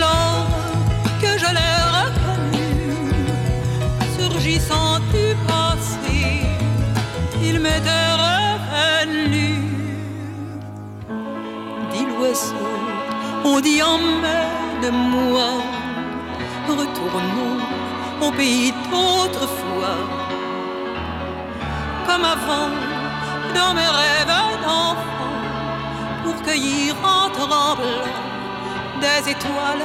alors 0.00 0.46
que 1.20 1.38
je 1.42 1.50
l'ai 1.56 1.76
reconnu, 1.98 3.12
surgissant 4.18 4.98
du 5.12 5.26
passé. 5.46 6.46
Il 7.42 7.60
m'était 7.60 8.12
revenu. 8.24 9.48
Dit 11.92 12.06
l'oiseau 12.06 12.70
on 13.42 13.58
dit 13.60 13.80
emmène-moi, 13.82 15.48
retournons 16.68 17.58
au 18.20 18.30
pays 18.32 18.72
d'autrefois. 18.90 19.96
Comme 22.06 22.24
avant, 22.24 22.70
dans 23.54 23.72
mes 23.74 23.90
rêves 23.98 24.34
d'enfant, 24.62 24.96
pour 26.22 26.42
cueillir 26.42 26.94
en 27.02 27.30
tremblant 27.30 28.29
des 29.00 29.30
étoiles, 29.30 29.84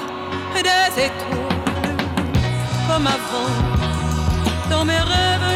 des 0.54 1.02
étoiles. 1.04 1.96
Comme 2.88 3.08
avant, 3.08 3.52
dans 4.70 4.86
mes 4.86 5.00
rêves 5.00 5.55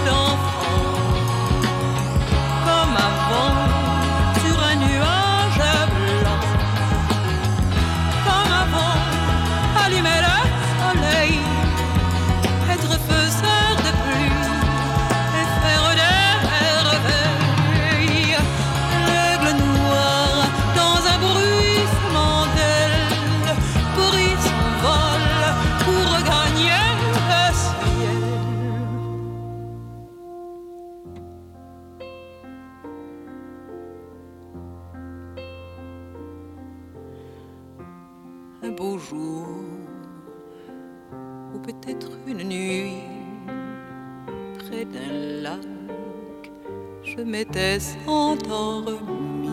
m'étais 47.39 47.79
endormi 48.05 49.49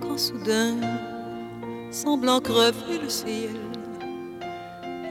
quand 0.00 0.16
soudain, 0.16 0.76
semblant 1.90 2.40
crever 2.40 2.98
le 3.02 3.10
ciel 3.10 3.56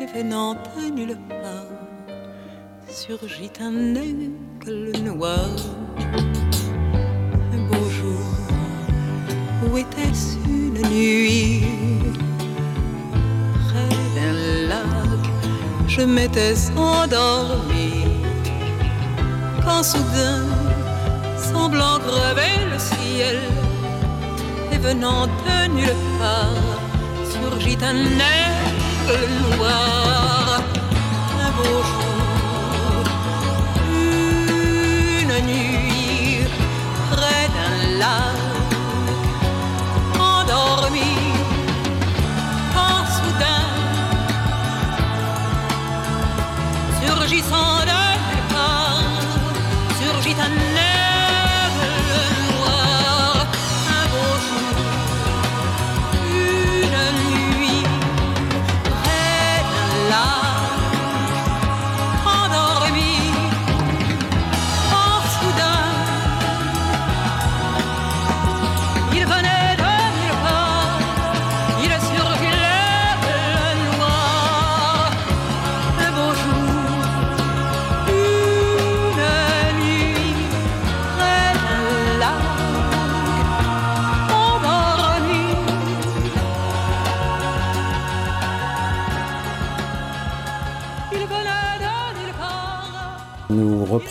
et 0.01 0.05
venant 0.17 0.53
à 0.76 0.89
nulle 0.89 1.15
part, 1.30 1.78
surgit 2.89 3.51
un 3.59 3.93
aigle 3.93 4.97
noir. 5.03 5.47
Un 7.53 7.67
beau 7.67 7.89
jour, 7.91 8.26
où 9.67 9.78
était-ce 9.78 10.38
une 10.47 10.82
nuit? 10.89 11.65
Près 13.67 13.95
d'un 14.15 14.67
lac, 14.69 15.24
je 15.88 16.01
m'étais 16.01 16.55
endormi 16.76 17.91
quand 19.63 19.84
soudain 19.84 20.62
semblant 21.43 21.99
crever 21.99 22.55
le 22.71 22.79
ciel, 22.79 23.39
et 24.71 24.77
venant 24.77 25.27
de 25.27 25.57
nulle 25.75 26.03
part, 26.19 26.79
surgit 27.33 27.77
un 27.83 27.95
aigle 27.95 29.19
noir, 29.57 30.61
un 31.45 31.51
beau 31.57 31.77
jour, 31.89 32.12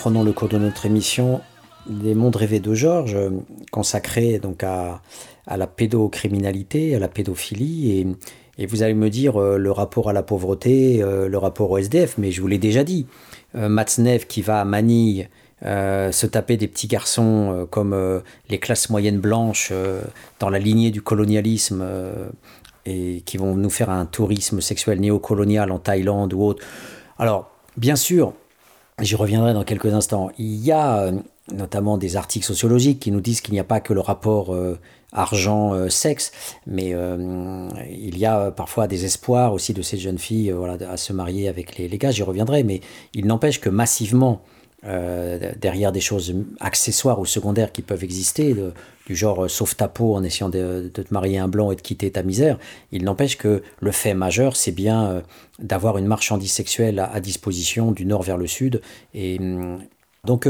reprenons 0.03 0.25
le 0.25 0.33
cours 0.33 0.49
de 0.49 0.59
notre 0.59 0.85
émission 0.85 1.41
des 1.87 2.17
mondes 2.17 2.35
rêvés 2.35 2.59
de 2.59 2.75
Georges, 2.75 3.17
consacrés 3.71 4.41
donc 4.41 4.65
à, 4.65 5.01
la 5.47 5.69
pédocriminalité, 5.69 6.97
à 6.97 6.99
la 6.99 7.07
pédophilie. 7.07 8.01
Et, 8.01 8.07
et, 8.59 8.67
vous 8.67 8.83
allez 8.83 8.95
me 8.95 9.11
dire 9.11 9.41
euh, 9.41 9.59
le 9.59 9.71
rapport 9.71 10.11
à 10.11 10.13
la 10.13 10.25
pauvreté, 10.25 11.01
euh, 11.01 11.29
le 11.29 11.39
rapport 11.39 11.71
au 11.71 11.79
SDF, 11.79 12.19
mais 12.19 12.33
je 12.33 12.41
vous 12.41 12.49
l'ai 12.49 12.59
déjà 12.59 12.83
dit. 12.83 13.07
Euh, 13.55 13.69
Matzneff 13.69 14.27
qui 14.27 14.43
va 14.43 14.61
à 14.61 14.65
Manille 14.65 15.29
se 15.63 16.27
taper 16.27 16.57
des 16.57 16.67
petits 16.67 16.89
garçons 16.89 17.69
comme 17.71 17.97
les 18.49 18.59
classes 18.59 18.91
moyennes 18.91 19.21
blanches 19.21 19.73
dans 20.41 20.51
la 20.51 20.59
lignée 20.59 20.91
du 20.91 21.03
colonialisme 21.03 21.87
et 22.85 23.23
qui 23.25 23.37
vont 23.37 23.55
nous 23.55 23.71
faire 23.71 23.89
un 23.89 24.05
tourisme 24.05 24.61
sexuel 24.61 24.99
néocolonial 24.99 25.71
en 25.71 25.79
Thaïlande 25.79 26.35
ou 26.35 26.43
autre. 26.43 26.65
Alors, 27.17 27.53
bien 27.77 27.95
sûr, 27.95 28.35
J'y 29.03 29.17
reviendrai 29.17 29.53
dans 29.53 29.65
quelques 29.65 29.93
instants. 29.93 30.31
Il 30.39 30.65
y 30.65 30.71
a 30.71 31.01
euh, 31.01 31.13
notamment 31.53 31.99
des 31.99 32.17
articles 32.17 32.47
sociologiques 32.47 33.01
qui 33.01 33.11
nous 33.11 33.21
disent 33.21 33.41
qu'il 33.41 33.53
n'y 33.53 33.59
a 33.59 33.65
pas 33.65 33.81
que 33.81 33.93
le 33.93 33.99
rapport 33.99 34.55
euh, 34.55 34.79
argent-sexe, 35.11 36.31
euh, 36.69 36.69
mais 36.69 36.95
il 37.91 38.17
y 38.17 38.25
a 38.25 38.53
parfois 38.53 38.87
des 38.87 39.05
espoirs 39.05 39.53
aussi 39.53 39.75
de 39.75 39.83
ces 39.83 39.99
jeunes 39.99 40.19
filles 40.19 40.53
voilà, 40.53 40.79
à 40.89 40.97
se 40.97 41.13
marier 41.13 41.49
avec 41.49 41.77
les, 41.77 41.89
les 41.89 41.99
gars, 41.99 42.13
j'y 42.13 42.23
reviendrai, 42.23 42.63
mais 42.63 42.81
il 43.13 43.27
n'empêche 43.27 43.61
que 43.61 43.69
massivement, 43.69 44.41
derrière 44.83 45.93
des 45.93 46.01
choses 46.01 46.35
accessoires 46.59 47.21
ou 47.21 47.27
secondaires 47.27 47.71
qui 47.71 47.83
peuvent 47.83 48.03
exister, 48.03 48.57
du 49.07 49.15
genre 49.15 49.49
sauve 49.49 49.77
ta 49.77 49.87
peau 49.87 50.15
en 50.15 50.25
essayant 50.25 50.49
de, 50.49 50.91
te 50.93 51.03
marier 51.13 51.39
un 51.39 51.47
blanc 51.47 51.71
et 51.71 51.77
de 51.77 51.81
quitter 51.81 52.11
ta 52.11 52.23
misère. 52.23 52.59
Il 52.91 53.05
n'empêche 53.05 53.39
que 53.39 53.63
le 53.81 53.91
fait 53.93 54.15
majeur, 54.15 54.57
c'est 54.57 54.73
bien 54.73 55.23
d'avoir 55.61 55.99
une 55.99 56.07
marchandise 56.07 56.53
sexuelle 56.53 56.99
à, 56.99 57.21
disposition 57.21 57.93
du 57.93 58.07
nord 58.07 58.23
vers 58.23 58.37
le 58.37 58.49
sud. 58.49 58.81
Et 59.15 59.39
hum, 59.39 59.83
donc 60.25 60.49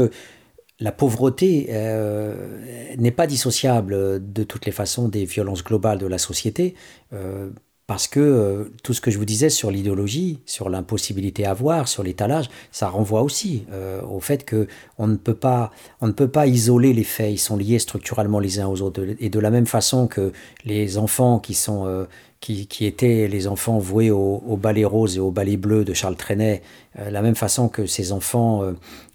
la 0.83 0.91
pauvreté 0.91 1.67
euh, 1.69 2.95
n'est 2.97 3.11
pas 3.11 3.27
dissociable 3.27 4.33
de 4.33 4.43
toutes 4.43 4.65
les 4.65 4.71
façons 4.71 5.07
des 5.07 5.25
violences 5.25 5.63
globales 5.63 5.97
de 5.97 6.07
la 6.07 6.17
société, 6.17 6.75
euh, 7.13 7.49
parce 7.93 8.07
que 8.07 8.19
euh, 8.19 8.63
tout 8.81 8.95
ce 8.95 9.01
que 9.01 9.11
je 9.11 9.19
vous 9.19 9.25
disais 9.25 9.49
sur 9.49 9.69
l'idéologie, 9.69 10.39
sur 10.47 10.67
l'impossibilité 10.67 11.45
à 11.45 11.53
voir, 11.53 11.87
sur 11.87 12.01
l'étalage, 12.01 12.49
ça 12.71 12.89
renvoie 12.89 13.21
aussi 13.21 13.65
au 14.09 14.19
fait 14.19 14.45
que 14.45 14.67
on 14.97 15.05
ne 15.05 15.15
peut 15.15 15.35
pas, 15.35 15.69
on 16.01 16.07
ne 16.07 16.11
peut 16.11 16.27
pas 16.27 16.47
isoler 16.47 16.91
les 16.91 17.03
faits. 17.03 17.31
Ils 17.31 17.37
sont 17.37 17.55
liés 17.55 17.77
structurellement 17.77 18.39
les 18.39 18.59
uns 18.59 18.65
aux 18.65 18.81
autres, 18.81 19.05
et 19.19 19.29
de 19.29 19.39
la 19.39 19.51
même 19.51 19.67
façon 19.67 20.07
que 20.07 20.31
les 20.65 20.97
enfants 20.97 21.37
qui 21.37 21.53
sont 21.53 22.07
qui, 22.43 22.85
étaient 22.85 23.29
les 23.29 23.47
enfants 23.47 23.79
voués 23.79 24.11
au, 24.11 24.57
ballet 24.57 24.83
rose 24.83 25.15
et 25.15 25.19
au 25.21 25.31
ballet 25.31 25.55
bleu 25.55 25.85
de 25.85 25.93
Charles 25.93 26.17
Trenet, 26.17 26.61
euh, 26.99 27.09
la 27.09 27.21
même 27.21 27.35
façon 27.35 27.69
que 27.69 27.85
ces 27.85 28.11
enfants 28.11 28.63
euh, 28.63 28.73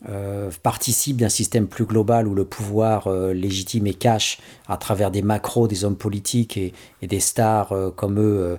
euh, 0.08 0.50
participent 0.62 1.18
d'un 1.18 1.28
système 1.28 1.66
plus 1.66 1.84
global 1.84 2.26
où 2.26 2.34
le 2.34 2.46
pouvoir 2.46 3.10
légitime 3.10 3.86
et 3.86 3.92
cache 3.92 4.38
à 4.66 4.78
travers 4.78 5.10
des 5.10 5.20
macros, 5.20 5.68
des 5.68 5.84
hommes 5.84 5.96
politiques 5.96 6.56
et, 6.56 6.72
des 7.02 7.20
stars 7.20 7.74
comme 7.96 8.18
eux, 8.18 8.58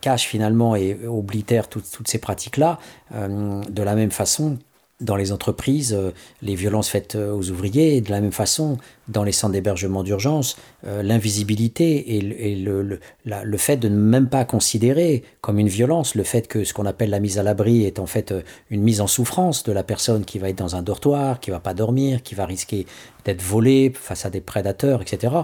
cache 0.00 0.26
finalement 0.26 0.76
et 0.76 0.98
oblitèrent 1.06 1.68
toutes 1.68 2.06
ces 2.06 2.18
pratiques-là, 2.18 2.78
de 3.12 3.82
la 3.82 3.94
même 3.94 4.10
façon 4.10 4.58
dans 5.02 5.16
les 5.16 5.32
entreprises, 5.32 5.92
euh, 5.92 6.12
les 6.40 6.54
violences 6.54 6.88
faites 6.88 7.16
euh, 7.16 7.32
aux 7.32 7.50
ouvriers, 7.50 8.00
de 8.00 8.10
la 8.10 8.20
même 8.20 8.32
façon, 8.32 8.78
dans 9.08 9.24
les 9.24 9.32
centres 9.32 9.52
d'hébergement 9.52 10.02
d'urgence, 10.02 10.56
euh, 10.86 11.02
l'invisibilité 11.02 12.16
et, 12.16 12.56
le, 12.56 12.98
le, 13.24 13.58
fait 13.58 13.76
de 13.76 13.88
ne 13.88 13.96
même 13.96 14.28
pas 14.28 14.44
considérer 14.44 15.22
comme 15.40 15.58
une 15.58 15.68
violence 15.68 16.14
le 16.14 16.22
fait 16.22 16.46
que 16.48 16.64
ce 16.64 16.72
qu'on 16.72 16.86
appelle 16.86 17.10
la 17.10 17.20
mise 17.20 17.38
à 17.38 17.42
l'abri 17.42 17.84
est 17.84 17.98
en 17.98 18.06
fait 18.06 18.32
une 18.70 18.82
mise 18.82 19.00
en 19.00 19.06
souffrance 19.06 19.64
de 19.64 19.72
la 19.72 19.82
personne 19.82 20.24
qui 20.24 20.38
va 20.38 20.48
être 20.48 20.58
dans 20.58 20.76
un 20.76 20.82
dortoir, 20.82 21.40
qui 21.40 21.50
va 21.50 21.60
pas 21.60 21.74
dormir, 21.74 22.22
qui 22.22 22.34
va 22.34 22.46
risquer 22.46 22.86
d'être 23.24 23.42
volée 23.42 23.92
face 23.94 24.24
à 24.24 24.30
des 24.30 24.40
prédateurs, 24.40 25.02
etc 25.02 25.42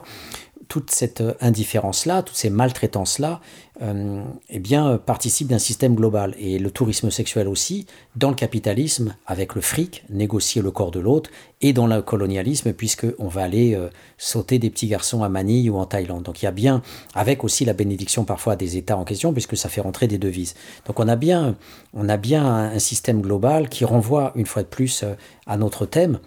toute 0.69 0.91
cette 0.91 1.23
indifférence-là, 1.41 2.23
toutes 2.23 2.37
ces 2.37 2.51
maltraitances-là, 2.51 3.41
euh, 3.81 4.23
eh 4.51 4.59
bien, 4.59 4.99
participent 4.99 5.49
d'un 5.49 5.59
système 5.59 5.95
global. 5.95 6.35
Et 6.39 6.59
le 6.59 6.71
tourisme 6.71 7.11
sexuel 7.11 7.49
aussi, 7.49 7.87
dans 8.16 8.29
le 8.29 8.35
capitalisme, 8.35 9.14
avec 9.27 9.55
le 9.55 9.61
fric, 9.61 10.05
négocier 10.11 10.62
le 10.62 10.71
corps 10.71 10.91
de 10.91 11.01
l'autre, 11.01 11.31
et 11.61 11.73
dans 11.73 11.87
le 11.87 12.03
colonialisme, 12.03 12.73
puisqu'on 12.73 13.29
va 13.29 13.43
aller 13.43 13.75
euh, 13.75 13.89
sauter 14.19 14.59
des 14.59 14.69
petits 14.69 14.89
garçons 14.89 15.23
à 15.23 15.29
Manille 15.29 15.71
ou 15.71 15.77
en 15.77 15.87
Thaïlande. 15.87 16.25
Donc 16.25 16.43
il 16.43 16.45
y 16.45 16.49
a 16.49 16.53
bien, 16.53 16.83
avec 17.14 17.45
aussi 17.45 17.64
la 17.64 17.73
bénédiction 17.73 18.25
parfois 18.25 18.57
des 18.57 18.77
États 18.77 18.97
en 18.97 19.05
question, 19.05 19.33
puisque 19.33 19.57
ça 19.57 19.69
fait 19.69 19.81
rentrer 19.81 20.07
des 20.07 20.19
devises. 20.19 20.55
Donc 20.87 20.99
on 21.01 21.09
a 21.09 21.16
bien, 21.16 21.57
on 21.95 22.09
a 22.09 22.16
bien 22.16 22.45
un 22.47 22.79
système 22.79 23.21
global 23.21 23.69
qui 23.69 23.85
renvoie, 23.85 24.33
une 24.35 24.47
fois 24.47 24.62
de 24.62 24.69
plus, 24.69 25.03
euh, 25.03 25.14
à 25.47 25.57
notre 25.57 25.87
thème, 25.87 26.19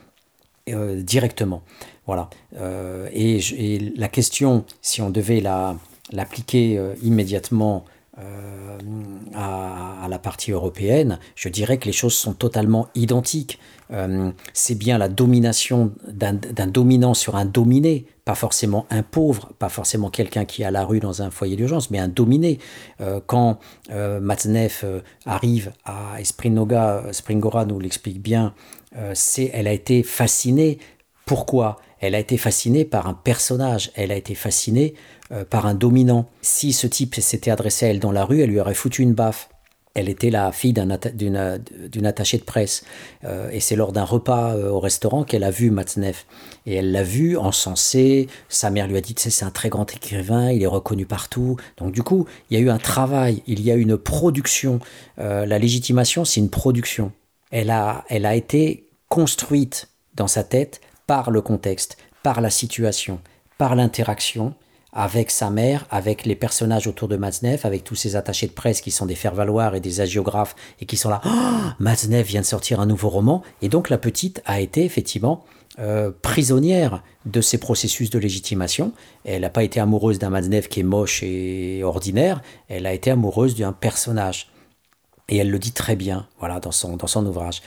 directement. 0.68 1.64
Voilà. 2.06 2.30
Euh, 2.58 3.08
et, 3.14 3.93
la 3.95 4.08
question, 4.08 4.66
si 4.82 5.02
on 5.02 5.10
devait 5.10 5.41
l'appliquer 6.12 6.78
euh, 6.78 6.93
immédiatement 7.04 7.86
euh, 8.18 8.78
à, 9.34 10.08
la 10.10 10.20
partie 10.20 10.52
européenne, 10.52 11.20
je 11.36 11.47
dirais 11.47 11.78
que 11.78 11.86
les 11.86 11.93
choses 11.93 12.14
sont 12.14 12.34
totalement 12.34 12.88
identiques. 12.95 13.60
c'est 14.54 14.76
bien 14.76 14.97
la 14.97 15.08
domination 15.08 15.93
d'un 16.08 16.68
dominant 16.68 17.14
sur 17.14 17.36
un 17.36 17.45
dominé, 17.45 18.06
pas 18.26 18.36
forcément 18.36 18.86
un 18.89 19.04
pauvre, 19.04 19.52
pas 19.60 19.70
forcément 19.70 20.10
quelqu'un 20.10 20.43
qui 20.43 20.64
est 20.64 20.66
à 20.66 20.72
la 20.72 20.84
rue 20.84 20.99
dans 20.99 21.22
un 21.22 21.30
foyer 21.30 21.56
d'urgence, 21.56 21.91
mais 21.91 21.99
un 21.99 22.10
dominé. 22.10 22.60
quand 23.28 23.60
Matzneff 23.89 24.84
arrive 25.26 25.72
à 25.86 26.18
Springora 26.24 27.66
nous 27.66 27.80
l'explique 27.80 28.22
bien, 28.22 28.54
c'est 29.14 29.49
elle 29.54 29.68
a 29.68 29.74
été 29.74 30.04
fascinée. 30.04 30.80
Pourquoi? 31.26 31.78
Elle 32.02 32.16
a 32.16 32.20
été 32.20 32.36
fascinée 32.36 32.84
par 32.84 33.08
un 33.08 33.14
personnage, 33.14 33.91
elle 33.95 34.12
a 34.12 34.16
été 34.16 34.36
fascinée 34.36 34.95
euh, 35.32 35.45
par 35.45 35.68
un 35.68 35.76
dominant. 35.76 36.28
Si 36.41 36.74
ce 36.74 36.88
type 36.88 37.16
s'était 37.16 37.52
adressé 37.52 37.86
à 37.86 37.89
elle 37.89 37.99
dans 37.99 38.12
la 38.12 38.26
rue, 38.26 38.41
elle 38.41 38.49
lui 38.49 38.60
aurait 38.60 38.74
foutu 38.74 39.04
une 39.04 39.14
baffe. 39.14 39.49
Elle 39.93 40.08
était 40.08 40.30
la 40.30 40.52
fille 40.54 40.74
d'une 40.74 42.06
attachée 42.06 42.38
de 42.38 42.43
presse. 42.43 42.84
Euh, 43.24 43.49
et 43.52 43.60
c'est 43.60 43.76
lors 43.76 43.91
d'un 43.91 44.06
repas 44.06 44.56
euh, 44.56 44.70
au 44.70 44.80
restaurant 44.80 45.24
qu'elle 45.24 45.43
a 45.43 45.52
vu 45.52 45.70
Matzneff. 45.70 46.26
Et 46.66 46.76
elle 46.76 46.91
l'a 46.91 47.04
vu 47.04 47.38
encensé. 47.38 48.28
Sa 48.49 48.72
mère 48.72 48.88
lui 48.88 48.97
a 48.97 49.02
dit 49.02 49.14
c'est 49.18 49.43
un 49.43 49.52
très 49.52 49.70
grand 49.70 49.93
écrivain, 49.93 50.49
il 50.49 50.64
est 50.64 50.68
reconnu 50.68 51.06
partout. 51.06 51.58
Donc, 51.78 51.91
du 51.91 52.04
coup, 52.04 52.26
il 52.49 52.58
y 52.58 52.62
a 52.62 52.64
eu 52.64 52.70
un 52.70 52.78
travail, 52.78 53.43
il 53.47 53.62
y 53.62 53.70
a 53.70 53.76
eu 53.76 53.82
une 53.82 53.97
production. 53.97 54.80
la 55.18 55.60
légitimation, 55.60 56.24
c'est 56.24 56.39
une 56.39 56.49
production. 56.49 57.12
Elle 57.52 57.70
a, 57.70 58.06
elle 58.08 58.26
a 58.26 58.34
été 58.34 58.88
construite 59.10 59.89
dans 60.16 60.28
sa 60.28 60.43
tête 60.43 60.80
par 61.12 61.30
le 61.30 61.41
contexte, 61.41 61.97
par 62.24 62.39
la 62.39 62.49
situation, 62.49 63.20
par 63.57 63.76
l'interaction 63.76 64.53
avec 64.93 65.30
sa 65.30 65.49
mère, 65.49 65.86
avec 65.91 66.26
les 66.26 66.38
personnages 66.38 66.88
autour 66.88 67.09
de 67.09 67.18
Matzneff, 67.18 67.66
avec 67.66 67.84
tous 67.84 67.95
ces 67.95 68.16
attachés 68.16 68.47
de 68.47 68.53
presse 68.53 68.80
qui 68.80 68.91
sont 68.91 69.05
des 69.05 69.16
faire-valoir 69.16 69.76
et 69.76 69.82
des 69.82 69.99
agiographes 69.99 70.55
et 70.80 70.86
qui 70.86 70.95
sont 70.95 71.09
là. 71.09 71.20
Oh, 71.26 71.84
vient 72.24 72.39
de 72.39 72.45
sortir 72.45 72.80
un 72.80 72.86
nouveau 72.86 73.09
roman. 73.09 73.43
Et 73.62 73.68
donc 73.68 73.89
la 73.89 73.97
petite 73.97 74.41
a 74.45 74.62
été 74.62 74.86
effectivement 74.86 75.43
euh, 75.80 76.12
prisonnière 76.22 77.03
de 77.26 77.41
ces 77.41 77.57
processus 77.57 78.09
de 78.09 78.18
légitimation. 78.18 78.93
Elle 79.26 79.41
n'a 79.41 79.49
pas 79.49 79.66
été 79.66 79.82
amoureuse 79.82 80.18
d'un 80.18 80.30
Matzneff 80.30 80.70
qui 80.70 80.80
est 80.80 80.84
moche 80.84 81.24
et 81.24 81.84
ordinaire. 81.84 82.41
Elle 82.70 82.86
a 82.86 82.93
été 82.93 83.12
amoureuse 83.12 83.57
d'un 83.57 83.74
personnage. 83.74 84.47
Et 85.28 85.36
elle 85.36 85.49
le 85.49 85.59
dit 85.59 85.74
très 85.74 85.97
bien, 85.97 86.28
voilà, 86.39 86.62
dans 86.62 86.72
son, 86.72 86.95
dans 86.95 87.07
son 87.07 87.26
ouvrage 87.26 87.62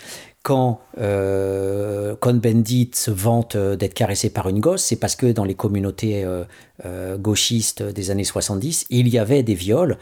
quand 0.44 0.80
euh, 1.00 2.14
Cohn-Bendit 2.16 2.90
se 2.92 3.10
vante 3.10 3.56
euh, 3.56 3.76
d'être 3.76 3.94
caressé 3.94 4.28
par 4.28 4.46
une 4.50 4.60
gosse, 4.60 4.84
c'est 4.84 4.96
parce 4.96 5.16
que 5.16 5.32
dans 5.32 5.44
les 5.44 5.54
communautés 5.54 6.22
euh, 6.22 6.44
euh, 6.84 7.16
gauchistes 7.16 7.82
des 7.82 8.10
années 8.10 8.24
70, 8.24 8.84
il 8.90 9.08
y 9.08 9.18
avait 9.18 9.42
des 9.42 9.54
viols, 9.54 9.96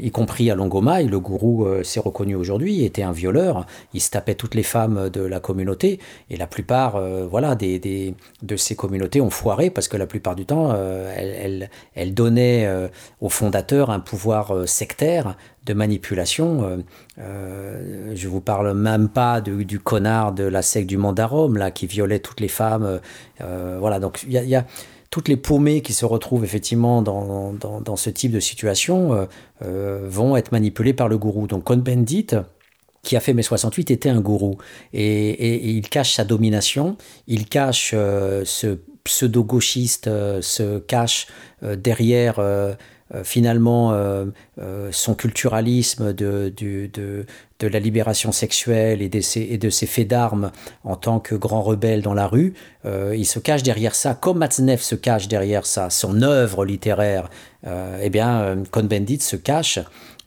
y 0.00 0.10
compris 0.10 0.50
à 0.50 0.54
Longoma, 0.54 1.02
et 1.02 1.06
le 1.06 1.18
gourou 1.18 1.66
s'est 1.82 2.00
reconnu 2.00 2.34
aujourd'hui, 2.34 2.84
était 2.84 3.02
un 3.02 3.12
violeur, 3.12 3.66
il 3.94 4.00
se 4.00 4.10
tapait 4.10 4.34
toutes 4.34 4.54
les 4.54 4.62
femmes 4.62 5.08
de 5.08 5.22
la 5.22 5.40
communauté, 5.40 5.98
et 6.28 6.36
la 6.36 6.46
plupart 6.46 7.00
voilà, 7.26 7.54
des, 7.54 8.14
de 8.42 8.56
ces 8.56 8.76
communautés 8.76 9.22
ont 9.22 9.30
foiré, 9.30 9.70
parce 9.70 9.88
que 9.88 9.96
la 9.96 10.06
plupart 10.06 10.36
du 10.36 10.44
temps, 10.44 10.76
elles, 11.16 11.70
elles, 11.94 12.14
donnaient 12.14 12.68
aux 13.22 13.30
fondateurs 13.30 13.88
un 13.88 14.00
pouvoir 14.00 14.68
sectaire 14.68 15.36
de 15.66 15.74
manipulation. 15.74 16.82
Euh, 17.18 18.14
je 18.14 18.28
vous 18.28 18.40
parle 18.40 18.72
même 18.74 19.08
pas 19.08 19.40
du, 19.40 19.78
connard 19.78 20.32
de 20.32 20.44
la 20.44 20.62
secte 20.62 20.88
du 20.88 20.96
Mandarum, 20.96 21.56
là, 21.56 21.70
qui 21.70 21.86
violait 21.86 22.20
toutes 22.20 22.40
les 22.40 22.48
femmes. 22.48 23.00
Euh, 23.40 23.76
voilà, 23.78 24.00
donc 24.00 24.24
il 24.26 24.32
y, 24.32 24.54
a, 24.54 24.64
toutes 25.10 25.28
les 25.28 25.36
paumées 25.36 25.82
qui 25.82 25.92
se 25.92 26.04
retrouvent 26.04 26.44
effectivement 26.44 27.02
dans, 27.02 27.52
dans, 27.52 27.96
ce 27.96 28.10
type 28.10 28.32
de 28.32 28.40
situation 28.40 29.12
euh, 29.12 29.26
euh, 29.62 30.06
vont 30.08 30.36
être 30.36 30.52
manipulées 30.52 30.94
par 30.94 31.08
le 31.08 31.18
gourou. 31.18 31.46
Donc 31.46 31.64
Cohn-Bendit, 31.64 32.28
qui 33.02 33.16
a 33.16 33.20
fait 33.20 33.34
mai 33.34 33.42
68, 33.42 33.90
était 33.90 34.08
un 34.08 34.20
gourou. 34.20 34.56
Et, 34.92 35.70
il 35.70 35.88
cache 35.88 36.14
sa 36.14 36.24
domination, 36.24 36.96
il 37.26 37.46
cache 37.46 37.90
ce 37.90 38.78
pseudo-gauchiste, 39.04 40.06
se 40.40 40.78
cache 40.78 41.28
derrière 41.62 42.40
euh, 43.14 43.22
finalement 43.22 43.92
euh, 43.92 44.24
euh, 44.60 44.88
son 44.90 45.14
culturalisme 45.14 46.12
de, 46.12 46.52
de, 46.56 46.90
de, 46.92 47.68
la 47.68 47.78
libération 47.78 48.32
sexuelle 48.32 49.00
et 49.00 49.08
de 49.08 49.20
ses, 49.20 49.42
et 49.42 49.58
de 49.58 49.70
ses 49.70 49.86
faits 49.86 50.08
d'armes 50.08 50.50
en 50.82 50.96
tant 50.96 51.20
que 51.20 51.36
grand 51.36 51.62
rebelle 51.62 52.02
dans 52.02 52.14
la 52.14 52.26
rue, 52.26 52.54
il 52.84 53.24
se 53.24 53.38
cache 53.38 53.62
derrière 53.62 53.94
ça, 53.94 54.14
comme 54.14 54.38
Matzneff 54.38 54.80
se 54.82 54.94
cache 54.94 55.28
derrière 55.28 55.66
ça, 55.66 55.90
son 55.90 56.22
œuvre 56.22 56.64
littéraire, 56.64 57.28
eh 57.66 58.10
bien, 58.10 58.62
Cohn-Bendit 58.70 59.20
se 59.20 59.36
cache 59.36 59.80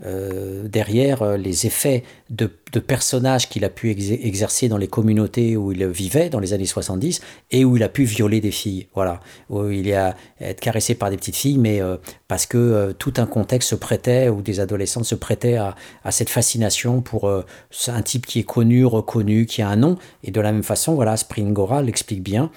euh, 0.05 0.67
derrière 0.69 1.23
euh, 1.23 1.35
les 1.35 1.65
effets 1.65 2.03
de, 2.29 2.49
personnages 2.79 3.49
qu'il 3.49 3.65
a 3.65 3.69
pu 3.69 3.89
exercer 3.89 4.69
dans 4.69 4.77
les 4.77 4.87
communautés 4.87 5.57
où 5.57 5.73
il 5.73 5.85
vivait 5.87 6.29
dans 6.29 6.39
les 6.39 6.53
années 6.53 6.67
70 6.67 7.19
et 7.51 7.65
où 7.65 7.75
il 7.75 7.83
a 7.83 7.89
pu 7.89 8.03
violer 8.03 8.39
des 8.39 8.51
filles. 8.51 8.87
Voilà, 8.95 9.19
où 9.49 9.69
il 9.69 9.91
a 9.93 10.15
être 10.39 10.61
caressé 10.61 10.95
par 10.95 11.09
des 11.09 11.17
petites 11.17 11.35
filles, 11.35 11.57
mais 11.57 11.81
euh, 11.81 11.97
parce 12.27 12.45
que 12.45 12.93
tout 12.97 13.13
un 13.17 13.25
contexte 13.25 13.71
se 13.71 13.75
prêtait, 13.75 14.29
ou 14.29 14.41
des 14.41 14.59
adolescentes 14.59 15.05
se 15.05 15.15
prêtaient 15.15 15.57
à, 15.57 15.75
cette 16.11 16.29
fascination 16.29 17.01
pour 17.01 17.29
un 17.29 18.01
type 18.01 18.25
qui 18.25 18.39
est 18.39 18.43
connu, 18.43 18.85
reconnu, 18.85 19.45
qui 19.45 19.61
a 19.61 19.67
un 19.67 19.75
nom. 19.75 19.97
Et 20.23 20.31
de 20.31 20.39
la 20.39 20.51
même 20.51 20.63
façon, 20.63 20.93
voilà, 20.95 21.17
Springora 21.17 21.81
l'explique 21.81 22.21
bien. 22.21 22.51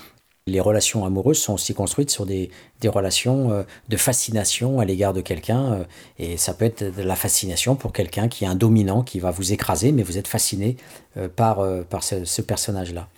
Les 0.48 0.58
relations 0.58 1.04
amoureuses 1.04 1.38
sont 1.38 1.54
aussi 1.54 1.72
construites 1.72 2.10
sur 2.10 2.26
des, 2.26 2.50
relations 2.86 3.52
euh, 3.52 3.62
de 3.88 3.96
fascination 3.96 4.80
à 4.80 4.84
l'égard 4.84 5.12
de 5.12 5.20
quelqu'un. 5.20 5.72
euh, 5.72 5.84
et 6.18 6.36
ça 6.36 6.52
peut 6.52 6.64
être 6.64 6.82
de 6.96 7.02
la 7.02 7.14
fascination 7.14 7.76
pour 7.76 7.92
quelqu'un 7.92 8.26
qui 8.26 8.42
est 8.42 8.48
un 8.48 8.56
dominant, 8.56 9.04
qui 9.04 9.20
va 9.20 9.30
vous 9.30 9.52
écraser, 9.52 9.92
mais 9.92 10.02
vous 10.02 10.18
êtes 10.18 10.26
fasciné 10.26 10.76
euh, 11.16 11.28
par, 11.28 11.64
par 11.88 12.02
ce, 12.02 12.42
personnage-là. 12.42 13.08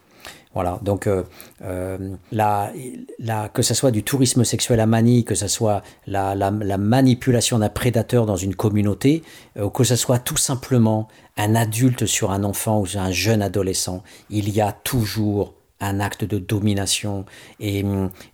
Voilà, 0.52 0.78
donc 0.82 1.08
que 1.58 3.62
ce 3.62 3.74
soit 3.74 3.90
du 3.90 4.02
tourisme 4.02 4.44
sexuel 4.44 4.78
à 4.80 4.86
manie, 4.86 5.24
que 5.24 5.34
ce 5.34 5.48
soit 5.48 5.82
la, 6.06 6.34
la- 6.34 6.50
la 6.50 6.78
manipulation 6.78 7.58
d'un 7.58 7.68
prédateur 7.70 8.26
dans 8.26 8.36
une 8.36 8.54
communauté, 8.54 9.22
euh, 9.56 9.70
que 9.70 9.82
ce 9.82 9.96
soit 9.96 10.18
tout 10.18 10.36
simplement 10.36 11.08
un 11.38 11.54
adulte 11.54 12.04
sur 12.06 12.30
un 12.32 12.44
enfant 12.44 12.80
ou 12.80 12.86
sur 12.86 13.00
un 13.00 13.10
jeune 13.10 13.40
adolescent, 13.42 14.02
il 14.30 14.50
y 14.50 14.60
a 14.60 14.72
toujours 14.72 15.54
un 15.84 16.00
acte 16.00 16.24
de 16.24 16.38
domination. 16.38 17.24
Et, 17.60 17.84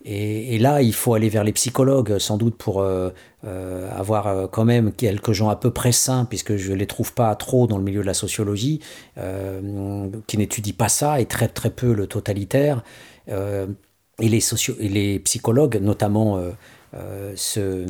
et, 0.05 0.59
là, 0.59 0.83
il 0.83 0.95
faut 0.95 1.15
aller 1.15 1.29
vers 1.29 1.45
les 1.45 1.53
psychologues, 1.53 2.19
sans 2.19 2.37
doute 2.37 2.57
pour 2.57 2.81
euh, 2.81 3.11
euh, 3.45 3.91
avoir 3.97 4.27
euh, 4.27 4.47
quand 4.47 4.65
même 4.65 4.93
quelques 4.93 5.33
gens 5.33 5.49
à 5.49 5.57
peu 5.57 5.71
près 5.71 5.93
sains, 5.93 6.25
puisque 6.25 6.57
je 6.57 6.73
ne 6.73 6.77
les 6.77 6.87
trouve 6.87 7.15
pas 7.15 7.35
trop 7.35 7.67
dans 7.67 7.79
le 7.79 7.85
milieu 7.85 8.01
de 8.01 8.07
la 8.07 8.15
sociologie, 8.15 8.81
qui 10.27 10.39
n'étudient 10.39 10.75
pas 10.77 10.89
ça, 10.89 11.21
et 11.21 11.27
très 11.27 11.49
très 11.49 11.71
peu 11.71 11.93
le 11.93 12.07
totalitaire. 12.07 12.83
Et, 13.29 14.29
les 14.29 14.41
socio 14.41 14.75
et 14.79 14.89
les 14.89 15.19
psychologues, 15.21 15.79
notamment 15.81 16.41
ce 17.35 17.87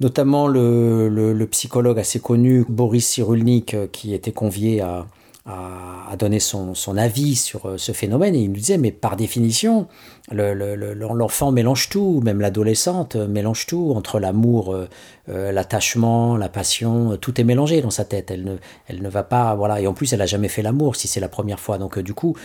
notamment 0.00 0.48
le, 0.48 1.10
le, 1.10 1.34
le 1.34 1.46
psychologue 1.46 1.98
assez 1.98 2.20
connu, 2.20 2.64
Boris 2.66 3.06
Cyrulnik, 3.06 3.76
qui 3.92 4.14
était 4.14 4.32
convié 4.32 4.80
à, 4.80 5.06
à, 5.46 6.14
donner 6.18 6.40
son, 6.40 6.74
son 6.74 6.96
avis 6.96 7.34
sur 7.36 7.66
euh, 7.66 7.78
ce 7.78 7.92
phénomène. 7.92 8.34
Et 8.34 8.40
il 8.40 8.48
nous 8.48 8.56
disait, 8.56 8.78
mais 8.78 8.92
par 8.92 9.16
définition, 9.16 9.88
le- 10.30 10.54
le- 10.54 10.76
le- 10.76 10.94
l'enfant 10.94 11.50
mélange 11.50 11.88
tout, 11.88 12.20
même 12.22 12.40
l'adolescente 12.40 13.16
euh, 13.16 13.26
mélange 13.26 13.66
tout, 13.66 13.92
entre 13.96 14.20
l'amour, 14.20 14.76
euh, 15.30 15.52
l'attachement, 15.52 16.36
la 16.36 16.48
passion, 16.48 17.12
euh, 17.12 17.16
tout 17.16 17.40
est 17.40 17.44
mélangé 17.44 17.80
dans 17.80 17.90
sa 17.90 18.04
tête. 18.04 18.30
Elle 18.30 18.44
ne, 18.44 18.56
elle 18.88 19.00
ne 19.00 19.08
va 19.08 19.22
pas, 19.22 19.54
voilà. 19.54 19.80
Et 19.80 19.86
en 19.86 19.94
plus, 19.94 20.12
elle 20.12 20.22
a 20.22 20.26
jamais 20.26 20.48
fait 20.48 20.62
l'amour 20.62 20.96
si 20.96 21.08
c'est 21.08 21.20
la 21.20 21.28
première 21.28 21.60
fois. 21.60 21.78
Donc, 21.78 21.98
euh, 21.98 22.02
du 22.02 22.14
coup, 22.14 22.36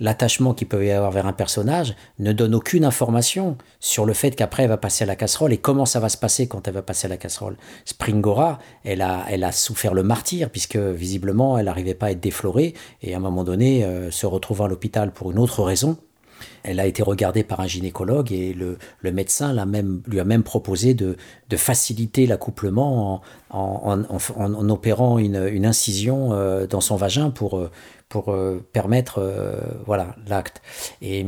l'attachement 0.00 0.54
qu'il 0.54 0.68
peut 0.68 0.84
y 0.84 0.90
avoir 0.90 1.10
vers 1.10 1.26
un 1.26 1.32
personnage 1.32 1.94
ne 2.18 2.32
donne 2.32 2.54
aucune 2.54 2.84
information 2.84 3.56
sur 3.80 4.04
le 4.04 4.12
fait 4.12 4.32
qu'après 4.32 4.64
elle 4.64 4.68
va 4.68 4.76
passer 4.76 5.04
à 5.04 5.06
la 5.06 5.16
casserole 5.16 5.52
et 5.52 5.58
comment 5.58 5.86
ça 5.86 6.00
va 6.00 6.08
se 6.08 6.16
passer 6.16 6.46
quand 6.46 6.66
elle 6.68 6.74
va 6.74 6.82
passer 6.82 7.06
à 7.06 7.08
la 7.08 7.16
casserole? 7.16 7.56
Springora, 7.84 8.58
elle 8.84 9.02
a, 9.02 9.24
elle 9.28 9.44
a 9.44 9.52
souffert 9.52 9.94
le 9.94 10.02
martyr 10.02 10.50
puisque 10.50 10.76
visiblement 10.76 11.58
elle 11.58 11.66
n'arrivait 11.66 11.94
pas 11.94 12.06
à 12.06 12.10
être 12.10 12.20
déflorée 12.20 12.74
et 13.02 13.14
à 13.14 13.16
un 13.16 13.20
moment 13.20 13.44
donné, 13.44 13.86
se 14.10 14.26
retrouvant 14.26 14.64
à 14.64 14.68
l'hôpital 14.68 15.12
pour 15.12 15.30
une 15.30 15.38
autre 15.38 15.62
raison, 15.62 15.96
elle 16.62 16.80
a 16.80 16.86
été 16.86 17.02
regardée 17.02 17.44
par 17.44 17.60
un 17.60 17.66
gynécologue 17.66 18.32
et 18.32 18.52
le, 18.52 18.78
le 19.00 19.12
médecin 19.12 19.52
l'a 19.52 19.66
même, 19.66 20.02
lui 20.06 20.20
a 20.20 20.24
même 20.24 20.42
proposé 20.42 20.94
de, 20.94 21.16
de 21.48 21.56
faciliter 21.56 22.26
l'accouplement 22.26 23.22
en, 23.50 24.00
en, 24.00 24.04
en, 24.36 24.68
opérant 24.68 25.18
une, 25.18 25.48
une 25.50 25.66
incision 25.66 26.32
euh, 26.32 26.66
dans 26.66 26.80
son 26.80 26.96
vagin 26.96 27.30
pour, 27.30 27.56
euh, 27.56 27.70
pour 28.08 28.30
euh, 28.32 28.64
permettre 28.72 29.20
voilà 29.86 30.16
l'acte. 30.26 30.62
Et, 31.02 31.24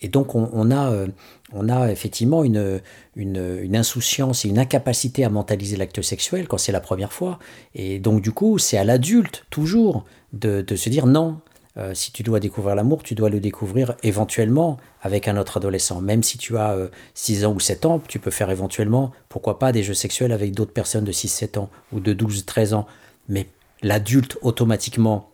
et 0.00 0.08
donc 0.08 0.34
on, 0.34 0.70
a, 0.70 1.06
on 1.52 1.68
a 1.68 1.92
effectivement 1.92 2.42
une, 2.42 2.80
une, 3.16 3.58
une 3.60 3.76
insouciance 3.76 4.44
et 4.44 4.48
une 4.48 4.58
incapacité 4.58 5.24
à 5.24 5.28
mentaliser 5.28 5.76
l'acte 5.76 6.00
sexuel 6.02 6.48
quand 6.48 6.58
c'est 6.58 6.72
la 6.72 6.80
première 6.80 7.12
fois. 7.12 7.38
Et 7.74 7.98
donc 7.98 8.22
du 8.22 8.32
coup, 8.32 8.58
c'est 8.58 8.78
à 8.78 8.84
l'adulte 8.84 9.44
toujours 9.50 10.04
de, 10.32 10.62
de 10.62 10.76
se 10.76 10.88
dire 10.88 11.06
non, 11.06 11.40
euh, 11.80 11.94
si 11.94 12.12
tu 12.12 12.22
dois 12.22 12.40
découvrir 12.40 12.74
l'amour, 12.74 13.02
tu 13.02 13.14
dois 13.14 13.30
le 13.30 13.40
découvrir 13.40 13.94
éventuellement 14.02 14.76
avec 15.00 15.28
un 15.28 15.36
autre 15.36 15.56
adolescent. 15.56 16.00
Même 16.00 16.22
si 16.22 16.36
tu 16.36 16.58
as 16.58 16.72
euh, 16.72 16.88
6 17.14 17.46
ans 17.46 17.54
ou 17.54 17.60
7 17.60 17.86
ans, 17.86 18.02
tu 18.06 18.18
peux 18.18 18.30
faire 18.30 18.50
éventuellement, 18.50 19.12
pourquoi 19.28 19.58
pas, 19.58 19.72
des 19.72 19.82
jeux 19.82 19.94
sexuels 19.94 20.32
avec 20.32 20.52
d'autres 20.52 20.72
personnes 20.72 21.04
de 21.04 21.12
6-7 21.12 21.58
ans 21.58 21.70
ou 21.92 22.00
de 22.00 22.12
12-13 22.12 22.74
ans. 22.74 22.86
Mais 23.28 23.46
l'adulte, 23.82 24.36
automatiquement, 24.42 25.30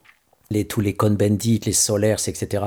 les, 0.50 0.64
tous 0.66 0.80
les 0.80 0.94
Cohn-Bendit, 0.94 1.60
les 1.66 1.72
Solers, 1.72 2.28
etc., 2.28 2.62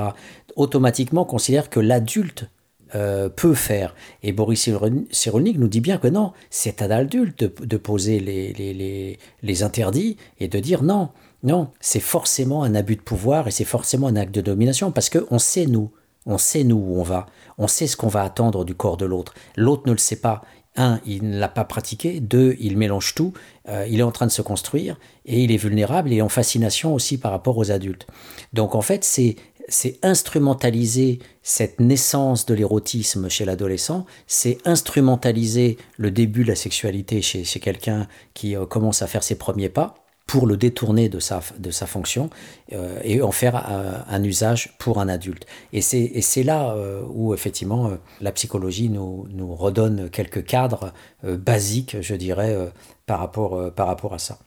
automatiquement 0.56 1.24
considèrent 1.24 1.70
que 1.70 1.80
l'adulte 1.80 2.50
euh, 2.94 3.28
peut 3.30 3.54
faire. 3.54 3.94
Et 4.22 4.32
Boris 4.32 4.60
Cyrul- 4.60 5.06
Cyrulnik 5.10 5.56
nous 5.58 5.68
dit 5.68 5.80
bien 5.80 5.96
que 5.96 6.08
non, 6.08 6.32
c'est 6.50 6.82
à 6.82 6.88
l'adulte 6.88 7.44
de, 7.62 7.76
poser 7.76 8.18
les 8.20 9.62
interdits 9.62 10.16
et 10.38 10.48
de 10.48 10.58
dire 10.58 10.82
non, 10.82 11.10
non, 11.42 11.70
c'est 11.80 12.00
forcément 12.00 12.62
un 12.62 12.74
abus 12.74 12.96
de 12.96 13.00
pouvoir 13.00 13.48
et 13.48 13.50
c'est 13.50 13.64
forcément 13.64 14.08
un 14.08 14.16
acte 14.16 14.34
de 14.34 14.40
domination 14.40 14.92
parce 14.92 15.08
qu'on 15.08 15.38
sait, 15.38 15.66
nous, 15.66 15.90
on 16.26 16.38
sait, 16.38 16.64
nous, 16.64 16.76
où 16.76 17.00
on 17.00 17.02
va, 17.02 17.26
on 17.56 17.66
sait 17.66 17.86
ce 17.86 17.96
qu'on 17.96 18.08
va 18.08 18.22
attendre 18.22 18.64
du 18.64 18.74
corps 18.74 18.98
de 18.98 19.06
l'autre. 19.06 19.34
L'autre 19.56 19.84
ne 19.86 19.92
le 19.92 19.98
sait 19.98 20.20
pas. 20.20 20.42
Un, 20.76 21.00
il 21.04 21.28
ne 21.28 21.38
l'a 21.38 21.48
pas 21.48 21.64
pratiqué. 21.64 22.20
Deux, 22.20 22.56
il 22.60 22.76
mélange 22.76 23.14
tout. 23.14 23.32
Euh, 23.68 23.86
il 23.88 24.00
est 24.00 24.04
en 24.04 24.12
train 24.12 24.26
de 24.26 24.30
se 24.30 24.42
construire 24.42 24.98
et 25.24 25.42
il 25.42 25.50
est 25.50 25.56
vulnérable 25.56 26.12
et 26.12 26.22
en 26.22 26.28
fascination 26.28 26.94
aussi 26.94 27.18
par 27.18 27.32
rapport 27.32 27.56
aux 27.56 27.70
adultes. 27.70 28.06
Donc 28.52 28.74
en 28.74 28.82
fait, 28.82 29.02
c'est 29.02 29.36
c'est 29.68 29.98
instrumentaliser 30.02 31.20
cette 31.42 31.80
naissance 31.80 32.44
de 32.44 32.54
l'érotisme 32.54 33.28
chez 33.28 33.44
l'adolescent, 33.44 34.04
c'est 34.26 34.58
instrumentaliser 34.64 35.78
le 35.96 36.10
début 36.10 36.42
de 36.42 36.48
la 36.48 36.56
sexualité 36.56 37.22
chez, 37.22 37.44
chez 37.44 37.60
quelqu'un 37.60 38.08
qui 38.34 38.56
euh, 38.56 38.66
commence 38.66 39.00
à 39.02 39.06
faire 39.06 39.22
ses 39.22 39.36
premiers 39.36 39.68
pas 39.68 39.99
pour 40.30 40.46
le 40.46 40.56
détourner 40.56 41.08
de 41.08 41.18
sa, 41.18 41.40
de 41.58 41.72
sa 41.72 41.86
fonction 41.86 42.30
euh, 42.72 43.00
et 43.02 43.20
en 43.20 43.32
faire 43.32 43.56
un, 43.56 44.04
un 44.08 44.22
usage 44.22 44.72
pour 44.78 45.00
un 45.00 45.08
adulte. 45.08 45.44
Et 45.72 45.80
c'est 45.80 46.44
là 46.44 46.70
euh, 46.70 47.02
où 47.12 47.34
effectivement 47.34 47.88
euh, 47.88 47.96
la 48.20 48.30
psychologie 48.30 48.90
nous, 48.90 49.26
nous 49.32 49.52
redonne 49.52 50.08
quelques 50.08 50.44
cadres 50.44 50.92
euh, 51.24 51.36
basiques, 51.36 51.96
je 52.00 52.14
dirais, 52.14 52.54
euh, 52.54 52.68
par, 53.06 53.18
rapport, 53.18 53.56
euh, 53.56 53.70
par 53.72 53.88
rapport 53.88 54.14
à 54.14 54.20
ça. 54.20 54.38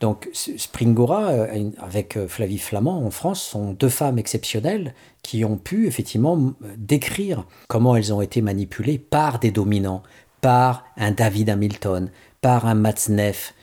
Donc 0.00 0.28
Springora, 0.34 1.30
euh, 1.30 1.70
avec 1.78 2.18
euh, 2.18 2.28
Flavie 2.28 2.58
Flamand 2.58 3.02
en 3.02 3.10
France, 3.10 3.42
sont 3.42 3.72
deux 3.72 3.88
femmes 3.88 4.18
exceptionnelles 4.18 4.92
qui 5.22 5.46
ont 5.46 5.56
pu 5.56 5.86
effectivement 5.86 6.52
décrire 6.76 7.46
comment 7.68 7.96
elles 7.96 8.12
ont 8.12 8.20
été 8.20 8.42
manipulées 8.42 8.98
par 8.98 9.38
des 9.38 9.50
dominants, 9.50 10.02
par 10.42 10.84
un 10.98 11.12
David 11.12 11.48
Hamilton, 11.48 12.10
par 12.42 12.66
un 12.66 12.74
Matzneff, 12.74 13.54
euh, 13.54 13.55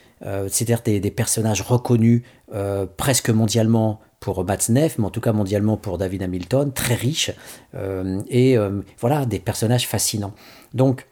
c'est-à-dire 0.47 0.82
des, 0.84 0.99
des 0.99 1.11
personnages 1.11 1.61
reconnus 1.61 2.24
euh, 2.53 2.86
presque 2.97 3.30
mondialement 3.30 3.99
pour 4.24 4.45
Matzneff, 4.45 4.97
mais 4.99 5.05
en 5.05 5.09
tout 5.09 5.19
cas 5.19 5.34
mondialement 5.34 5.76
pour 5.76 5.97
David 5.97 6.24
Hamilton, 6.24 6.71
très 6.71 6.95
riches, 6.95 7.32
euh, 7.76 8.21
et 8.30 8.57
euh, 8.57 8.82
voilà, 9.01 9.26
des 9.26 9.39
personnages 9.39 9.86
fascinants. 9.86 10.34
Donc, 10.74 11.07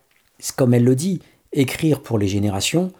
comme 0.55 0.73
elle 0.73 0.85
le 0.85 0.95
dit, 0.95 1.19
écrire 1.51 2.01
pour 2.01 2.17
les 2.17 2.29
générations, 2.29 2.93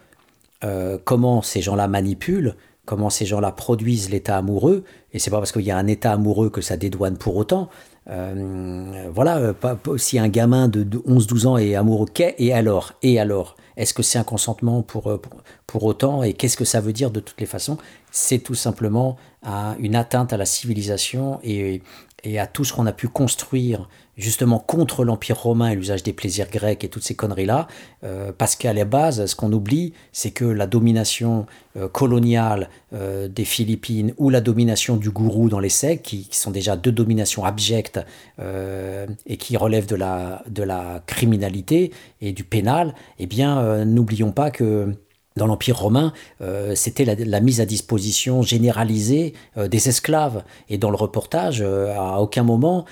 euh, 0.64 0.98
comment 1.02 1.40
ces 1.40 1.62
gens-là 1.62 1.88
manipulent, 1.88 2.56
comment 2.84 3.08
ces 3.08 3.24
gens-là 3.24 3.52
produisent 3.52 4.10
l'état 4.10 4.36
amoureux, 4.36 4.84
et 5.14 5.18
c'est 5.18 5.30
pas 5.30 5.38
parce 5.38 5.50
qu'il 5.50 5.62
y 5.62 5.70
a 5.70 5.78
un 5.78 5.86
état 5.86 6.12
amoureux 6.12 6.50
que 6.50 6.60
ça 6.60 6.76
dédouane 6.76 7.16
pour 7.16 7.36
autant. 7.36 7.70
Euh, 8.10 9.08
voilà, 9.14 9.36
euh, 9.38 9.52
si 9.96 10.18
un 10.18 10.28
gamin 10.28 10.68
de, 10.68 10.82
de 10.82 10.98
11-12 10.98 11.46
ans 11.46 11.56
est 11.56 11.74
amoureux, 11.76 12.06
qu'est 12.12 12.34
et 12.38 12.52
alors 12.52 12.92
Et 13.02 13.20
alors 13.20 13.56
Est-ce 13.76 13.94
que 13.94 14.02
c'est 14.02 14.18
un 14.18 14.24
consentement 14.24 14.82
pour, 14.82 15.06
euh, 15.08 15.18
pour, 15.18 15.32
pour 15.66 15.84
autant 15.84 16.22
Et 16.22 16.32
qu'est-ce 16.34 16.56
que 16.56 16.64
ça 16.64 16.80
veut 16.80 16.92
dire 16.92 17.10
de 17.10 17.20
toutes 17.20 17.40
les 17.40 17.46
façons? 17.46 17.78
C'est 18.10 18.40
tout 18.40 18.54
simplement 18.56 19.16
un- 19.44 19.76
une 19.78 19.94
atteinte 19.96 20.32
à 20.32 20.36
la 20.36 20.46
civilisation 20.46 21.38
et, 21.44 21.80
et 22.24 22.38
à 22.38 22.46
tout 22.46 22.64
ce 22.64 22.72
qu'on 22.72 22.86
a 22.86 22.92
pu 22.92 23.08
construire 23.08 23.88
justement 24.16 24.58
contre 24.58 25.04
l'Empire 25.04 25.38
romain 25.38 25.70
et 25.70 25.74
l'usage 25.74 26.02
des 26.02 26.12
plaisirs 26.12 26.48
grecs 26.50 26.84
et 26.84 26.88
toutes 26.88 27.02
ces 27.02 27.14
conneries-là, 27.14 27.66
euh, 28.04 28.30
parce 28.36 28.56
qu'à 28.56 28.72
la 28.72 28.84
base, 28.84 29.24
ce 29.24 29.34
qu'on 29.34 29.52
oublie, 29.52 29.94
c'est 30.12 30.30
que 30.30 30.44
la 30.44 30.66
domination 30.66 31.46
euh, 31.76 31.88
coloniale 31.88 32.68
euh, 32.92 33.26
des 33.26 33.44
Philippines 33.44 34.12
ou 34.18 34.30
la 34.30 34.40
domination 34.40 34.96
du 34.96 35.10
gourou 35.10 35.48
dans 35.48 35.58
les 35.58 35.70
sectes, 35.70 36.04
qui, 36.04 36.28
qui 36.28 36.36
sont 36.36 36.50
déjà 36.50 36.76
deux 36.76 36.92
dominations 36.92 37.44
abjectes 37.44 38.00
et 38.38 39.36
qui 39.36 39.56
relèvent 39.56 39.86
de 39.86 39.96
la, 39.96 40.42
de 40.48 40.62
la 40.62 41.02
criminalité 41.06 41.92
et 42.20 42.32
du 42.32 42.44
pénal, 42.44 42.94
eh 43.18 43.26
bien, 43.26 43.84
n'oublions 43.84 44.32
pas 44.32 44.50
que 44.50 44.94
dans 45.36 45.46
l'Empire 45.46 45.78
romain, 45.78 46.12
euh, 46.40 46.74
c'était 46.74 47.04
la, 47.04 47.40
mise 47.40 47.60
à 47.60 47.66
disposition 47.66 48.42
généralisée 48.42 49.32
euh, 49.56 49.68
des 49.68 49.88
esclaves. 49.88 50.44
Et 50.68 50.78
dans 50.78 50.90
le 50.90 50.96
reportage, 50.96 51.62
euh, 51.62 51.94
à 51.96 52.20
aucun 52.20 52.42
moment, 52.42 52.84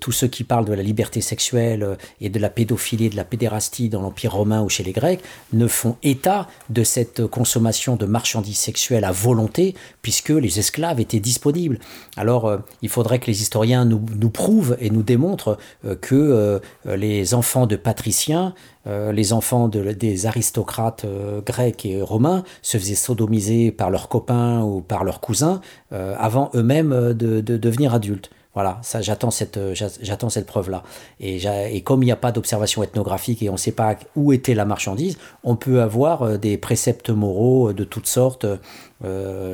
tous 0.00 0.12
ceux 0.12 0.28
qui 0.28 0.44
parlent 0.44 0.64
de 0.64 0.72
la 0.72 0.82
liberté 0.82 1.20
sexuelle 1.20 1.96
et 2.20 2.28
de 2.28 2.38
la 2.38 2.50
pédophilie, 2.50 3.10
de 3.10 3.16
la 3.16 3.24
pédérastie 3.24 3.88
dans 3.88 4.00
l'Empire 4.00 4.32
romain 4.32 4.62
ou 4.62 4.68
chez 4.68 4.84
les 4.84 4.92
Grecs, 4.92 5.20
ne 5.52 5.66
font 5.66 5.96
état 6.02 6.48
de 6.70 6.84
cette 6.84 7.26
consommation 7.26 7.96
de 7.96 8.06
marchandises 8.06 8.58
sexuelles 8.58 9.04
à 9.04 9.12
volonté, 9.12 9.74
puisque 10.02 10.30
les 10.30 10.58
esclaves 10.58 11.00
étaient 11.00 11.20
disponibles. 11.20 11.78
Alors, 12.16 12.58
il 12.82 12.88
faudrait 12.88 13.18
que 13.18 13.26
les 13.26 13.42
historiens 13.42 13.84
nous, 13.84 14.04
nous 14.16 14.30
prouvent 14.30 14.76
et 14.80 14.90
nous 14.90 15.02
démontrent 15.02 15.58
que 16.00 16.60
les 16.84 17.34
enfants 17.34 17.66
de 17.66 17.76
patriciens 17.76 18.54
euh, 18.86 19.12
les 19.12 19.32
enfants 19.32 19.68
de, 19.68 19.92
des 19.92 20.26
aristocrates 20.26 21.04
euh, 21.04 21.40
grecs 21.40 21.86
et 21.86 22.02
romains 22.02 22.44
se 22.62 22.76
faisaient 22.76 22.94
sodomiser 22.94 23.72
par 23.72 23.90
leurs 23.90 24.08
copains 24.08 24.62
ou 24.62 24.80
par 24.80 25.04
leurs 25.04 25.20
cousins 25.20 25.60
euh, 25.92 26.14
avant 26.18 26.50
eux-mêmes 26.54 27.14
de, 27.14 27.40
de 27.40 27.56
devenir 27.56 27.94
adultes. 27.94 28.30
Voilà, 28.52 28.78
ça, 28.82 29.02
j'attends 29.02 29.32
cette, 29.32 29.58
j'attends 29.74 30.28
cette 30.28 30.46
preuve-là. 30.46 30.84
Et, 31.18 31.44
et, 31.72 31.80
comme 31.80 32.04
il 32.04 32.06
n'y 32.06 32.12
a 32.12 32.16
pas 32.16 32.30
d'observation 32.30 32.84
ethnographique 32.84 33.42
et 33.42 33.48
on 33.48 33.54
ne 33.54 33.58
sait 33.58 33.72
pas 33.72 33.96
où 34.14 34.32
était 34.32 34.54
la 34.54 34.64
marchandise, 34.64 35.18
on 35.42 35.56
peut 35.56 35.82
avoir 35.82 36.38
des 36.38 36.56
préceptes 36.56 37.10
moraux 37.10 37.72
de 37.72 37.82
toutes 37.82 38.06
sortes 38.06 38.46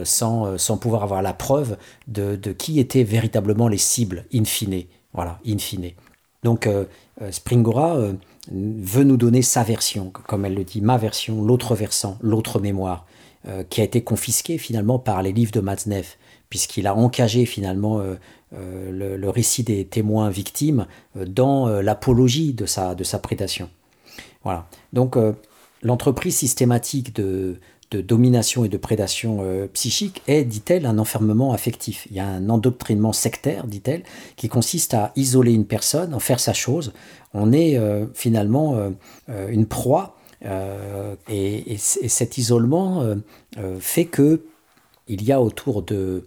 sans, 0.04 0.58
sans 0.58 0.76
pouvoir 0.76 1.02
avoir 1.02 1.22
la 1.22 1.32
preuve 1.32 1.78
de, 2.08 2.36
de, 2.36 2.52
qui 2.52 2.78
étaient 2.78 3.02
véritablement 3.02 3.68
les 3.68 3.78
cibles, 3.78 4.26
in 4.34 4.44
fine. 4.44 4.82
Voilà, 5.14 5.38
in 5.46 5.56
fine. 5.56 5.92
Donc, 6.42 6.68
Springora 7.30 7.96
veut 8.50 9.04
nous 9.04 9.16
donner 9.16 9.42
sa 9.42 9.62
version, 9.62 10.10
comme 10.10 10.44
elle 10.44 10.54
le 10.54 10.64
dit, 10.64 10.80
ma 10.80 10.96
version, 10.96 11.42
l'autre 11.42 11.74
versant, 11.74 12.18
l'autre 12.20 12.60
mémoire, 12.60 13.06
euh, 13.48 13.62
qui 13.68 13.80
a 13.80 13.84
été 13.84 14.02
confisquée 14.02 14.58
finalement 14.58 14.98
par 14.98 15.22
les 15.22 15.32
livres 15.32 15.52
de 15.52 15.60
Matzneff, 15.60 16.18
puisqu'il 16.48 16.86
a 16.86 16.94
encagé 16.94 17.46
finalement 17.46 18.00
euh, 18.00 18.16
euh, 18.54 19.16
le, 19.16 19.30
récit 19.30 19.62
des 19.62 19.84
témoins 19.86 20.30
victimes 20.30 20.86
dans 21.14 21.68
l'apologie 21.80 22.52
de 22.52 22.66
sa, 22.66 22.94
de 22.94 23.04
sa 23.04 23.18
prédation. 23.18 23.70
Voilà. 24.42 24.66
Donc 24.92 25.16
l'entreprise 25.82 26.36
systématique 26.36 27.14
de, 27.14 27.56
de 27.90 28.00
domination 28.00 28.64
et 28.64 28.68
de 28.68 28.76
prédation 28.76 29.38
euh, 29.40 29.66
psychique 29.68 30.22
est, 30.26 30.44
dit-elle, 30.44 30.86
un 30.86 30.98
enfermement 30.98 31.52
affectif. 31.52 32.06
Il 32.10 32.16
y 32.16 32.20
a 32.20 32.26
un 32.26 32.48
endoctrinement 32.48 33.12
sectaire, 33.12 33.66
dit-elle, 33.66 34.04
qui 34.36 34.48
consiste 34.48 34.94
à 34.94 35.12
isoler 35.16 35.52
une 35.52 35.66
personne, 35.66 36.14
en 36.14 36.20
faire 36.20 36.40
sa 36.40 36.52
chose. 36.52 36.92
On 37.34 37.52
est 37.52 37.76
euh, 37.76 38.06
finalement 38.14 38.76
euh, 39.28 39.48
une 39.48 39.66
proie 39.66 40.16
et, 41.28 41.76
cet 41.76 42.38
isolement 42.38 43.04
fait 43.78 44.06
que 44.06 44.46
il 45.06 45.22
y 45.22 45.32
a 45.32 45.42
autour 45.42 45.82
de, 45.82 46.24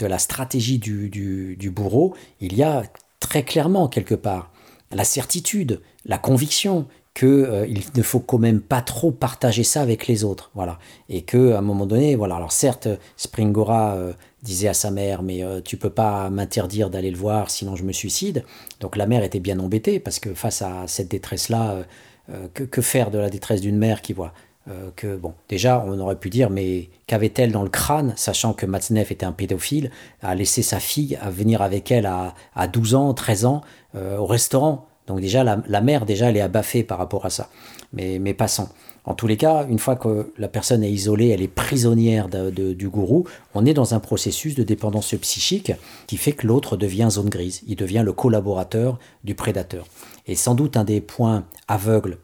la 0.00 0.20
stratégie 0.20 0.78
du, 0.78 1.08
du 1.10 1.70
bourreau, 1.70 2.14
il 2.40 2.54
y 2.54 2.62
a 2.62 2.84
très 3.18 3.42
clairement 3.42 3.88
quelque 3.88 4.14
part 4.14 4.52
la 4.92 5.04
certitude, 5.04 5.80
la 6.04 6.18
conviction 6.18 6.86
qu'il 7.16 7.28
euh, 7.28 7.66
ne 7.94 8.02
faut 8.02 8.20
quand 8.20 8.38
même 8.38 8.60
pas 8.60 8.82
trop 8.82 9.10
partager 9.10 9.64
ça 9.64 9.80
avec 9.80 10.06
les 10.06 10.22
autres, 10.22 10.50
voilà, 10.54 10.78
et 11.08 11.22
que 11.22 11.52
à 11.52 11.58
un 11.58 11.62
moment 11.62 11.86
donné, 11.86 12.14
voilà, 12.14 12.36
alors 12.36 12.52
certes, 12.52 12.88
Springora 13.16 13.94
euh, 13.94 14.12
disait 14.42 14.68
à 14.68 14.74
sa 14.74 14.90
mère, 14.90 15.22
mais 15.22 15.42
euh, 15.42 15.62
tu 15.62 15.78
peux 15.78 15.90
pas 15.90 16.28
m'interdire 16.28 16.90
d'aller 16.90 17.10
le 17.10 17.16
voir, 17.16 17.50
sinon 17.50 17.74
je 17.74 17.84
me 17.84 17.92
suicide. 17.92 18.44
Donc 18.80 18.96
la 18.96 19.06
mère 19.06 19.24
était 19.24 19.40
bien 19.40 19.58
embêtée 19.58 19.98
parce 19.98 20.20
que 20.20 20.34
face 20.34 20.60
à 20.60 20.86
cette 20.86 21.08
détresse-là, 21.08 21.84
que, 22.54 22.64
que, 22.64 22.82
faire 22.82 23.12
de 23.12 23.18
la 23.18 23.30
détresse 23.30 23.60
d'une 23.60 23.78
mère 23.78 24.02
qui 24.02 24.12
voit 24.12 24.32
que 24.96 25.16
bon, 25.16 25.34
déjà 25.48 25.84
on 25.86 25.96
aurait 26.00 26.18
pu 26.18 26.28
dire, 26.28 26.50
mais 26.50 26.90
qu'avait-elle 27.06 27.52
dans 27.52 27.62
le 27.62 27.68
crâne, 27.68 28.14
sachant 28.16 28.52
que 28.52 28.66
Matzneff 28.66 29.12
était 29.12 29.24
un 29.24 29.30
pédophile, 29.30 29.92
à 30.22 30.34
laisser 30.34 30.62
sa 30.62 30.80
fille 30.80 31.16
à 31.22 31.30
venir 31.30 31.62
avec 31.62 31.92
elle 31.92 32.04
à, 32.04 32.34
à 32.56 32.66
12 32.66 32.96
ans, 32.96 33.14
13 33.14 33.44
ans 33.44 33.60
au 33.94 34.26
restaurant 34.26 34.88
donc 35.06 35.20
déjà, 35.20 35.44
la, 35.44 35.80
mère, 35.80 36.04
déjà, 36.04 36.30
elle 36.30 36.36
est 36.36 36.40
abaffée 36.40 36.82
par 36.82 36.98
rapport 36.98 37.26
à 37.26 37.30
ça. 37.30 37.48
Mais, 37.92 38.18
mais 38.18 38.34
passons. 38.34 38.68
En 39.04 39.14
tous 39.14 39.28
les 39.28 39.36
cas, 39.36 39.66
une 39.68 39.78
fois 39.78 39.94
que 39.94 40.32
la 40.36 40.48
personne 40.48 40.82
est 40.82 40.90
isolée, 40.90 41.28
elle 41.28 41.40
est 41.40 41.48
prisonnière 41.48 42.28
du 42.28 42.88
gourou, 42.88 43.24
on 43.54 43.64
est 43.64 43.74
dans 43.74 43.94
un 43.94 44.00
processus 44.00 44.56
de 44.56 44.64
dépendance 44.64 45.14
psychique 45.14 45.72
qui 46.08 46.16
fait 46.16 46.32
que 46.32 46.46
l'autre 46.46 46.76
devient 46.76 47.06
zone 47.08 47.28
grise. 47.28 47.62
Il 47.68 47.76
devient 47.76 48.02
le 48.04 48.12
collaborateur 48.12 48.98
du 49.22 49.36
prédateur. 49.36 49.86
Et 50.26 50.34
sans 50.34 50.56
doute 50.56 50.76
un 50.76 50.82
des 50.82 51.00
points 51.00 51.44
aveugles 51.68 52.18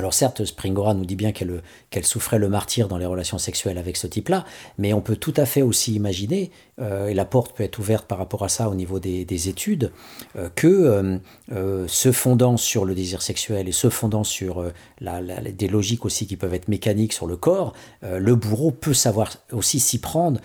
alors 0.00 0.14
certes, 0.14 0.46
Springora 0.46 0.94
nous 0.94 1.04
dit 1.04 1.14
bien 1.14 1.30
qu'elle 1.30 2.06
souffrait 2.06 2.38
le 2.38 2.48
martyr 2.48 2.88
dans 2.88 2.96
les 2.96 3.04
relations 3.04 3.36
sexuelles 3.36 3.76
avec 3.76 3.98
ce 3.98 4.06
type-là, 4.06 4.46
mais 4.78 4.94
on 4.94 5.02
peut 5.02 5.16
tout 5.16 5.34
à 5.36 5.44
fait 5.44 5.60
aussi 5.60 5.94
imaginer, 5.94 6.50
euh, 6.80 7.08
et 7.08 7.14
la 7.14 7.26
porte 7.26 7.54
peut 7.54 7.64
être 7.64 7.78
ouverte 7.78 8.06
par 8.06 8.16
rapport 8.16 8.42
à 8.42 8.48
ça 8.48 8.70
au 8.70 8.74
niveau 8.74 8.98
des, 8.98 9.48
études, 9.48 9.92
euh, 10.36 10.48
que 10.54 11.20
euh, 11.52 11.86
se 11.86 12.12
fondant 12.12 12.56
sur 12.56 12.86
le 12.86 12.94
désir 12.94 13.20
sexuel 13.20 13.68
et 13.68 13.72
se 13.72 13.90
fondant 13.90 14.24
sur 14.24 14.64
des 15.02 15.68
logiques 15.68 16.06
aussi 16.06 16.26
qui 16.26 16.38
peuvent 16.38 16.54
être 16.54 16.68
mécaniques 16.68 17.12
sur 17.12 17.26
le 17.26 17.36
corps, 17.36 17.74
le 18.02 18.34
bourreau 18.34 18.70
peut 18.70 18.94
savoir 18.94 19.36
aussi 19.52 19.80
s'y 19.80 20.00
prendre 20.00 20.40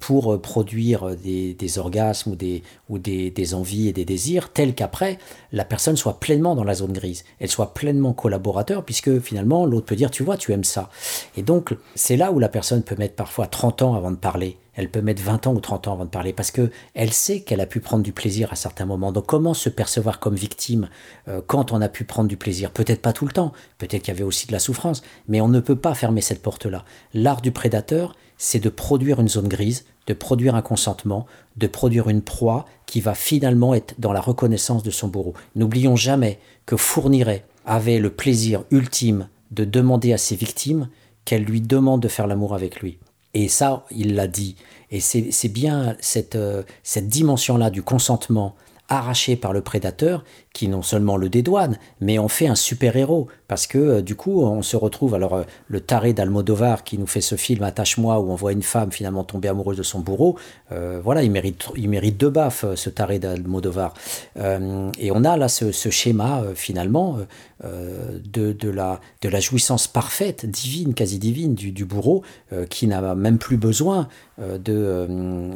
pour 0.00 0.40
produire 0.40 1.16
des, 1.16 1.78
orgasmes 1.78 2.32
ou, 2.32 2.36
des, 2.36 2.62
ou 2.88 2.98
des, 2.98 3.30
des 3.30 3.54
envies 3.54 3.88
et 3.88 3.92
des 3.92 4.04
désirs, 4.04 4.52
tels 4.52 4.74
qu'après 4.74 5.18
la 5.52 5.64
personne 5.64 5.96
soit 5.96 6.20
pleinement 6.20 6.54
dans 6.54 6.64
la 6.64 6.74
zone 6.74 6.92
grise, 6.92 7.24
elle 7.40 7.50
soit 7.50 7.74
pleinement 7.74 8.12
collaborateur 8.12 8.84
puisque 8.84 9.18
finalement 9.20 9.66
l'autre 9.66 9.86
peut 9.86 9.96
dire 9.96 10.10
tu 10.10 10.22
vois 10.22 10.36
tu 10.36 10.52
aimes 10.52 10.64
ça. 10.64 10.90
Et 11.36 11.42
donc 11.42 11.74
c'est 11.94 12.16
là 12.16 12.32
où 12.32 12.38
la 12.38 12.48
personne 12.48 12.82
peut 12.82 12.96
mettre 12.96 13.14
parfois 13.14 13.46
30 13.46 13.82
ans 13.82 13.94
avant 13.94 14.10
de 14.10 14.16
parler. 14.16 14.56
Elle 14.76 14.90
peut 14.90 15.00
mettre 15.00 15.22
20 15.22 15.48
ans 15.48 15.54
ou 15.54 15.60
30 15.60 15.88
ans 15.88 15.94
avant 15.94 16.04
de 16.04 16.10
parler 16.10 16.32
parce 16.32 16.50
que 16.50 16.70
elle 16.94 17.12
sait 17.12 17.40
qu'elle 17.40 17.60
a 17.60 17.66
pu 17.66 17.80
prendre 17.80 18.02
du 18.02 18.12
plaisir 18.12 18.52
à 18.52 18.56
certains 18.56 18.84
moments. 18.84 19.10
Donc 19.10 19.26
comment 19.26 19.54
se 19.54 19.68
percevoir 19.68 20.20
comme 20.20 20.36
victime 20.36 20.88
euh, 21.28 21.40
quand 21.44 21.72
on 21.72 21.80
a 21.80 21.88
pu 21.88 22.04
prendre 22.04 22.28
du 22.28 22.36
plaisir? 22.36 22.70
Peut-être 22.70 23.02
pas 23.02 23.12
tout 23.12 23.26
le 23.26 23.32
temps, 23.32 23.52
peut-être 23.78 24.02
qu'il 24.02 24.14
y 24.14 24.16
avait 24.16 24.22
aussi 24.22 24.46
de 24.46 24.52
la 24.52 24.58
souffrance, 24.58 25.02
mais 25.28 25.40
on 25.40 25.48
ne 25.48 25.60
peut 25.60 25.76
pas 25.76 25.94
fermer 25.94 26.20
cette 26.20 26.42
porte-là. 26.42 26.84
L'art 27.14 27.40
du 27.40 27.50
prédateur, 27.50 28.14
c'est 28.38 28.60
de 28.60 28.68
produire 28.68 29.20
une 29.20 29.28
zone 29.28 29.48
grise, 29.48 29.86
de 30.06 30.14
produire 30.14 30.54
un 30.54 30.62
consentement, 30.62 31.26
de 31.56 31.66
produire 31.66 32.08
une 32.08 32.22
proie 32.22 32.66
qui 32.84 33.00
va 33.00 33.14
finalement 33.14 33.74
être 33.74 33.94
dans 33.98 34.12
la 34.12 34.20
reconnaissance 34.20 34.82
de 34.82 34.90
son 34.90 35.08
bourreau. 35.08 35.34
N'oublions 35.54 35.96
jamais 35.96 36.38
que 36.66 36.76
fournirait 36.76 37.44
avait 37.64 37.98
le 37.98 38.10
plaisir 38.10 38.64
ultime 38.70 39.28
de 39.50 39.64
demander 39.64 40.12
à 40.12 40.18
ses 40.18 40.36
victimes 40.36 40.88
qu'elles 41.24 41.44
lui 41.44 41.60
demandent 41.60 42.02
de 42.02 42.08
faire 42.08 42.26
l'amour 42.26 42.54
avec 42.54 42.80
lui. 42.80 42.98
Et 43.36 43.48
ça, 43.48 43.84
il 43.90 44.14
l'a 44.14 44.28
dit. 44.28 44.56
Et 44.90 44.98
c'est 44.98 45.48
bien 45.48 45.94
cette, 46.00 46.36
euh, 46.36 46.62
cette 46.82 47.06
dimension-là 47.06 47.68
du 47.68 47.82
consentement 47.82 48.56
arraché 48.88 49.36
par 49.36 49.52
le 49.52 49.60
prédateur 49.60 50.24
qui 50.56 50.68
non 50.68 50.80
seulement 50.80 51.18
le 51.18 51.28
dédouane, 51.28 51.76
mais 52.00 52.16
en 52.18 52.28
fait 52.28 52.46
un 52.46 52.54
super-héros. 52.54 53.28
Parce 53.48 53.66
que 53.66 53.78
euh, 53.78 54.02
du 54.02 54.16
coup, 54.16 54.42
on 54.42 54.62
se 54.62 54.76
retrouve, 54.76 55.14
alors 55.14 55.34
euh, 55.34 55.42
le 55.68 55.80
taré 55.80 56.12
d'Almodovar 56.12 56.82
qui 56.82 56.98
nous 56.98 57.06
fait 57.06 57.20
ce 57.20 57.36
film 57.36 57.62
Attache-moi, 57.62 58.18
où 58.18 58.30
on 58.30 58.34
voit 58.34 58.52
une 58.52 58.62
femme 58.62 58.90
finalement 58.90 59.22
tomber 59.22 59.48
amoureuse 59.48 59.76
de 59.76 59.82
son 59.82 60.00
bourreau, 60.00 60.36
euh, 60.72 61.00
voilà, 61.02 61.22
il 61.22 61.30
mérite, 61.30 61.66
il 61.76 61.88
mérite 61.88 62.16
deux 62.16 62.30
baffes, 62.30 62.64
ce 62.74 62.90
taré 62.90 63.18
d'Almodovar. 63.18 63.94
et 64.36 65.10
on 65.12 65.24
a 65.24 65.36
là 65.36 65.48
ce, 65.48 65.70
schéma 65.90 66.42
finalement 66.54 67.18
de, 67.62 68.52
de, 68.52 68.70
la, 68.70 69.00
de 69.22 69.28
la 69.28 69.40
jouissance 69.40 69.86
parfaite, 69.86 70.46
divine, 70.46 70.94
quasi 70.94 71.18
divine 71.18 71.54
du, 71.54 71.70
du 71.70 71.84
bourreau, 71.84 72.22
qui 72.68 72.86
n'a 72.86 73.14
même 73.14 73.38
plus 73.38 73.56
besoin 73.56 74.08
de, 74.38 75.06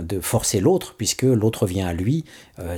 de 0.01 0.21
forcer 0.21 0.61
l'autre, 0.61 0.95
puisque 0.97 1.23
l'autre 1.23 1.67
vient 1.67 1.89
à 1.89 1.93
lui. 1.93 2.25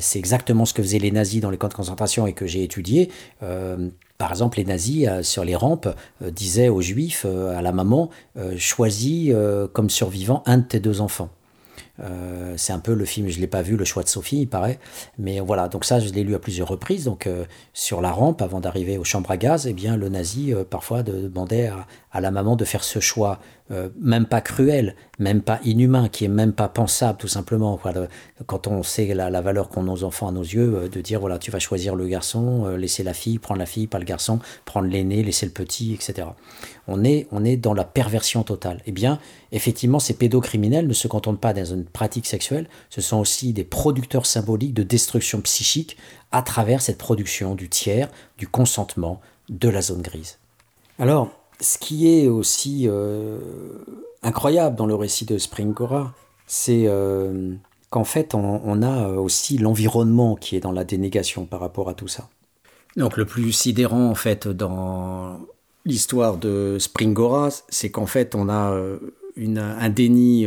C'est 0.00 0.18
exactement 0.18 0.64
ce 0.64 0.74
que 0.74 0.82
faisaient 0.82 0.98
les 0.98 1.10
nazis 1.10 1.40
dans 1.40 1.50
les 1.50 1.58
camps 1.58 1.68
de 1.68 1.74
concentration 1.74 2.11
et 2.26 2.32
que 2.32 2.46
j'ai 2.46 2.62
étudié, 2.62 3.10
euh, 3.42 3.88
par 4.18 4.30
exemple, 4.30 4.58
les 4.58 4.64
nazis 4.64 5.08
euh, 5.08 5.22
sur 5.22 5.44
les 5.44 5.56
rampes 5.56 5.88
euh, 6.22 6.30
disaient 6.30 6.68
aux 6.68 6.80
juifs, 6.80 7.24
à 7.24 7.62
la 7.62 7.72
maman, 7.72 8.10
choisis 8.56 9.34
comme 9.72 9.90
survivant 9.90 10.42
un 10.46 10.58
de 10.58 10.64
tes 10.64 10.80
deux 10.80 11.00
enfants. 11.00 11.30
c'est 12.56 12.72
un 12.72 12.78
peu 12.78 12.94
le 12.94 13.04
film, 13.04 13.28
je 13.28 13.36
ne 13.36 13.40
l'ai 13.40 13.46
pas 13.46 13.62
vu, 13.62 13.76
Le 13.76 13.84
choix 13.84 14.02
de 14.02 14.08
Sophie, 14.08 14.42
il 14.42 14.48
paraît. 14.48 14.78
Mais 15.18 15.40
voilà, 15.40 15.68
donc 15.68 15.84
ça, 15.84 16.00
je 16.00 16.08
l'ai 16.10 16.24
lu 16.24 16.34
à 16.34 16.38
plusieurs 16.38 16.68
reprises. 16.68 17.04
Donc 17.04 17.28
sur 17.72 18.00
la 18.00 18.10
rampe, 18.10 18.42
avant 18.42 18.60
d'arriver 18.60 18.98
aux 18.98 19.04
chambres 19.04 19.30
à 19.30 19.36
gaz, 19.36 19.66
eh 19.66 19.72
bien, 19.72 19.96
le 19.96 20.08
nazi, 20.08 20.52
parfois, 20.70 21.02
demandait 21.02 21.68
à, 21.68 21.86
à, 22.10 22.20
la 22.20 22.30
maman 22.30 22.56
de 22.56 22.64
faire 22.64 22.84
ce 22.84 23.00
choix 23.00 23.38
euh, 23.72 23.88
même 23.98 24.26
pas 24.26 24.42
cruel, 24.42 24.94
même 25.18 25.40
pas 25.40 25.58
inhumain, 25.64 26.08
qui 26.08 26.26
est 26.26 26.28
même 26.28 26.52
pas 26.52 26.68
pensable 26.68 27.18
tout 27.18 27.28
simplement. 27.28 27.80
quand 28.46 28.66
on 28.66 28.82
sait 28.82 29.14
la, 29.14 29.40
valeur 29.40 29.70
qu'ont 29.70 29.82
nos 29.82 30.04
enfants 30.04 30.28
à 30.28 30.32
nos 30.32 30.42
yeux, 30.42 30.74
euh, 30.74 30.88
de 30.88 31.00
dire 31.00 31.20
voilà, 31.20 31.38
tu 31.38 31.50
vas 31.50 31.58
choisir 31.58 31.94
le 31.94 32.06
garçon, 32.06 32.66
euh, 32.66 32.76
laisser 32.76 33.02
la 33.02 33.14
fille, 33.14 33.38
prendre 33.38 33.60
la 33.60 33.66
fille, 33.66 33.86
pas 33.86 33.98
le 33.98 34.04
garçon, 34.04 34.40
prendre 34.66 34.88
l'aîné, 34.88 35.22
laisser 35.22 35.46
le 35.46 35.52
petit, 35.52 35.94
etc. 35.94 36.28
On 36.86 37.02
est, 37.02 37.26
on 37.32 37.44
est 37.44 37.56
dans 37.56 37.72
la 37.72 37.84
perversion 37.84 38.42
totale. 38.42 38.82
Eh 38.84 38.92
bien, 38.92 39.18
effectivement, 39.52 40.00
ces 40.00 40.14
pédocriminels 40.14 40.86
ne 40.86 40.92
se 40.92 41.08
contentent 41.08 41.40
pas 41.40 41.54
dans 41.54 41.64
une 41.64 41.84
pratique 41.84 42.26
sexuelle, 42.26 42.68
ce 42.90 43.00
sont 43.00 43.18
aussi 43.18 43.54
des 43.54 43.64
producteurs 43.64 44.26
symboliques 44.26 44.74
de 44.74 44.82
destruction 44.82 45.40
psychique 45.40 45.96
à 46.30 46.42
travers 46.42 46.82
cette 46.82 46.98
production 46.98 47.54
du 47.54 47.70
tiers, 47.70 48.10
du 48.36 48.48
consentement, 48.48 49.20
de 49.48 49.68
la 49.70 49.80
zone 49.80 50.02
grise. 50.02 50.38
Alors, 50.98 51.30
ce 51.62 51.78
qui 51.78 52.08
est 52.08 52.28
aussi 52.28 52.88
euh, 52.88 53.38
incroyable 54.22 54.76
dans 54.76 54.86
le 54.86 54.94
récit 54.94 55.24
de 55.24 55.38
Springora, 55.38 56.12
c'est 56.46 56.84
euh, 56.86 57.54
qu'en 57.90 58.04
fait, 58.04 58.34
on, 58.34 58.82
a 58.82 59.08
aussi 59.08 59.58
l'environnement 59.58 60.34
qui 60.34 60.56
est 60.56 60.60
dans 60.60 60.72
la 60.72 60.84
dénégation 60.84 61.46
par 61.46 61.60
rapport 61.60 61.88
à 61.88 61.94
tout 61.94 62.08
ça. 62.08 62.28
Donc 62.96 63.16
le 63.16 63.24
plus 63.24 63.52
sidérant, 63.52 64.10
en 64.10 64.14
fait, 64.14 64.48
dans 64.48 65.38
l'histoire 65.86 66.36
de 66.36 66.76
Springora, 66.78 67.48
c'est 67.68 67.90
qu'en 67.90 68.06
fait, 68.06 68.34
on 68.34 68.48
a 68.48 68.72
euh, 68.72 68.98
un 69.36 69.88
déni 69.88 70.46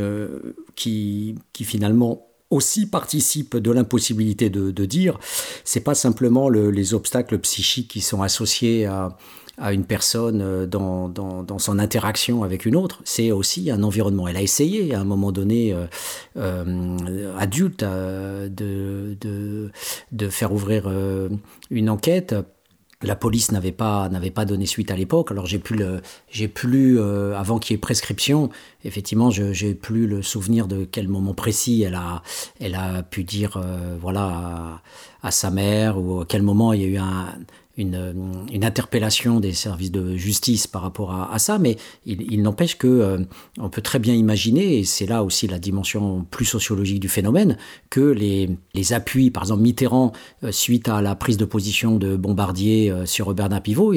qui, 0.76 1.36
qui 1.54 1.64
finalement 1.64 2.28
aussi 2.52 2.86
participe 2.86 3.58
de 3.58 3.72
l'impossibilité 3.72 4.50
de, 4.50 4.70
de, 4.70 4.86
dire. 4.86 5.18
C'est 5.64 5.80
pas 5.80 5.96
simplement 5.96 6.50
les 6.50 6.94
obstacles 6.94 7.40
psychiques 7.40 7.90
qui 7.90 8.02
sont 8.02 8.22
associés 8.22 8.86
à, 8.86 9.18
à 9.58 9.74
une 9.74 9.86
personne 9.86 10.66
dans, 10.66 11.10
dans, 11.10 11.60
son 11.60 11.80
interaction 11.80 12.44
avec 12.44 12.66
une 12.66 12.76
autre, 12.76 13.02
c'est 13.06 13.32
aussi 13.32 13.72
un 13.72 13.84
environnement. 13.84 14.28
Elle 14.28 14.38
a 14.38 14.42
essayé 14.42 14.94
à 14.94 15.00
un 15.00 15.06
moment 15.06 15.32
donné, 15.32 15.76
adulte, 17.38 17.84
de, 17.84 18.50
de, 19.20 19.72
de, 20.12 20.30
faire 20.30 20.52
ouvrir 20.52 20.92
une 21.70 21.90
enquête 21.90 22.36
la 23.06 23.16
police 23.16 23.52
n'avait 23.52 23.72
pas 23.72 24.10
n'avait 24.10 24.32
pas 24.32 24.46
donné 24.46 24.66
suite 24.66 24.92
à 24.92 24.96
l'époque. 24.96 25.32
Alors 25.32 25.46
j'ai 25.46 25.60
plus 25.60 25.84
j'ai 26.30 26.48
plus 26.48 27.00
euh, 27.00 27.38
avant 27.38 27.60
qu'il 27.60 27.74
y 27.74 27.76
ait 27.76 27.80
prescription. 27.80 28.50
Effectivement, 28.84 29.30
je 29.30 29.54
j'ai 29.54 29.74
plus 29.76 30.08
le 30.08 30.22
souvenir 30.22 30.68
de 30.68 30.86
quel 30.86 31.08
moment 31.08 31.34
précis 31.34 31.84
elle 31.84 31.96
a 31.96 32.24
elle 32.60 32.76
a 32.76 33.04
pu 33.04 33.24
dire 33.24 33.58
euh, 33.58 33.98
voilà 34.00 34.82
à, 35.22 35.32
sa 35.32 35.52
mère 35.52 35.98
ou 36.00 36.22
à 36.22 36.26
quel 36.26 36.42
moment 36.42 36.74
il 36.74 36.82
y 36.82 36.86
a 36.86 36.88
eu 36.88 36.98
un 36.98 37.34
une, 37.78 38.46
une, 38.52 38.64
interpellation 38.64 39.40
des 39.40 39.52
services 39.52 39.92
de 39.92 40.16
justice 40.16 40.66
par 40.68 40.82
rapport 40.82 41.12
à, 41.12 41.34
à 41.34 41.40
ça, 41.40 41.60
mais 41.60 41.78
il, 42.06 42.22
il 42.32 42.42
n'empêche 42.42 42.78
que 42.78 42.88
euh, 42.88 43.18
on 43.60 43.70
peut 43.70 43.82
très 43.82 44.00
bien 44.00 44.14
imaginer, 44.14 44.80
et 44.80 44.84
c'est 44.84 45.06
là 45.06 45.24
aussi 45.24 45.48
la 45.48 45.60
dimension 45.60 46.26
plus 46.32 46.46
sociologique 46.46 47.00
du 47.00 47.10
phénomène, 47.10 47.58
que 47.90 48.00
les, 48.00 48.50
les 48.74 48.94
appuis, 48.94 49.30
par 49.30 49.44
exemple 49.44 49.62
Mitterrand, 49.62 50.14
euh, 50.44 50.52
suite 50.52 50.88
à 50.88 51.02
la 51.02 51.16
prise 51.16 51.38
de 51.38 51.46
position 51.46 51.98
de 51.98 52.16
Bombardier 52.16 52.92
euh, 52.92 53.06
sur 53.06 53.34
Bernard 53.34 53.62
Pivot, 53.62 53.94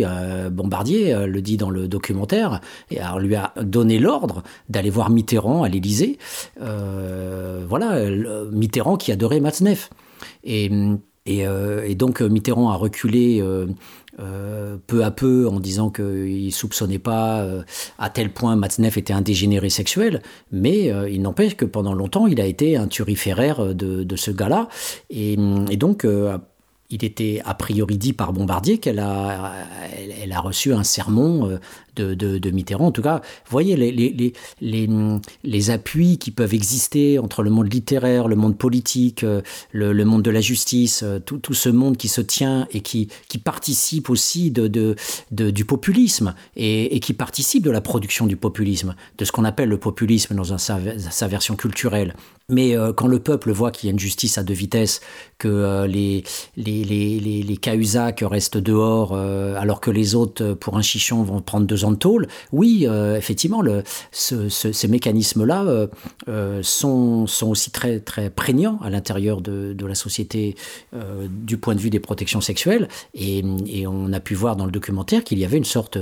Bombardier 0.51 1.27
le 1.27 1.43
dit 1.43 1.57
dans 1.57 1.71
le 1.71 1.89
documentaire, 1.89 2.61
et 2.91 3.01
alors 3.01 3.19
lui 3.19 3.35
a 3.35 3.53
donné 3.61 3.99
l'ordre 3.99 4.43
d'aller 4.69 4.91
voir 4.91 5.11
Mitterrand 5.11 5.63
à 5.63 5.69
l'Élysée. 5.69 6.19
voilà, 6.57 8.11
Mitterrand 8.51 8.97
qui 8.97 9.13
adorait 9.13 9.41
Matzneff. 9.41 9.91
Et 10.45 10.71
euh, 11.29 11.85
et, 11.87 11.95
donc 11.95 12.23
euh, 12.23 12.29
Mitterrand 12.29 12.71
a 12.71 12.77
reculé 12.77 13.41
euh, 13.41 13.67
peu 14.87 15.05
à 15.05 15.11
peu 15.11 15.49
en 15.49 15.61
disant 15.61 15.91
qu'il 15.91 16.47
ne 16.47 16.51
soupçonnait 16.51 16.99
pas 16.99 17.47
à 17.99 18.11
tel 18.11 18.33
point 18.33 18.57
Matzneff 18.57 18.97
était 18.97 19.13
un 19.13 19.21
dégénéré 19.21 19.71
sexuel, 19.71 20.23
mais 20.51 20.91
il 21.09 21.23
n'empêche 21.23 21.57
que 21.57 21.65
pendant 21.65 21.95
longtemps 21.95 22.27
il 22.27 22.41
a 22.41 22.45
été 22.45 22.77
un 22.77 22.89
turiféraire 22.89 23.77
de, 23.77 24.17
ce 24.17 24.33
gars-là. 24.33 24.69
Et, 25.11 25.37
donc 25.37 26.05
il 26.91 27.05
était 27.05 27.41
a 27.45 27.55
priori 27.55 27.97
dit 27.97 28.13
par 28.13 28.33
Bombardier 28.33 28.79
qu'elle 28.79 28.99
a, 28.99 29.53
elle, 30.21 30.33
a 30.33 30.41
reçu 30.41 30.73
un 30.73 30.83
sermon 30.83 31.61
euh, 32.01 32.15
de, 32.15 32.51
Mitterrand. 32.51 32.87
En 32.87 32.93
tout 32.93 33.03
cas, 33.03 33.17
vous 33.17 33.51
voyez 33.51 33.77
les, 33.77 35.71
appuis 35.71 36.19
qui 36.19 36.31
peuvent 36.31 36.55
exister 36.55 37.19
entre 37.19 37.43
le 37.43 37.51
monde 37.51 37.73
littéraire, 37.73 38.29
le 38.29 38.37
monde 38.37 38.57
politique, 38.57 39.23
euh, 39.23 39.43
le, 39.73 40.05
monde 40.05 40.23
de 40.23 40.31
la 40.31 40.41
justice, 40.41 41.03
euh, 41.03 41.19
tout, 41.19 41.55
ce 41.55 41.69
monde 41.69 41.97
qui 41.97 42.09
se 42.09 42.21
tient 42.21 42.67
et 42.73 42.81
qui, 42.81 43.09
participe 43.45 44.11
aussi 44.11 44.51
du 44.51 45.65
populisme 45.65 46.35
et, 46.57 47.01
qui 47.01 47.13
participe 47.13 47.63
de 47.63 47.71
la 47.71 47.81
production 47.81 48.27
du 48.27 48.37
populisme, 48.37 48.95
de 49.17 49.25
ce 49.25 49.33
qu'on 49.33 49.45
appelle 49.45 49.69
le 49.69 49.79
populisme 49.79 50.35
dans 50.35 50.59
sa, 50.59 51.29
version 51.29 51.57
culturelle. 51.57 52.15
Mais 52.51 52.75
quand 52.97 53.07
le 53.07 53.19
peuple 53.19 53.53
voit 53.53 53.71
qu'il 53.71 53.89
y 53.89 53.91
a 53.91 53.93
une 53.93 53.99
justice 53.99 54.39
à 54.39 54.43
deux 54.43 54.55
vitesses, 54.55 55.01
que 55.39 55.87
les, 55.87 56.25
les 56.57 57.59
restent 58.27 58.57
dehors 58.57 59.15
euh, 59.39 59.55
alors 59.59 59.81
que 59.81 59.91
les 59.91 60.15
autres, 60.15 60.45
euh, 60.45 60.55
pour 60.55 60.77
un 60.77 60.83
chichon, 60.83 61.23
vont 61.23 61.41
prendre 61.41 61.67
deux 61.67 61.85
ans 61.85 61.88
Oui, 62.53 62.87
euh, 62.87 63.17
effectivement, 63.17 63.63
ces 64.13 64.89
mécanismes-là 64.89 65.89
sont, 66.63 67.27
sont 67.27 67.49
aussi 67.49 67.71
très, 67.71 68.01
prégnants 68.35 68.79
à 68.83 68.91
l'intérieur 68.91 69.41
de, 69.41 69.73
de, 69.73 69.87
la 69.87 69.95
société 69.95 70.57
du 71.31 71.57
point 71.57 71.75
de 71.75 71.81
vue 71.81 71.91
des 71.91 72.01
protections 72.01 72.41
sexuelles. 72.41 72.89
Et, 73.15 73.43
et, 73.67 73.87
on 73.87 74.13
a 74.13 74.21
pu 74.21 74.35
voir 74.35 74.57
dans 74.57 74.67
le 74.67 74.73
documentaire 74.73 75.25
qu'il 75.25 75.39
y 75.39 75.45
avait 75.45 75.57
une 75.57 75.65
sorte 75.65 75.99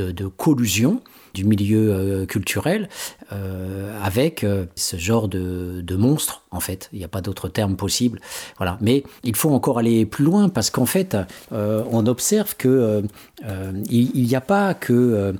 de, 0.00 0.26
collusion 0.26 1.00
du 1.34 1.44
milieu 1.44 1.92
euh, 1.92 2.26
culturel 2.26 2.88
euh, 3.32 3.92
avec 4.02 4.42
euh, 4.42 4.64
ce 4.74 4.96
genre 4.96 5.28
de, 5.28 5.82
de 5.82 5.96
monstre 5.96 6.42
en 6.50 6.60
fait. 6.60 6.88
Il 6.92 6.98
n'y 6.98 7.04
a 7.04 7.08
pas 7.08 7.20
d'autre 7.20 7.48
terme 7.48 7.76
possible. 7.76 8.20
Voilà. 8.56 8.78
Mais 8.80 9.04
il 9.22 9.36
faut 9.36 9.50
encore 9.50 9.78
aller 9.78 10.06
plus 10.06 10.24
loin 10.24 10.48
parce 10.48 10.70
qu'en 10.70 10.86
fait, 10.86 11.16
on 11.50 12.06
observe 12.06 12.56
que 12.56 13.02
il 13.90 14.26
n'y 14.26 14.34
a 14.34 14.40
pas 14.40 14.74
que, 14.74 15.34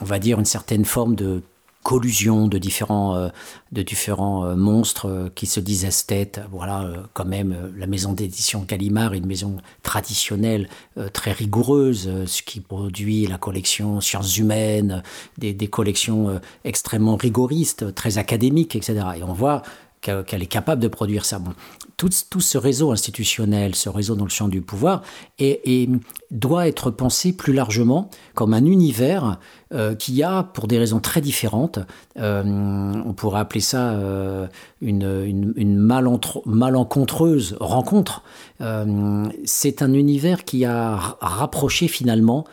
on 0.00 0.04
va 0.04 0.18
dire, 0.18 0.38
une 0.38 0.44
certaine 0.44 0.84
forme 0.84 1.14
de 1.16 1.42
collusion 1.88 2.48
de 2.48 2.58
différents, 2.58 3.16
euh, 3.16 3.28
de 3.72 3.80
différents 3.80 4.44
euh, 4.44 4.56
monstres 4.56 5.08
euh, 5.08 5.30
qui 5.34 5.46
se 5.46 5.58
disent 5.58 5.86
esthètes. 5.86 6.38
Voilà, 6.52 6.92
quand 7.14 7.24
même, 7.24 7.72
la 7.78 7.86
maison 7.86 8.12
d'édition 8.12 8.62
Gallimard 8.68 9.14
une 9.14 9.24
maison 9.24 9.56
traditionnelle, 9.82 10.68
très 11.14 11.32
rigoureuse, 11.32 12.10
ce 12.26 12.42
qui 12.42 12.60
produit 12.60 13.26
la 13.26 13.38
collection 13.38 14.02
sciences 14.02 14.36
humaines, 14.36 15.02
des, 15.38 15.54
collections 15.68 16.40
extrêmement 16.64 17.16
rigoristes, 17.16 17.94
très 17.94 18.18
académiques, 18.18 18.76
etc. 18.76 19.00
Et 19.16 19.22
on 19.22 19.32
voit 19.32 19.62
qu'elle 20.00 20.42
est 20.42 20.46
capable 20.46 20.82
de 20.82 20.88
produire 20.88 21.24
ça. 21.24 21.38
Bon, 21.38 21.52
tout, 21.96 22.10
tout, 22.30 22.40
ce 22.40 22.58
réseau 22.58 22.92
institutionnel, 22.92 23.74
ce 23.74 23.88
réseau 23.88 24.14
dans 24.14 24.24
le 24.24 24.30
champ 24.30 24.48
du 24.48 24.62
pouvoir, 24.62 25.02
et, 25.38 25.88
doit 26.30 26.68
être 26.68 26.90
pensé 26.90 27.32
plus 27.32 27.52
largement 27.52 28.10
comme 28.34 28.54
un 28.54 28.64
univers 28.64 29.38
euh, 29.74 29.94
qui 29.94 30.22
a, 30.22 30.44
pour 30.44 30.66
des 30.66 30.78
raisons 30.78 30.98
très 30.98 31.20
différentes, 31.20 31.78
euh, 32.18 32.42
on 33.04 33.12
pourrait 33.12 33.40
appeler 33.40 33.60
ça 33.60 33.90
euh, 33.90 34.46
une, 34.80 35.76
malencontreuse 36.46 37.54
rencontre. 37.60 38.22
C'est 39.44 39.82
un 39.82 39.92
univers 39.92 40.44
qui 40.44 40.64
a 40.64 40.96
rapproché 41.20 41.86
finalement 41.86 42.44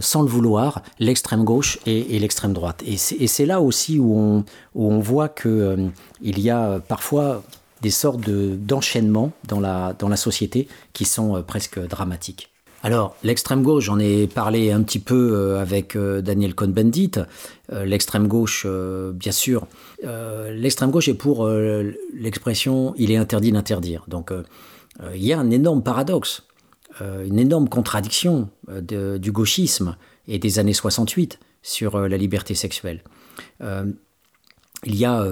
sans 0.00 0.22
le 0.22 0.28
vouloir, 0.28 0.80
l'extrême 0.98 1.44
gauche 1.44 1.78
et, 1.84 2.18
l'extrême 2.18 2.54
droite. 2.54 2.82
Et 2.86 2.96
c'est 2.96 3.46
là 3.46 3.60
aussi 3.60 3.98
où 3.98 4.42
on, 4.74 4.98
voit 5.00 5.28
qu'il 5.28 5.90
il 6.22 6.40
y 6.40 6.48
a 6.48 6.80
parfois 6.80 7.42
des 7.82 7.90
sortes 7.90 8.30
d'enchaînements 8.30 9.32
dans, 9.46 9.60
la, 9.60 10.16
société 10.16 10.66
qui 10.94 11.04
sont 11.04 11.42
presque 11.46 11.78
dramatiques. 11.86 12.51
Alors, 12.82 13.16
l'extrême 13.22 13.62
gauche, 13.62 13.84
j'en 13.84 13.98
ai 13.98 14.26
parlé 14.26 14.72
un 14.72 14.82
petit 14.82 14.98
peu 14.98 15.56
avec 15.58 15.96
Daniel 15.96 16.54
Cohn-Bendit. 16.54 17.12
L'extrême 17.70 18.26
gauche, 18.26 18.66
bien 19.14 19.30
sûr, 19.30 19.68
l'extrême 20.50 20.90
gauche 20.90 21.06
est 21.06 21.14
pour 21.14 21.48
l'expression 22.12 22.92
il 22.96 23.12
est 23.12 23.16
interdit 23.16 23.52
d'interdire. 23.52 24.04
Donc, 24.08 24.32
il 25.14 25.24
y 25.24 25.32
a 25.32 25.38
un 25.38 25.50
énorme 25.52 25.84
paradoxe. 25.84 26.42
Euh, 27.00 27.24
une 27.24 27.38
énorme 27.38 27.68
contradiction 27.68 28.50
euh, 28.68 29.18
du 29.18 29.32
gauchisme 29.32 29.96
et 30.28 30.38
des 30.38 30.58
années 30.58 30.74
68 30.74 31.38
sur 31.62 31.96
euh, 31.96 32.08
la 32.08 32.18
liberté 32.18 32.54
sexuelle. 32.54 33.02
il 33.60 34.96
y 34.96 35.04
a 35.04 35.26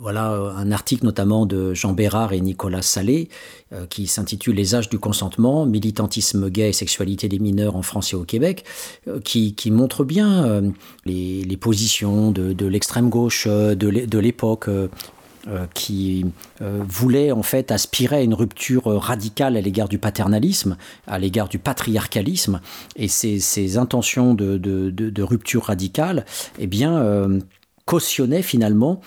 voilà 0.00 0.30
un 0.30 0.70
article 0.70 1.04
notamment 1.04 1.46
de 1.46 1.74
Jean 1.74 1.92
Bérard 1.92 2.32
et 2.32 2.40
Nicolas 2.40 2.82
Salé 2.82 3.28
qui 3.90 4.06
s'intitule 4.06 4.54
Les 4.54 4.76
âges 4.76 4.88
du 4.88 4.98
consentement, 5.00 5.66
militantisme 5.66 6.48
gay 6.48 6.68
et 6.68 6.72
sexualité 6.72 7.28
des 7.28 7.40
mineurs 7.40 7.74
en 7.74 7.82
France 7.82 8.12
et 8.12 8.16
au 8.16 8.24
Québec, 8.24 8.64
qui, 9.24 9.70
montre 9.70 10.04
bien 10.04 10.62
les, 11.04 11.56
positions 11.56 12.30
de, 12.30 12.66
l'extrême 12.66 13.08
gauche 13.08 13.48
de 13.48 14.18
l'époque, 14.18 14.68
euh, 15.48 15.66
qui 15.74 16.26
euh, 16.60 16.82
voulait 16.88 17.30
en 17.30 17.44
fait 17.44 17.70
aspirer 17.70 18.16
à 18.16 18.20
une 18.22 18.34
rupture 18.34 18.86
radicale 18.86 19.56
à 19.56 19.60
l'égard 19.60 19.88
du 19.88 19.96
paternalisme, 19.96 20.76
à 21.06 21.20
l'égard 21.20 21.48
du 21.48 21.60
patriarcalisme, 21.60 22.60
et 22.96 23.06
ces, 23.06 23.78
intentions 23.78 24.34
de, 24.34 25.22
rupture 25.22 25.66
radicale, 25.66 26.24
eh 26.58 26.66
bien, 26.66 26.96
euh, 26.96 27.38
cautionnaient 27.86 28.42
finalement 28.42 29.00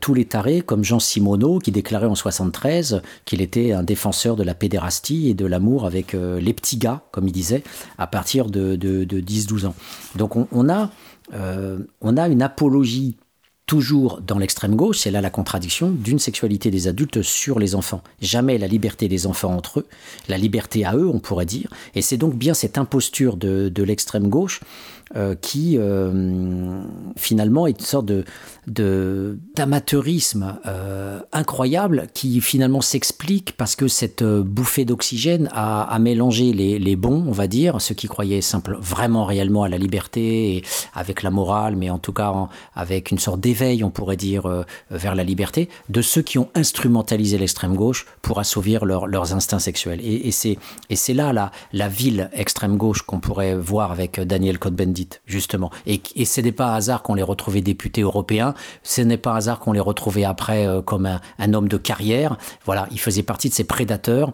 tous 0.00 0.12
les 0.12 0.24
tarés 0.24 0.60
comme 0.60 0.84
Jean 0.84 0.98
Simoneau 0.98 1.58
qui 1.60 1.70
déclarait 1.70 2.06
en 2.06 2.14
73 2.14 3.00
qu'il 3.24 3.40
était 3.40 3.72
un 3.72 3.82
défenseur 3.82 4.36
de 4.36 4.42
la 4.42 4.54
pédérastie 4.54 5.30
et 5.30 5.34
de 5.34 5.46
l'amour 5.46 5.86
avec 5.86 6.14
les 6.14 6.52
petits 6.52 6.78
gars, 6.78 7.02
comme 7.12 7.28
il 7.28 7.32
disait, 7.32 7.62
à 7.96 8.06
partir 8.08 8.46
de, 8.46 8.76
10-12 8.76 9.66
ans. 9.66 9.74
Donc 10.16 10.34
on, 10.36 10.68
a, 10.68 10.90
on 12.00 12.16
a 12.16 12.28
une 12.28 12.42
apologie 12.42 13.16
toujours 13.68 14.20
dans 14.26 14.38
l'extrême 14.38 14.74
gauche, 14.74 14.98
c'est 14.98 15.10
là 15.12 15.20
la 15.20 15.30
contradiction 15.30 15.90
d'une 15.90 16.18
sexualité 16.18 16.70
des 16.72 16.88
adultes 16.88 17.22
sur 17.22 17.60
les 17.60 17.74
enfants. 17.74 18.02
Jamais 18.20 18.56
la 18.56 18.66
liberté 18.66 19.08
des 19.08 19.26
enfants 19.26 19.54
entre 19.54 19.80
eux, 19.80 19.86
la 20.28 20.38
liberté 20.38 20.84
à 20.84 20.96
eux, 20.96 21.08
on 21.08 21.20
pourrait 21.20 21.46
dire. 21.46 21.68
Et 21.94 22.02
c'est 22.02 22.16
donc 22.16 22.34
bien 22.34 22.54
cette 22.54 22.78
imposture 22.78 23.36
de, 23.36 23.82
l'extrême 23.82 24.28
gauche 24.28 24.60
qui 25.40 25.78
finalement 27.16 27.66
est 27.66 27.78
une 27.78 27.84
sorte 27.84 28.06
de 28.06 28.24
d'amateurisme 29.56 30.58
incroyable 31.32 32.08
qui 32.12 32.40
finalement 32.40 32.82
s'explique 32.82 33.56
parce 33.56 33.76
que 33.76 33.88
cette 33.88 34.22
bouffée 34.22 34.84
d'oxygène 34.84 35.48
a, 35.52 35.84
a, 35.84 35.98
mélangé 35.98 36.52
les, 36.52 36.78
les, 36.78 36.96
bons, 36.96 37.24
on 37.26 37.32
va 37.32 37.46
dire, 37.46 37.80
ceux 37.80 37.94
qui 37.94 38.08
croyaient 38.08 38.42
simple, 38.42 38.76
vraiment 38.78 39.24
réellement 39.24 39.62
à 39.62 39.70
la 39.70 39.78
liberté 39.78 40.56
et 40.56 40.64
avec 40.94 41.22
la 41.22 41.30
morale, 41.30 41.76
mais 41.76 41.88
en 41.88 41.98
tout 41.98 42.12
cas 42.12 42.48
avec 42.74 43.10
une 43.10 43.18
sorte 43.18 43.40
d'éveil, 43.40 43.82
on 43.84 43.90
pourrait 43.90 44.16
dire, 44.16 44.64
vers 44.90 45.14
la 45.14 45.24
liberté, 45.24 45.68
de 45.88 46.02
ceux 46.02 46.22
qui 46.22 46.38
ont 46.38 46.48
instrumentalisé 46.54 47.38
l'extrême 47.38 47.74
gauche 47.74 48.06
pour 48.22 48.38
assouvir 48.38 48.84
leurs 48.84 49.32
instincts 49.32 49.58
sexuels. 49.58 50.00
Et, 50.02 50.28
et 50.28 50.96
c'est 50.96 51.14
là 51.14 51.32
la, 51.32 51.50
la 51.72 51.88
ville 51.88 52.30
extrême 52.32 52.76
gauche 52.76 53.02
qu'on 53.02 53.20
pourrait 53.20 53.56
voir 53.56 53.92
avec 53.92 54.20
Daniel 54.20 54.58
Cohn-Bendit, 54.58 54.97
justement. 55.26 55.70
Et, 55.86 56.00
ce 56.24 56.40
n'est 56.40 56.52
pas 56.52 56.74
hasard 56.74 57.02
qu'on 57.02 57.14
les 57.14 57.22
retrouvait 57.22 57.60
députés 57.60 58.02
européens, 58.02 58.54
ce 58.82 59.02
n'est 59.02 59.18
pas 59.18 59.34
hasard 59.34 59.60
qu'on 59.60 59.72
les 59.72 59.80
retrouvait 59.80 60.24
après 60.24 60.66
euh, 60.66 60.82
comme 60.82 61.06
un, 61.06 61.20
un 61.38 61.54
homme 61.54 61.68
de 61.68 61.76
carrière. 61.76 62.36
Voilà, 62.64 62.88
il 62.90 63.00
faisait 63.00 63.22
partie 63.22 63.48
de 63.48 63.54
ces 63.54 63.64
prédateurs 63.64 64.32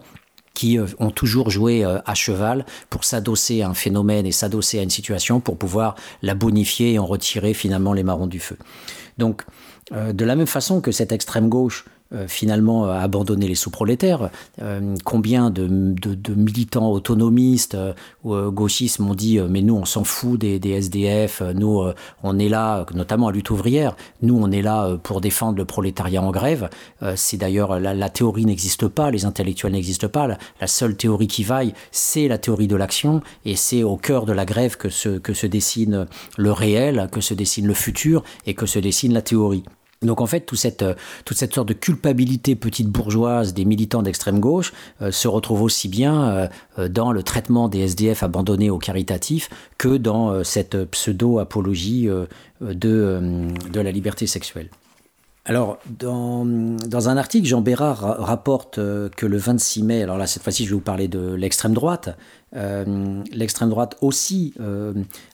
qui 0.53 0.77
euh, 0.77 0.85
ont 0.99 1.11
toujours 1.11 1.49
joué 1.49 1.83
euh, 1.83 1.99
à 2.05 2.15
cheval 2.15 2.65
pour 2.89 3.03
s'adosser 3.03 3.61
à 3.61 3.69
un 3.69 3.73
phénomène 3.73 4.25
et 4.25 4.31
s'adosser 4.31 4.79
à 4.79 4.83
une 4.83 4.89
situation 4.89 5.39
pour 5.39 5.57
pouvoir 5.57 5.95
la 6.21 6.35
bonifier 6.35 6.93
et 6.93 6.99
en 6.99 7.05
retirer 7.05 7.53
finalement 7.53 7.93
les 7.93 8.03
marrons 8.03 8.27
du 8.27 8.39
feu. 8.39 8.57
Donc, 9.17 9.43
de 9.91 10.25
la 10.25 10.35
même 10.35 10.47
façon 10.47 10.81
que 10.81 10.91
cette 10.91 11.11
extrême 11.11 11.47
gauche 11.47 11.85
euh, 12.13 12.27
finalement 12.27 12.85
euh, 12.85 12.91
abandonner 12.91 13.47
les 13.47 13.55
sous-prolétaires. 13.55 14.29
Euh, 14.61 14.95
combien 15.03 15.49
de, 15.49 15.65
militants 16.35 16.91
autonomistes 16.91 17.75
ou 18.23 18.35
gauchistes 18.51 18.99
m'ont 18.99 19.15
dit 19.15 19.39
mais 19.49 19.63
nous 19.63 19.75
on 19.75 19.85
s'en 19.85 20.03
fout 20.03 20.39
des, 20.39 20.59
SDF, 20.69 21.41
nous 21.55 21.83
on 22.21 22.39
est 22.39 22.49
là, 22.49 22.85
notamment 22.93 23.29
à 23.29 23.31
lutte 23.31 23.49
ouvrière, 23.49 23.95
nous 24.21 24.37
on 24.39 24.51
est 24.51 24.61
là 24.61 24.97
pour 25.01 25.19
défendre 25.19 25.57
le 25.57 25.65
prolétariat 25.65 26.21
en 26.21 26.31
grève. 26.31 26.69
c'est 27.15 27.37
d'ailleurs 27.37 27.79
la, 27.79 28.09
théorie 28.09 28.45
n'existe 28.45 28.87
pas, 28.87 29.09
les 29.11 29.25
intellectuels 29.25 29.71
n'existent 29.71 30.09
pas. 30.09 30.27
La, 30.27 30.67
seule 30.67 30.95
théorie 30.95 31.27
qui 31.27 31.43
vaille, 31.43 31.73
c'est 31.91 32.27
la 32.27 32.37
théorie 32.37 32.67
de 32.67 32.75
l'action 32.75 33.21
et 33.45 33.55
c'est 33.55 33.83
au 33.83 33.97
cœur 33.97 34.25
de 34.25 34.33
la 34.33 34.45
grève 34.45 34.77
que 34.77 34.89
que 35.17 35.33
se 35.33 35.47
dessine 35.47 36.07
le 36.37 36.51
réel, 36.51 37.09
que 37.11 37.21
se 37.21 37.33
dessine 37.33 37.67
le 37.67 37.73
futur 37.73 38.23
et 38.45 38.53
que 38.53 38.65
se 38.65 38.79
dessine 38.79 39.13
la 39.13 39.21
théorie. 39.21 39.63
Donc 40.05 40.21
en 40.21 40.25
fait, 40.27 40.41
toute 40.41 40.59
cette, 40.59 40.83
euh, 40.83 40.93
toute 41.25 41.37
cette 41.37 41.53
sorte 41.53 41.67
de 41.67 41.73
culpabilité 41.73 42.55
petite 42.55 42.89
bourgeoise 42.89 43.53
des 43.53 43.65
militants 43.65 44.01
d'extrême 44.01 44.39
gauche 44.39 44.73
euh, 45.01 45.11
se 45.11 45.27
retrouve 45.27 45.61
aussi 45.61 45.87
bien 45.87 46.49
euh, 46.77 46.87
dans 46.87 47.11
le 47.11 47.23
traitement 47.23 47.67
des 47.67 47.79
SDF 47.79 48.23
abandonnés 48.23 48.69
au 48.69 48.77
caritatif 48.77 49.49
que 49.77 49.97
dans 49.97 50.43
cette 50.43 50.85
pseudo-apologie 50.85 52.07
de, 52.61 53.47
de 53.71 53.79
la 53.79 53.91
liberté 53.91 54.27
sexuelle. 54.27 54.69
Alors, 55.45 55.77
dans, 55.99 56.43
dans, 56.43 57.09
un 57.09 57.17
article, 57.17 57.47
Jean 57.47 57.61
Bérard 57.61 57.99
rapporte 57.99 58.75
que 58.75 59.25
le 59.25 59.37
26 59.37 59.83
mai, 59.83 60.03
alors 60.03 60.17
là, 60.17 60.25
cette 60.27 60.43
fois-ci, 60.43 60.65
je 60.65 60.69
vais 60.69 60.75
vous 60.75 60.81
parler 60.81 61.07
de 61.07 61.33
l'extrême 61.33 61.73
droite. 61.73 62.17
l'extrême 62.53 63.69
droite 63.69 63.95
aussi, 64.01 64.53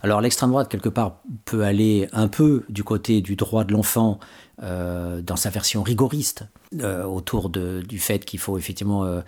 alors 0.02 0.22
l'extrême 0.22 0.50
droite, 0.50 0.70
quelque 0.70 0.90
part, 0.90 1.22
peut 1.46 1.64
aller 1.64 2.08
un 2.12 2.28
peu 2.28 2.64
du 2.70 2.84
côté 2.84 3.22
du 3.22 3.36
droit 3.36 3.64
de 3.64 3.74
l'enfant 3.74 4.20
dans 4.60 5.36
sa 5.36 5.50
version 5.50 5.84
rigoriste 5.84 6.46
euh, 6.80 7.04
autour 7.04 7.50
de, 7.50 7.82
du 7.82 8.00
fait 8.00 8.24
qu'il 8.24 8.40
faut 8.40 8.58
effectivement 8.58 9.04
euh, 9.04 9.22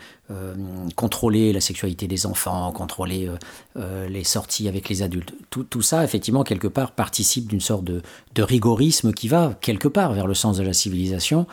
contrôler 0.96 1.52
la 1.52 1.60
sexualité 1.60 2.08
des 2.08 2.26
enfants, 2.26 2.72
contrôler 2.72 3.30
les 3.76 4.24
sorties 4.24 4.68
avec 4.68 4.88
les 4.90 5.02
adultes. 5.02 5.34
Tout, 5.50 5.64
tout, 5.64 5.82
ça, 5.82 6.04
effectivement, 6.04 6.44
quelque 6.44 6.68
part, 6.68 6.94
participe 6.94 7.48
d'une 7.48 7.60
sorte 7.60 7.84
de, 7.84 8.02
de, 8.34 8.44
rigorisme 8.44 9.12
qui 9.12 9.28
va 9.28 9.54
quelque 9.60 9.88
part 9.88 10.14
vers 10.14 10.26
le 10.26 10.34
sens 10.34 10.58
de 10.58 10.64
la 10.64 10.74
civilisation. 10.74 11.46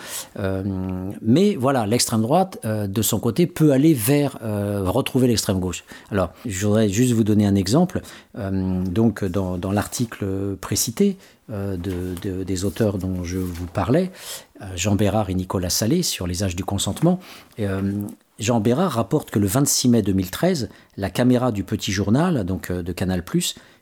mais 1.20 1.56
voilà, 1.56 1.86
l'extrême 1.86 2.22
droite, 2.22 2.58
de 2.64 3.02
son 3.02 3.18
côté, 3.18 3.46
peut 3.46 3.72
aller 3.72 3.92
vers 3.92 4.38
retrouver 4.40 5.26
l'extrême 5.26 5.58
gauche. 5.58 5.84
Alors, 6.10 6.30
je 6.46 6.66
voudrais 6.66 6.88
juste 6.88 7.12
vous 7.12 7.24
donner 7.24 7.46
un 7.46 7.56
exemple. 7.56 8.00
donc, 8.34 9.24
dans, 9.24 9.58
dans 9.58 9.72
l'article 9.72 10.56
précité, 10.60 11.18
euh, 11.52 11.76
de, 11.76 12.44
des 12.44 12.64
auteurs 12.64 12.96
dont 12.96 13.24
je 13.24 13.38
vous 13.38 13.66
parlais, 13.66 14.04
euh, 14.04 14.49
Jean 14.74 14.94
Bérard 14.94 15.30
et 15.30 15.34
Nicolas 15.34 15.70
Salé, 15.70 16.02
sur 16.02 16.26
les 16.26 16.42
âges 16.42 16.56
du 16.56 16.64
consentement. 16.64 17.20
Euh, 17.58 17.92
Jean 18.38 18.60
Bérard 18.60 18.92
rapporte 18.92 19.30
que 19.30 19.38
le 19.38 19.46
26 19.46 19.88
mai 19.88 20.02
2013, 20.02 20.68
la 20.96 21.10
caméra 21.10 21.52
du 21.52 21.64
Petit 21.64 21.92
Journal, 21.92 22.44
donc 22.44 22.72
de 22.72 22.92
Canal+, 22.92 23.22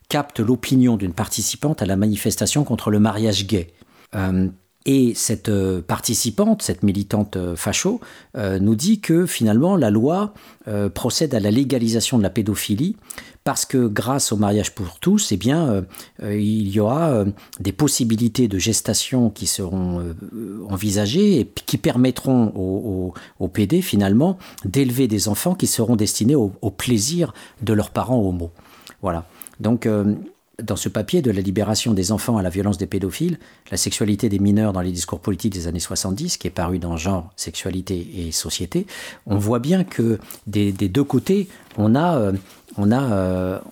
capte 0.08 0.40
l'opinion 0.40 0.96
d'une 0.96 1.12
participante 1.12 1.82
à 1.82 1.86
la 1.86 1.96
manifestation 1.96 2.64
contre 2.64 2.90
le 2.90 2.98
mariage 2.98 3.46
gay. 3.46 3.72
Et 4.86 5.12
cette 5.14 5.50
participante, 5.80 6.62
cette 6.62 6.82
militante 6.82 7.36
facho, 7.56 8.00
nous 8.34 8.74
dit 8.74 9.00
que 9.00 9.26
finalement 9.26 9.76
la 9.76 9.90
loi 9.90 10.32
procède 10.94 11.34
à 11.34 11.40
la 11.40 11.50
légalisation 11.50 12.16
de 12.16 12.22
la 12.22 12.30
pédophilie 12.30 12.96
parce 13.48 13.64
que 13.64 13.86
grâce 13.86 14.30
au 14.30 14.36
mariage 14.36 14.74
pour 14.74 15.00
tous, 15.00 15.32
eh 15.32 15.38
euh, 15.46 15.80
euh, 16.22 16.38
il 16.38 16.68
y 16.68 16.80
aura 16.80 17.08
euh, 17.08 17.24
des 17.60 17.72
possibilités 17.72 18.46
de 18.46 18.58
gestation 18.58 19.30
qui 19.30 19.46
seront 19.46 20.14
envisagées 20.68 21.40
et 21.40 21.46
qui 21.46 21.78
permettront 21.78 22.52
aux, 22.54 23.48
PD 23.48 23.80
finalement 23.80 24.36
d'élever 24.66 25.08
des 25.08 25.28
enfants 25.30 25.54
qui 25.54 25.66
seront 25.66 25.96
destinés 25.96 26.34
au, 26.34 26.50
plaisir 26.76 27.32
de 27.62 27.72
leurs 27.72 27.88
parents 27.88 28.20
homo. 28.20 28.50
Voilà. 29.00 29.24
Donc 29.60 29.88
dans 30.62 30.76
ce 30.76 30.88
papier 30.88 31.22
de 31.22 31.30
la 31.30 31.40
libération 31.40 31.94
des 31.94 32.10
enfants 32.12 32.36
à 32.36 32.42
la 32.42 32.50
violence 32.50 32.78
des 32.78 32.86
pédophiles, 32.86 33.38
la 33.70 33.76
sexualité 33.76 34.28
des 34.28 34.38
mineurs 34.38 34.72
dans 34.72 34.80
les 34.80 34.90
discours 34.90 35.20
politiques 35.20 35.52
des 35.52 35.68
années 35.68 35.78
70, 35.78 36.36
qui 36.36 36.46
est 36.48 36.50
paru 36.50 36.78
dans 36.78 36.96
Genre, 36.96 37.30
Sexualité 37.36 38.06
et 38.16 38.32
Société, 38.32 38.86
on 39.26 39.36
voit 39.36 39.60
bien 39.60 39.84
que 39.84 40.18
des, 40.46 40.72
deux 40.72 41.04
côtés, 41.04 41.48
on 41.76 41.94
a 41.94 42.32
on 42.76 42.92
a 42.92 43.62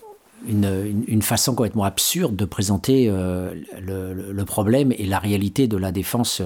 euh, 0.49 0.93
une, 1.09 1.23
façon 1.23 1.55
complètement 1.55 1.85
absurde 1.85 2.37
de 2.37 2.45
présenter 2.45 3.09
euh, 3.09 3.55
le, 3.81 4.45
problème 4.45 4.93
et 4.97 5.07
la 5.07 5.19
réalité 5.19 5.67
de 5.67 5.77
la 5.77 5.93
défense 5.93 6.41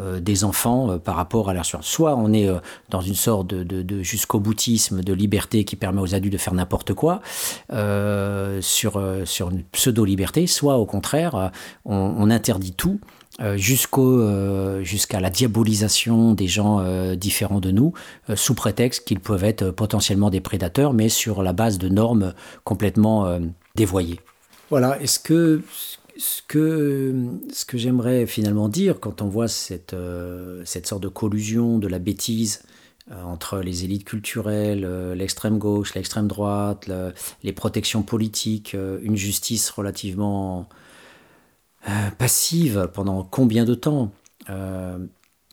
euh, 0.00 0.20
des 0.20 0.44
enfants 0.44 0.98
par 0.98 1.16
rapport 1.16 1.50
à 1.50 1.54
leur 1.54 1.64
science. 1.64 1.86
Soit 1.86 2.16
on 2.16 2.32
est 2.32 2.48
dans 2.90 3.00
une 3.00 3.14
sorte 3.14 3.48
de, 3.48 4.02
jusqu'au 4.02 4.40
boutisme 4.40 5.02
de 5.02 5.12
liberté 5.12 5.64
qui 5.64 5.76
permet 5.76 6.00
aux 6.00 6.14
adultes 6.14 6.32
de 6.32 6.38
faire 6.38 6.54
n'importe 6.54 6.94
quoi 6.94 7.20
sur, 8.60 9.02
sur 9.24 9.50
une 9.50 9.62
pseudo-liberté, 9.64 10.46
soit 10.46 10.78
au 10.78 10.86
contraire, 10.86 11.50
on 11.84 12.30
interdit 12.30 12.72
tout 12.72 12.98
euh, 13.02 13.21
jusqu'au, 13.56 14.20
euh, 14.20 14.82
jusqu'à 14.82 15.20
la 15.20 15.30
diabolisation 15.30 16.32
des 16.32 16.46
gens 16.46 16.80
euh, 16.80 17.16
différents 17.16 17.60
de 17.60 17.70
nous, 17.70 17.92
sous 18.34 18.54
prétexte 18.54 19.06
qu'ils 19.06 19.20
peuvent 19.20 19.44
être 19.44 19.70
potentiellement 19.70 20.30
des 20.30 20.40
prédateurs, 20.40 20.92
mais 20.92 21.08
sur 21.08 21.42
la 21.42 21.52
base 21.52 21.78
de 21.78 21.88
normes 21.88 22.34
complètement 22.64 23.38
dévoyées. 23.74 24.20
Voilà, 24.70 25.00
est-ce 25.00 25.18
que 25.18 25.62
ce 26.16 26.42
que, 26.46 27.14
ce 27.52 27.64
que 27.64 27.78
j'aimerais 27.78 28.26
finalement 28.26 28.68
dire 28.68 29.00
quand 29.00 29.22
on 29.22 29.28
voit 29.28 29.48
cette, 29.48 29.96
cette 30.64 30.86
sorte 30.86 31.02
de 31.02 31.08
collusion 31.08 31.78
de 31.78 31.88
la 31.88 31.98
bêtise 31.98 32.62
entre 33.24 33.58
les 33.58 33.84
élites 33.84 34.04
culturelles, 34.04 34.86
l'extrême 35.14 35.58
gauche, 35.58 35.94
l'extrême 35.94 36.28
droite, 36.28 36.88
les 37.42 37.52
protections 37.52 38.02
politiques, 38.02 38.76
une 39.02 39.16
justice 39.16 39.70
relativement 39.70 40.68
euh, 41.88 42.10
passive 42.16 42.88
pendant 42.92 43.24
combien 43.24 43.64
de 43.64 43.74
temps? 43.74 44.12
Euh, 44.50 44.98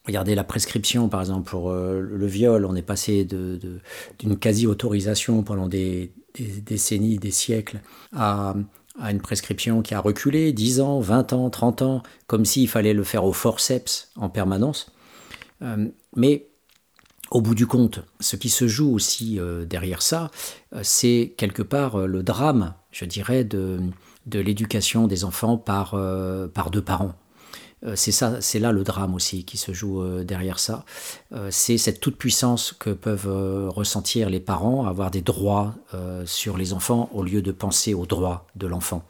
Regardez 0.05 0.33
la 0.33 0.43
prescription, 0.43 1.07
par 1.07 1.19
exemple, 1.19 1.47
pour 1.47 1.69
euh, 1.69 1.99
le 1.99 2.25
viol, 2.25 2.65
on 2.65 2.75
est 2.75 2.81
passé 2.81 3.25
d'une 3.25 4.39
quasi-autorisation 4.39 5.43
pendant 5.43 5.67
des, 5.67 6.13
décennies, 6.35 7.19
des 7.19 7.29
siècles, 7.29 7.79
à, 8.15 8.55
à, 8.99 9.11
une 9.11 9.21
prescription 9.21 9.83
qui 9.83 9.93
a 9.93 9.99
reculé 9.99 10.51
10 10.51 10.79
ans, 10.79 10.99
20 10.99 11.33
ans, 11.33 11.49
30 11.51 11.81
ans, 11.83 12.03
comme 12.25 12.43
s'il 12.43 12.67
fallait 12.67 12.93
le 12.93 13.03
faire 13.03 13.23
au 13.23 13.33
forceps 13.33 14.09
en 14.15 14.29
permanence. 14.29 14.91
mais 16.15 16.47
au 17.29 17.41
bout 17.41 17.53
du 17.53 17.67
compte, 17.67 17.99
ce 18.19 18.35
qui 18.35 18.49
se 18.49 18.67
joue 18.67 18.91
aussi 18.91 19.37
derrière 19.67 20.01
ça, 20.01 20.31
c'est 20.81 21.35
quelque 21.37 21.61
part 21.61 22.07
le 22.07 22.23
drame, 22.23 22.73
je 22.91 23.05
dirais, 23.05 23.43
de, 23.43 23.79
de 24.25 24.39
l'éducation 24.39 25.07
des 25.07 25.23
enfants 25.23 25.57
par, 25.57 25.93
euh, 25.93 26.47
par 26.47 26.69
deux 26.69 26.81
parents. 26.81 27.13
Euh, 27.85 27.93
c'est 27.95 28.11
ça, 28.11 28.41
c'est 28.41 28.59
là 28.59 28.71
le 28.71 28.83
drame 28.83 29.15
aussi 29.15 29.45
qui 29.45 29.57
se 29.57 29.71
joue 29.71 30.01
euh, 30.01 30.23
derrière 30.23 30.59
ça. 30.59 30.83
c'est 31.49 31.77
cette 31.77 31.99
toute 31.99 32.17
puissance 32.17 32.73
que 32.77 32.89
peuvent 32.89 33.69
ressentir 33.69 34.29
les 34.29 34.39
parents, 34.39 34.85
avoir 34.85 35.11
des 35.11 35.21
droits 35.21 35.75
sur 36.25 36.57
les 36.57 36.73
enfants 36.73 37.09
au 37.13 37.23
lieu 37.23 37.41
de 37.41 37.51
penser 37.51 37.93
aux 37.93 38.05
droits 38.05 38.47
de 38.55 38.67
l'enfant. 38.67 39.03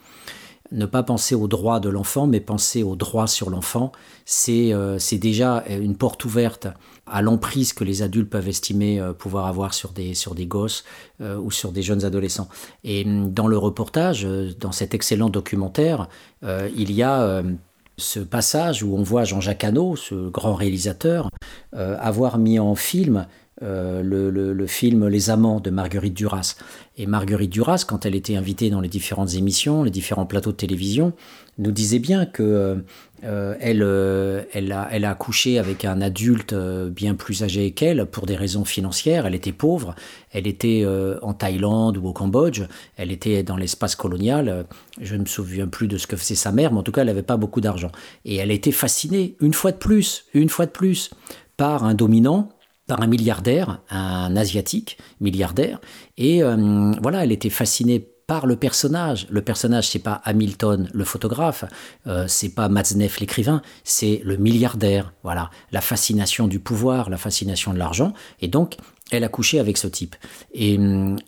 ne 0.71 0.85
pas 0.85 1.01
penser 1.01 1.33
aux 1.33 1.47
droits 1.47 1.79
de 1.79 1.89
l'enfant, 1.89 2.27
mais 2.27 2.41
penser 2.41 2.83
aux 2.83 2.95
droits 2.95 3.27
sur 3.27 3.49
l'enfant, 3.49 3.91
c'est 4.25 4.73
déjà 5.13 5.63
une 5.67 5.95
porte 5.95 6.25
ouverte 6.25 6.67
à 7.09 7.21
l'emprise 7.21 7.73
que 7.73 7.83
les 7.83 8.01
adultes 8.01 8.29
peuvent 8.29 8.47
estimer 8.47 9.01
pouvoir 9.17 9.47
avoir 9.47 9.73
sur 9.73 9.91
des, 9.91 10.13
sur 10.13 10.35
des 10.35 10.45
gosses 10.45 10.83
ou 11.19 11.51
sur 11.51 11.71
des 11.71 11.81
jeunes 11.81 12.05
adolescents. 12.05 12.49
Et 12.83 13.05
hum, 13.05 13.31
dans 13.31 13.47
le 13.47 13.57
reportage, 13.57 14.27
dans 14.59 14.71
cet 14.71 14.93
excellent 14.93 15.29
documentaire, 15.29 16.07
il 16.43 16.91
y 16.91 17.03
a 17.03 17.43
ce 17.97 18.19
passage 18.19 18.83
où 18.83 18.95
on 18.95 19.03
voit 19.03 19.25
Jean-Jacques 19.25 19.63
Hano, 19.63 19.95
ce 19.95 20.29
grand 20.29 20.55
réalisateur, 20.55 21.29
avoir 21.73 22.37
mis 22.37 22.59
en 22.59 22.75
film 22.75 23.25
euh, 23.61 24.01
le, 24.03 24.67
film 24.67 25.07
Les 25.07 25.29
Amants 25.29 25.59
de 25.59 25.69
Marguerite 25.69 26.13
Duras. 26.13 26.55
Et 26.97 27.05
Marguerite 27.05 27.51
Duras, 27.51 27.83
quand 27.87 28.05
elle 28.05 28.15
était 28.15 28.35
invitée 28.35 28.69
dans 28.69 28.79
les 28.79 28.87
différentes 28.87 29.33
émissions, 29.33 29.83
les 29.83 29.91
différents 29.91 30.25
plateaux 30.25 30.51
de 30.51 30.57
télévision, 30.57 31.13
nous 31.57 31.71
disait 31.71 31.99
bien 31.99 32.25
que 32.25 32.83
euh, 33.23 33.55
elle, 33.59 33.83
euh, 33.83 34.43
elle, 34.53 34.71
a, 34.71 34.87
elle 34.91 35.05
a 35.05 35.11
accouché 35.11 35.59
avec 35.59 35.85
un 35.85 36.01
adulte 36.01 36.53
bien 36.53 37.15
plus 37.15 37.43
âgé 37.43 37.71
qu'elle 37.71 38.05
pour 38.05 38.25
des 38.25 38.35
raisons 38.35 38.65
financières. 38.65 39.25
Elle 39.25 39.35
était 39.35 39.51
pauvre, 39.51 39.95
elle 40.31 40.47
était 40.47 40.85
en 41.21 41.33
Thaïlande 41.33 41.97
ou 41.97 42.07
au 42.07 42.13
Cambodge, 42.13 42.63
elle 42.97 43.11
était 43.11 43.43
dans 43.43 43.57
l'espace 43.57 43.95
colonial. 43.95 44.65
Je 45.01 45.15
ne 45.15 45.21
me 45.21 45.25
souviens 45.25 45.67
plus 45.67 45.87
de 45.87 45.97
ce 45.97 46.07
que 46.07 46.15
faisait 46.15 46.35
sa 46.35 46.51
mère, 46.51 46.71
mais 46.71 46.79
en 46.79 46.83
tout 46.83 46.91
cas, 46.91 47.01
elle 47.01 47.07
n'avait 47.07 47.23
pas 47.23 47.37
beaucoup 47.37 47.61
d'argent. 47.61 47.91
Et 48.25 48.35
elle 48.37 48.51
était 48.51 48.71
fascinée, 48.71 49.35
une 49.39 49.53
fois 49.53 49.71
de 49.71 49.77
plus, 49.77 50.25
une 50.33 50.49
fois 50.49 50.65
de 50.65 50.71
plus, 50.71 51.11
par 51.57 51.83
un 51.83 51.93
dominant 51.93 52.49
par 52.89 53.01
un 53.01 53.07
milliardaire, 53.07 53.81
un 53.91 54.35
asiatique 54.35 54.97
milliardaire. 55.21 55.79
Et 56.17 56.43
euh, 56.43 56.91
voilà, 57.01 57.23
elle 57.23 57.31
était 57.31 57.51
fascinée 57.51 58.09
par 58.29 58.45
le 58.45 58.55
personnage. 58.55 59.25
Le 59.31 59.41
personnage, 59.41 59.89
c'est 59.89 59.97
pas 59.97 60.21
Hamilton, 60.23 60.87
le 60.93 61.03
photographe, 61.03 61.65
euh, 62.05 62.25
c'est 62.27 62.49
pas 62.49 62.69
Matzneff, 62.69 63.19
l'écrivain, 63.19 63.63
c'est 63.83 64.21
le 64.23 64.37
milliardaire. 64.37 65.13
Voilà, 65.23 65.49
la 65.71 65.81
fascination 65.81 66.47
du 66.47 66.59
pouvoir, 66.59 67.09
la 67.09 67.17
fascination 67.17 67.73
de 67.73 67.79
l'argent. 67.79 68.13
Et 68.39 68.47
donc, 68.47 68.77
elle 69.09 69.23
a 69.23 69.29
couché 69.29 69.59
avec 69.59 69.79
ce 69.79 69.87
type. 69.87 70.15
Et, 70.53 70.77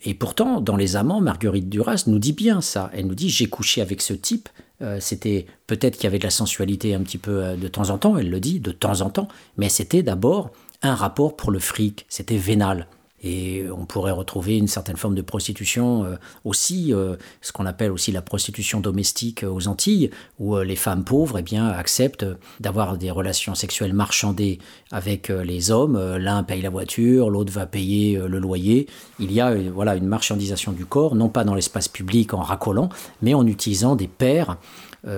et, 0.04 0.14
pourtant, 0.14 0.62
dans 0.62 0.76
Les 0.76 0.96
Amants, 0.96 1.22
Marguerite 1.22 1.70
Duras 1.70 2.04
nous 2.06 2.20
dit 2.20 2.34
bien 2.34 2.62
ça. 2.62 2.92
Elle 2.94 3.08
nous 3.08 3.16
dit 3.16 3.32
J'ai 3.32 3.48
couché 3.48 3.82
avec 3.82 4.00
ce 4.04 4.14
type. 4.14 4.48
Euh, 4.84 5.00
c'était 5.00 5.48
peut-être 5.66 5.96
qu'il 5.96 6.04
y 6.04 6.08
avait 6.08 6.20
de 6.20 6.24
la 6.24 6.30
sensualité 6.30 6.94
un 6.94 7.02
petit 7.02 7.18
peu 7.18 7.56
de 7.58 7.68
temps 7.68 7.90
en 7.90 7.98
temps, 7.98 8.16
elle 8.16 8.30
le 8.30 8.40
dit, 8.40 8.60
de 8.60 8.72
temps 8.72 9.02
en 9.02 9.10
temps, 9.10 9.28
mais 9.58 9.70
c'était 9.70 10.04
d'abord 10.04 10.52
un 10.84 10.94
rapport 10.94 11.36
pour 11.36 11.50
le 11.50 11.58
fric, 11.60 12.06
c'était 12.10 12.38
vénal. 12.38 12.86
Et 13.24 13.66
on 13.72 13.86
pourrait 13.86 14.12
retrouver 14.12 14.58
une 14.58 14.68
certaine 14.68 14.98
forme 14.98 15.16
de 15.16 15.22
prostitution 15.22 16.06
euh, 16.06 16.16
aussi, 16.44 16.94
euh, 16.94 17.16
ce 17.42 17.52
qu'on 17.52 17.66
appelle 17.66 17.92
aussi 17.92 18.12
la 18.12 18.22
prostitution 18.22 18.80
domestique 18.80 19.44
aux 19.44 19.68
Antilles, 19.68 20.10
où 20.40 20.56
euh, 20.56 20.64
les 20.64 20.76
femmes 20.76 21.04
pauvres 21.04 21.38
eh 21.40 21.44
bien, 21.44 21.68
acceptent 21.68 22.26
d'avoir 22.60 22.98
des 22.98 23.12
relations 23.12 23.54
sexuelles 23.54 23.94
marchandées 23.94 24.60
avec 24.92 25.30
les 25.30 25.72
hommes. 25.72 26.00
L'un 26.18 26.44
paye 26.44 26.62
la 26.62 26.70
voiture, 26.70 27.30
l'autre 27.30 27.52
va 27.52 27.66
payer 27.66 28.18
le 28.18 28.40
loyer. 28.40 28.88
Il 29.20 29.32
y 29.32 29.40
a 29.40 29.56
voilà, 29.72 29.96
une 29.96 30.08
marchandisation 30.08 30.72
du 30.72 30.86
corps, 30.86 31.16
non 31.16 31.30
pas 31.30 31.44
dans 31.44 31.54
l'espace 31.54 31.88
public 31.88 32.34
en 32.34 32.42
racolant, 32.42 32.90
mais 33.22 33.34
en 33.34 33.46
utilisant 33.46 33.96
des 33.96 34.08
pères 34.08 34.58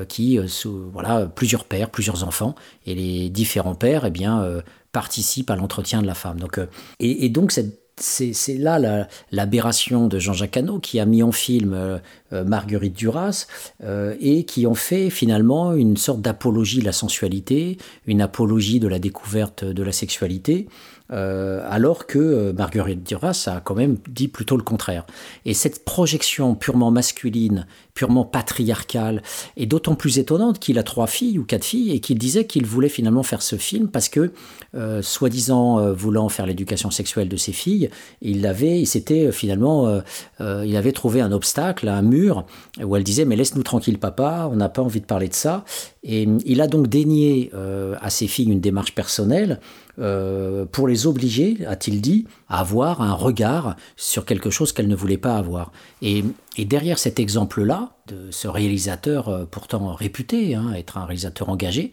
qui, 0.07 0.39
voilà, 0.93 1.25
plusieurs 1.25 1.65
pères, 1.65 1.89
plusieurs 1.89 2.23
enfants, 2.23 2.55
et 2.85 2.95
les 2.95 3.29
différents 3.29 3.75
pères, 3.75 4.05
eh 4.05 4.11
bien, 4.11 4.61
participe 4.93 5.49
à 5.49 5.57
l'entretien 5.57 6.01
de 6.01 6.07
la 6.07 6.13
femme. 6.13 6.39
Donc, 6.39 6.59
euh, 6.59 6.67
et, 6.99 7.27
donc 7.27 7.51
c'est 7.97 8.57
là 8.57 9.07
l'aberration 9.31 10.07
de 10.07 10.19
Jean-Jacques 10.19 10.57
Hano 10.57 10.79
qui 10.79 10.99
a 10.99 11.05
mis 11.05 11.23
en 11.23 11.31
film 11.31 11.73
euh, 11.73 11.97
euh, 12.33 12.43
Marguerite 12.43 12.95
Duras 12.95 13.47
et 14.19 14.45
qui 14.45 14.65
en 14.65 14.73
fait 14.73 15.09
finalement 15.09 15.73
une 15.73 15.97
sorte 15.97 16.21
d'apologie 16.21 16.79
de 16.79 16.85
la 16.85 16.91
sensualité, 16.91 17.77
une 18.07 18.21
apologie 18.21 18.79
de 18.79 18.87
la 18.87 18.99
découverte 18.99 19.63
de 19.63 19.83
la 19.83 19.91
sexualité. 19.91 20.67
alors 21.09 22.07
que 22.07 22.51
Marguerite 22.53 23.03
Duras 23.03 23.47
a 23.47 23.59
quand 23.61 23.75
même 23.75 23.97
dit 24.09 24.27
plutôt 24.27 24.57
le 24.57 24.63
contraire. 24.63 25.05
Et 25.45 25.53
cette 25.53 25.85
projection 25.85 26.55
purement 26.55 26.89
masculine 26.89 27.67
purement 27.93 28.25
patriarcale 28.25 29.21
et 29.55 29.65
d'autant 29.65 29.95
plus 29.95 30.17
étonnante 30.17 30.59
qu'il 30.59 30.79
a 30.79 30.83
trois 30.83 31.07
filles 31.07 31.37
ou 31.37 31.43
quatre 31.43 31.63
filles 31.63 31.91
et 31.91 31.99
qu'il 31.99 32.17
disait 32.17 32.45
qu'il 32.45 32.65
voulait 32.65 32.89
finalement 32.89 33.23
faire 33.23 33.41
ce 33.41 33.55
film 33.55 33.87
parce 33.87 34.09
que, 34.09 34.31
euh, 34.75 35.01
soi-disant 35.01 35.79
euh, 35.79 35.93
voulant 35.93 36.27
faire 36.29 36.47
l'éducation 36.47 36.89
sexuelle 36.89 37.29
de 37.29 37.37
ses 37.37 37.51
filles, 37.51 37.89
il 38.21 38.45
avait, 38.47 38.79
il 38.79 38.87
s'était 38.87 39.27
euh, 39.27 39.31
finalement, 39.31 40.01
il 40.39 40.75
avait 40.75 40.91
trouvé 40.91 41.21
un 41.21 41.31
obstacle, 41.31 41.87
un 41.87 42.01
mur 42.01 42.45
où 42.83 42.95
elle 42.95 43.03
disait 43.03 43.25
mais 43.25 43.35
laisse-nous 43.35 43.63
tranquille 43.63 43.99
papa, 43.99 44.49
on 44.51 44.55
n'a 44.55 44.69
pas 44.69 44.81
envie 44.81 45.01
de 45.01 45.05
parler 45.05 45.27
de 45.27 45.33
ça. 45.33 45.63
Et 46.03 46.27
il 46.45 46.61
a 46.61 46.67
donc 46.67 46.87
dénié 46.87 47.51
à 48.01 48.09
ses 48.09 48.27
filles 48.27 48.51
une 48.51 48.59
démarche 48.59 48.93
personnelle 48.93 49.59
pour 49.95 50.87
les 50.87 51.07
obliger, 51.07 51.57
a-t-il 51.65 52.01
dit, 52.01 52.25
à 52.49 52.59
avoir 52.59 53.01
un 53.01 53.13
regard 53.13 53.75
sur 53.95 54.25
quelque 54.25 54.49
chose 54.49 54.73
qu'elles 54.73 54.87
ne 54.87 54.95
voulaient 54.95 55.17
pas 55.17 55.35
avoir. 55.35 55.71
Et 56.01 56.23
et 56.57 56.65
derrière 56.65 56.99
cet 56.99 57.19
exemple-là, 57.19 57.93
de 58.07 58.29
ce 58.31 58.47
réalisateur 58.47 59.29
euh, 59.29 59.45
pourtant 59.49 59.93
réputé, 59.93 60.55
hein, 60.55 60.73
être 60.75 60.97
un 60.97 61.05
réalisateur 61.05 61.49
engagé, 61.49 61.91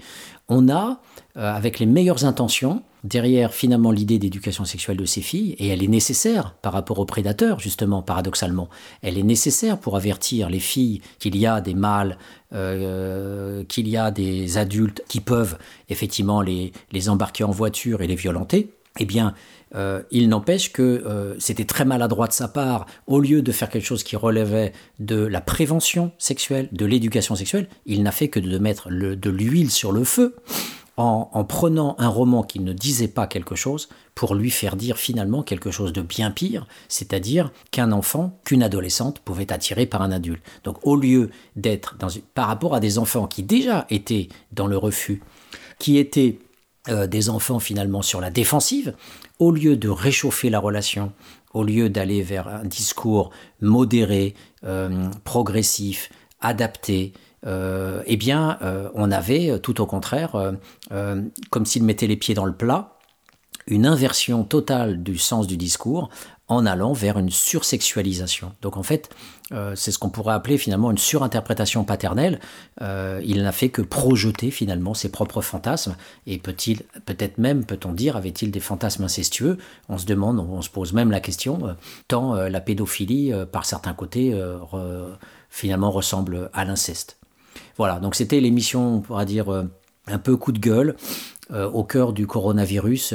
on 0.48 0.68
a, 0.68 1.00
euh, 1.36 1.52
avec 1.52 1.78
les 1.78 1.86
meilleures 1.86 2.24
intentions, 2.24 2.82
derrière 3.02 3.54
finalement 3.54 3.90
l'idée 3.90 4.18
d'éducation 4.18 4.66
sexuelle 4.66 4.98
de 4.98 5.06
ces 5.06 5.22
filles, 5.22 5.54
et 5.58 5.68
elle 5.68 5.82
est 5.82 5.88
nécessaire 5.88 6.54
par 6.61 6.74
rapport 6.74 6.98
aux 6.98 7.06
prédateurs, 7.06 7.58
justement, 7.58 8.02
paradoxalement, 8.02 8.68
elle 9.02 9.16
est 9.16 9.22
nécessaire 9.22 9.78
pour 9.78 9.96
avertir 9.96 10.50
les 10.50 10.61
filles 10.61 11.00
qu'il 11.18 11.36
y 11.36 11.46
a 11.46 11.62
des 11.62 11.74
mâles, 11.74 12.18
euh, 12.52 13.64
qu'il 13.64 13.88
y 13.88 13.96
a 13.96 14.11
des 14.11 14.58
adultes 14.58 15.02
qui 15.08 15.20
peuvent 15.20 15.56
effectivement 15.88 16.42
les, 16.42 16.72
les 16.92 17.08
embarquer 17.08 17.44
en 17.44 17.50
voiture 17.50 18.02
et 18.02 18.06
les 18.06 18.16
violenter, 18.16 18.74
eh 18.98 19.06
bien, 19.06 19.34
euh, 19.74 20.02
il 20.10 20.28
n'empêche 20.28 20.72
que 20.72 20.82
euh, 20.82 21.34
c'était 21.38 21.64
très 21.64 21.84
maladroit 21.84 22.26
de 22.26 22.32
sa 22.32 22.48
part, 22.48 22.86
au 23.06 23.20
lieu 23.20 23.42
de 23.42 23.52
faire 23.52 23.70
quelque 23.70 23.86
chose 23.86 24.02
qui 24.02 24.16
relevait 24.16 24.72
de 24.98 25.16
la 25.16 25.40
prévention 25.40 26.12
sexuelle, 26.18 26.68
de 26.72 26.86
l'éducation 26.86 27.34
sexuelle, 27.34 27.68
il 27.86 28.02
n'a 28.02 28.12
fait 28.12 28.28
que 28.28 28.40
de 28.40 28.58
mettre 28.58 28.90
de 28.90 29.30
l'huile 29.30 29.70
sur 29.70 29.92
le 29.92 30.04
feu 30.04 30.34
en, 31.02 31.44
prenant 31.44 31.96
un 31.98 32.08
roman 32.08 32.42
qui 32.42 32.60
ne 32.60 32.72
disait 32.72 33.08
pas 33.08 33.26
quelque 33.26 33.54
chose 33.54 33.88
pour 34.14 34.34
lui 34.34 34.50
faire 34.50 34.76
dire 34.76 34.98
finalement 34.98 35.42
quelque 35.42 35.70
chose 35.70 35.92
de 35.92 36.02
bien 36.02 36.30
pire, 36.30 36.66
c'est-à-dire 36.88 37.52
qu'un 37.70 37.92
enfant, 37.92 38.38
qu'une 38.44 38.62
adolescente 38.62 39.20
pouvait 39.20 39.52
attirer 39.52 39.86
par 39.86 40.02
un 40.02 40.12
adulte. 40.12 40.42
Donc 40.64 40.76
au 40.86 40.96
lieu 40.96 41.30
d'être 41.56 41.96
par 42.34 42.48
rapport 42.48 42.74
à 42.74 42.80
des 42.80 42.98
enfants 42.98 43.26
qui 43.26 43.42
déjà 43.42 43.86
étaient 43.88 44.28
dans 44.52 44.66
le 44.66 44.76
refus, 44.76 45.22
qui 45.78 45.96
étaient 45.96 46.38
euh, 46.88 47.06
des 47.06 47.30
enfants 47.30 47.60
finalement 47.60 48.02
sur 48.02 48.20
la 48.20 48.30
défensive, 48.30 48.94
au 49.41 49.51
lieu 49.51 49.76
de 49.76 49.88
réchauffer 49.88 50.51
la 50.51 50.61
relation, 50.61 51.12
au 51.53 51.64
lieu 51.64 51.88
d'aller 51.88 52.22
vers 52.22 52.47
un 52.47 52.64
discours 52.64 53.30
modéré, 53.61 54.34
euh, 54.64 55.09
progressif, 55.24 56.11
adapté, 56.41 57.12
euh, 57.47 58.03
eh 58.07 58.16
bien, 58.16 58.59
euh, 58.62 58.91
on 58.95 59.11
avait 59.11 59.59
tout 59.59 59.80
au 59.80 59.86
contraire, 59.86 60.53
comme 61.51 61.66
s'il 61.66 61.82
mettait 61.82 62.07
les 62.07 62.16
pieds 62.16 62.34
dans 62.34 62.45
le 62.45 62.55
plat, 62.55 62.99
une 63.66 63.86
inversion 63.86 64.45
totale 64.45 65.03
du 65.03 65.16
sens 65.18 65.47
du 65.47 65.57
discours 65.57 66.11
en 66.49 66.66
allant 66.66 66.93
vers 66.93 67.18
une 67.18 67.30
sursexualisation. 67.30 68.53
Donc 68.61 68.76
en 68.76 68.82
fait, 68.82 69.09
euh, 69.53 69.74
c'est 69.74 69.90
ce 69.90 69.98
qu'on 69.98 70.11
pourrait 70.11 70.34
appeler 70.34 70.59
finalement 70.59 70.90
une 70.90 70.98
surinterprétation 70.98 71.84
paternelle. 71.84 72.40
Euh, 72.82 73.20
il 73.24 73.42
n'a 73.42 73.53
fait 73.53 73.68
que 73.68 73.82
projeter 73.82 74.51
finalement 74.51 74.94
ses 74.94 75.11
propres 75.11 75.40
fantasmes. 75.40 75.96
Et 76.26 76.38
peut-il, 76.38 76.82
peut-être 77.05 77.38
même, 77.38 77.64
peut-on 77.64 77.92
dire, 77.92 78.16
avait-il 78.16 78.51
des 78.51 78.61
fantasmes 78.61 79.05
incestueux? 79.05 79.59
On 79.88 79.98
se 79.98 80.07
demande, 80.07 80.38
on 80.38 80.62
se 80.62 80.70
pose 80.70 80.92
même 80.92 81.11
la 81.11 81.20
question, 81.20 81.66
euh, 81.66 81.72
tant 82.07 82.34
la 82.34 82.61
pédophilie, 82.61 83.32
par 83.51 83.64
certains 83.64 83.92
côtés, 83.92 84.38
finalement 85.48 85.90
ressemble 85.90 86.51
à 86.53 86.64
l'inceste. 86.64 87.18
Voilà, 87.76 87.98
donc 87.98 88.14
c'était 88.14 88.40
l'émission, 88.40 88.96
on 88.96 89.01
pourra 89.01 89.24
dire, 89.24 89.64
un 90.07 90.18
peu 90.18 90.36
coup 90.36 90.53
de 90.53 90.59
gueule. 90.59 90.96
au 91.53 91.84
cœur 91.84 92.12
du 92.12 92.26
coronavirus, 92.26 93.14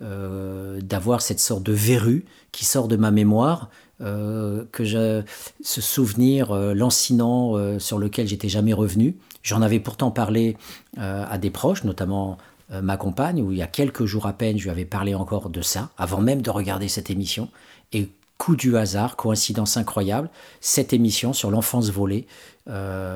d'avoir 0.00 1.22
cette 1.22 1.40
sorte 1.40 1.62
de 1.62 1.72
verrue 1.72 2.24
qui 2.52 2.64
sort 2.64 2.88
de 2.88 2.96
ma 2.96 3.10
mémoire, 3.10 3.70
euh, 4.00 4.64
que 4.72 4.84
je, 4.84 5.22
ce 5.62 5.80
souvenir 5.80 6.50
euh, 6.50 6.74
lancinant 6.74 7.56
euh, 7.56 7.78
sur 7.78 7.98
lequel 7.98 8.26
j'étais 8.26 8.48
jamais 8.48 8.72
revenu. 8.72 9.16
J'en 9.42 9.62
avais 9.62 9.78
pourtant 9.80 10.10
parlé 10.10 10.56
à 10.96 11.36
des 11.36 11.50
proches, 11.50 11.82
notamment 11.82 12.38
ma 12.70 12.96
compagne, 12.96 13.42
où 13.42 13.50
il 13.50 13.58
y 13.58 13.62
a 13.62 13.66
quelques 13.66 14.04
jours 14.04 14.26
à 14.26 14.32
peine, 14.32 14.56
je 14.56 14.62
lui 14.62 14.70
avais 14.70 14.84
parlé 14.84 15.16
encore 15.16 15.50
de 15.50 15.62
ça, 15.62 15.90
avant 15.98 16.20
même 16.20 16.42
de 16.42 16.50
regarder 16.50 16.86
cette 16.86 17.10
émission. 17.10 17.48
Et 17.92 18.08
coup 18.38 18.54
du 18.54 18.76
hasard, 18.76 19.16
coïncidence 19.16 19.76
incroyable, 19.76 20.30
cette 20.60 20.92
émission 20.92 21.32
sur 21.32 21.50
l'enfance 21.50 21.90
volée 21.90 22.28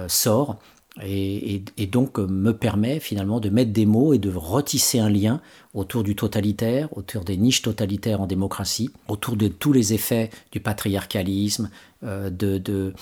sort 0.09 0.59
et, 1.03 1.63
donc 1.87 2.19
me 2.19 2.53
permet 2.53 3.01
finalement 3.01 3.41
de 3.41 3.49
mettre 3.51 3.73
des 3.73 3.87
mots 3.87 4.15
et 4.15 4.19
de 4.19 4.33
retisser 4.35 4.99
un 4.99 5.11
lien 5.11 5.41
autour 5.75 6.03
du 6.03 6.17
totalitaire, 6.17 6.89
autour 6.97 7.25
des 7.25 7.37
niches 7.37 7.63
totalitaires 7.63 8.21
en 8.21 8.27
démocratie, 8.27 8.91
autour 9.09 9.37
de 9.37 9.49
tous 9.49 9.73
les 9.73 9.93
effets 9.93 10.31
du 10.53 10.61
patriarcalisme, 10.61 11.71
de, 12.03 12.31
de, 12.31 12.95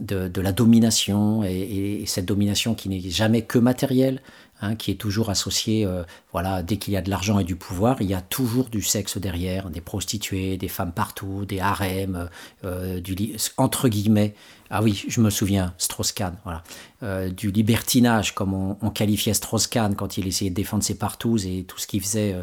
de, 0.00 0.40
la 0.40 0.52
domination, 0.52 1.44
et, 1.44 2.04
cette 2.06 2.24
domination 2.24 2.74
qui 2.74 2.88
n'est 2.88 3.00
jamais 3.00 3.42
que 3.42 3.58
matérielle, 3.58 4.22
Hein, 4.64 4.76
qui 4.76 4.92
est 4.92 4.94
toujours 4.94 5.28
associé, 5.28 5.84
euh, 5.84 6.04
voilà, 6.30 6.62
dès 6.62 6.76
qu'il 6.76 6.94
y 6.94 6.96
a 6.96 7.02
de 7.02 7.10
l'argent 7.10 7.40
et 7.40 7.44
du 7.44 7.56
pouvoir, 7.56 8.00
il 8.00 8.08
y 8.08 8.14
a 8.14 8.20
toujours 8.20 8.68
du 8.68 8.80
sexe 8.80 9.18
derrière, 9.18 9.70
des 9.70 9.80
prostituées, 9.80 10.56
des 10.56 10.68
femmes 10.68 10.92
partout, 10.92 11.44
des 11.44 11.58
harems, 11.58 12.28
euh, 12.64 13.00
du 13.00 13.16
entre 13.56 13.88
guillemets. 13.88 14.34
Ah 14.74 14.82
oui, 14.82 15.04
je 15.06 15.20
me 15.20 15.30
souviens, 15.30 15.74
Strauss-Kahn, 15.76 16.36
voilà, 16.44 16.62
euh, 17.02 17.28
du 17.28 17.50
libertinage 17.50 18.34
comme 18.34 18.54
on, 18.54 18.90
qualifiait 18.90 19.34
Strauss-Kahn 19.34 19.94
quand 19.94 20.16
il 20.16 20.26
essayait 20.26 20.50
de 20.50 20.56
défendre 20.56 20.82
ses 20.82 20.96
partouzes 20.96 21.46
et 21.46 21.64
tout 21.64 21.78
ce 21.78 21.86
qu'il 21.86 22.00
faisait 22.00 22.36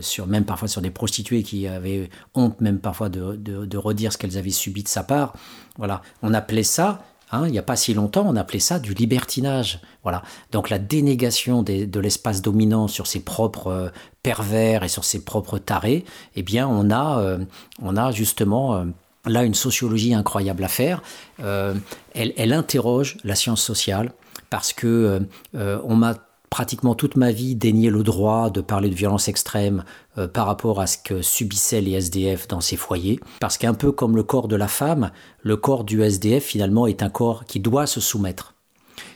sur 0.00 0.26
même 0.26 0.44
parfois 0.44 0.68
sur 0.68 0.80
des 0.80 0.90
prostituées 0.90 1.42
qui 1.42 1.66
avaient 1.66 2.10
honte 2.34 2.60
même 2.60 2.80
parfois 2.80 3.08
de, 3.08 3.36
de, 3.36 3.78
redire 3.78 4.12
ce 4.12 4.18
qu'elles 4.18 4.38
avaient 4.38 4.50
subi 4.50 4.82
de 4.82 4.88
sa 4.88 5.02
part. 5.02 5.34
Voilà, 5.78 6.02
on 6.22 6.34
appelait 6.34 6.62
ça 6.62 7.04
Hein, 7.32 7.46
il 7.46 7.52
n'y 7.52 7.58
a 7.58 7.62
pas 7.62 7.76
si 7.76 7.94
longtemps, 7.94 8.24
on 8.26 8.34
appelait 8.34 8.58
ça 8.58 8.80
du 8.80 8.92
libertinage. 8.92 9.80
Voilà. 10.02 10.22
Donc 10.50 10.68
la 10.68 10.78
dénégation 10.78 11.62
de 11.62 12.00
l'espace 12.00 12.42
dominant 12.42 12.88
sur 12.88 13.06
ses 13.06 13.20
propres 13.20 13.68
euh, 13.68 13.88
pervers 14.22 14.82
et 14.82 14.88
sur 14.88 15.04
ses 15.04 15.24
propres 15.24 15.58
tarés, 15.58 16.04
eh 16.34 16.42
bien, 16.42 16.66
on 16.66 16.90
a, 16.90 17.20
euh, 17.20 17.38
on 17.80 17.96
a 17.96 18.10
justement 18.10 18.74
euh, 18.74 18.84
là 19.26 19.44
une 19.44 19.54
sociologie 19.54 20.14
incroyable 20.14 20.64
à 20.64 20.68
faire. 20.68 21.02
Elle, 21.38 22.32
elle, 22.36 22.52
interroge 22.52 23.18
la 23.24 23.34
science 23.34 23.62
sociale 23.62 24.12
parce 24.48 24.72
que 24.72 25.20
on 25.54 25.96
m'a 25.96 26.14
pratiquement 26.50 26.96
toute 26.96 27.16
ma 27.16 27.30
vie 27.30 27.54
dénié 27.54 27.90
le 27.90 28.02
droit 28.02 28.50
de 28.50 28.60
parler 28.60 28.90
de 28.90 28.94
violence 28.94 29.28
extrême 29.28 29.84
euh, 30.18 30.26
par 30.26 30.46
rapport 30.46 30.80
à 30.80 30.86
ce 30.88 30.98
que 30.98 31.22
subissaient 31.22 31.80
les 31.80 31.92
SDF 31.92 32.48
dans 32.48 32.60
ces 32.60 32.76
foyers. 32.76 33.20
Parce 33.38 33.56
qu'un 33.56 33.74
peu 33.74 33.92
comme 33.92 34.16
le 34.16 34.24
corps 34.24 34.48
de 34.48 34.56
la 34.56 34.68
femme, 34.68 35.12
le 35.42 35.56
corps 35.56 35.84
du 35.84 36.02
SDF 36.02 36.44
finalement 36.44 36.88
est 36.88 37.02
un 37.02 37.08
corps 37.08 37.44
qui 37.44 37.60
doit 37.60 37.86
se 37.86 38.00
soumettre. 38.00 38.54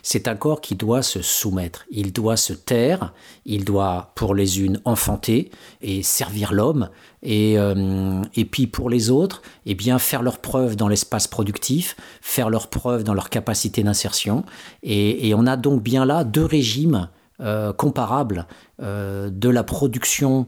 C'est 0.03 0.27
un 0.27 0.35
corps 0.35 0.61
qui 0.61 0.75
doit 0.75 1.01
se 1.01 1.21
soumettre, 1.21 1.85
il 1.89 2.13
doit 2.13 2.37
se 2.37 2.53
taire, 2.53 3.13
il 3.45 3.65
doit 3.65 4.11
pour 4.15 4.35
les 4.35 4.61
unes 4.61 4.79
enfanter 4.85 5.51
et 5.81 6.03
servir 6.03 6.53
l'homme, 6.53 6.89
et, 7.23 7.57
euh, 7.57 8.21
et 8.35 8.45
puis 8.45 8.67
pour 8.67 8.89
les 8.89 9.09
autres, 9.09 9.41
eh 9.65 9.75
bien 9.75 9.99
faire 9.99 10.21
leur 10.21 10.39
preuve 10.39 10.75
dans 10.75 10.87
l'espace 10.87 11.27
productif, 11.27 11.95
faire 12.21 12.49
leur 12.49 12.69
preuve 12.69 13.03
dans 13.03 13.13
leur 13.13 13.29
capacité 13.29 13.83
d'insertion. 13.83 14.45
Et, 14.83 15.33
on 15.35 15.47
a 15.47 15.57
donc 15.57 15.81
bien 15.81 16.05
là 16.05 16.23
deux 16.23 16.45
régimes 16.45 17.09
euh, 17.41 17.73
comparable 17.73 18.47
euh, 18.81 19.29
de 19.29 19.49
la 19.49 19.63
production 19.63 20.47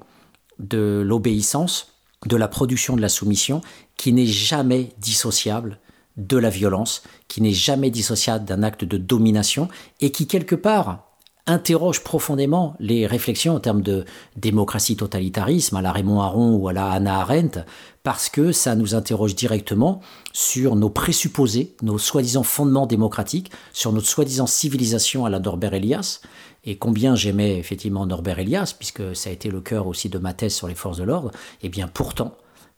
de 0.60 1.04
l'obéissance, 1.06 1.94
de 2.26 2.36
la 2.36 2.48
production 2.48 2.96
de 2.96 3.02
la 3.02 3.10
soumission, 3.10 3.62
qui 3.98 4.14
n'est 4.14 4.26
jamais 4.26 4.90
dissociable 5.00 5.80
de 6.18 6.38
la 6.38 6.50
violence, 6.50 7.04
qui 7.28 7.42
n'est 7.42 7.54
jamais 7.54 7.90
dissociable 7.90 8.46
d'un 8.46 8.64
acte 8.64 8.84
de 8.84 8.98
domination, 8.98 9.70
et 10.02 10.12
qui 10.12 10.28
quelque 10.28 10.56
part 10.56 11.08
interroge 11.48 12.04
profondément 12.04 12.76
les 12.80 13.08
réflexions 13.08 13.56
en 13.56 13.60
termes 13.60 13.82
de 13.82 14.04
démocratie 14.36 14.98
totalitarisme 14.98 15.78
à 15.78 15.82
la 15.82 15.94
Raymond 15.94 16.22
Aron 16.22 16.56
ou 16.56 16.68
à 16.68 16.74
la 16.74 16.92
Hannah 16.92 17.22
Arendt, 17.22 17.62
parce 18.04 18.30
que 18.30 18.52
ça 18.52 18.76
nous 18.76 18.96
interroge 18.96 19.34
directement 19.34 20.02
sur 20.34 20.76
nos 20.76 20.90
présupposés, 20.90 21.76
nos 21.82 21.98
soi-disant 21.98 22.44
fondements 22.44 22.86
démocratiques, 22.86 23.52
sur 23.72 23.94
notre 23.94 24.08
soi-disant 24.08 24.48
civilisation 24.48 25.26
à 25.26 25.30
la 25.30 25.40
Norbert 25.40 25.74
Elias, 25.74 26.20
et 26.66 26.78
combien 26.78 27.16
j'aimais 27.16 27.58
effectivement 27.58 28.06
Norbert 28.06 28.40
Elias, 28.40 28.76
puisque 28.78 29.16
ça 29.16 29.30
a 29.30 29.34
été 29.34 29.50
le 29.50 29.62
cœur 29.62 29.88
aussi 29.88 30.10
de 30.10 30.18
ma 30.18 30.34
thèse 30.34 30.54
sur 30.54 30.68
les 30.68 30.76
forces 30.76 30.98
de 30.98 31.04
l'ordre, 31.04 31.32
et 31.62 31.68
eh 31.68 31.70
bien 31.70 31.88
pourtant, 31.88 32.36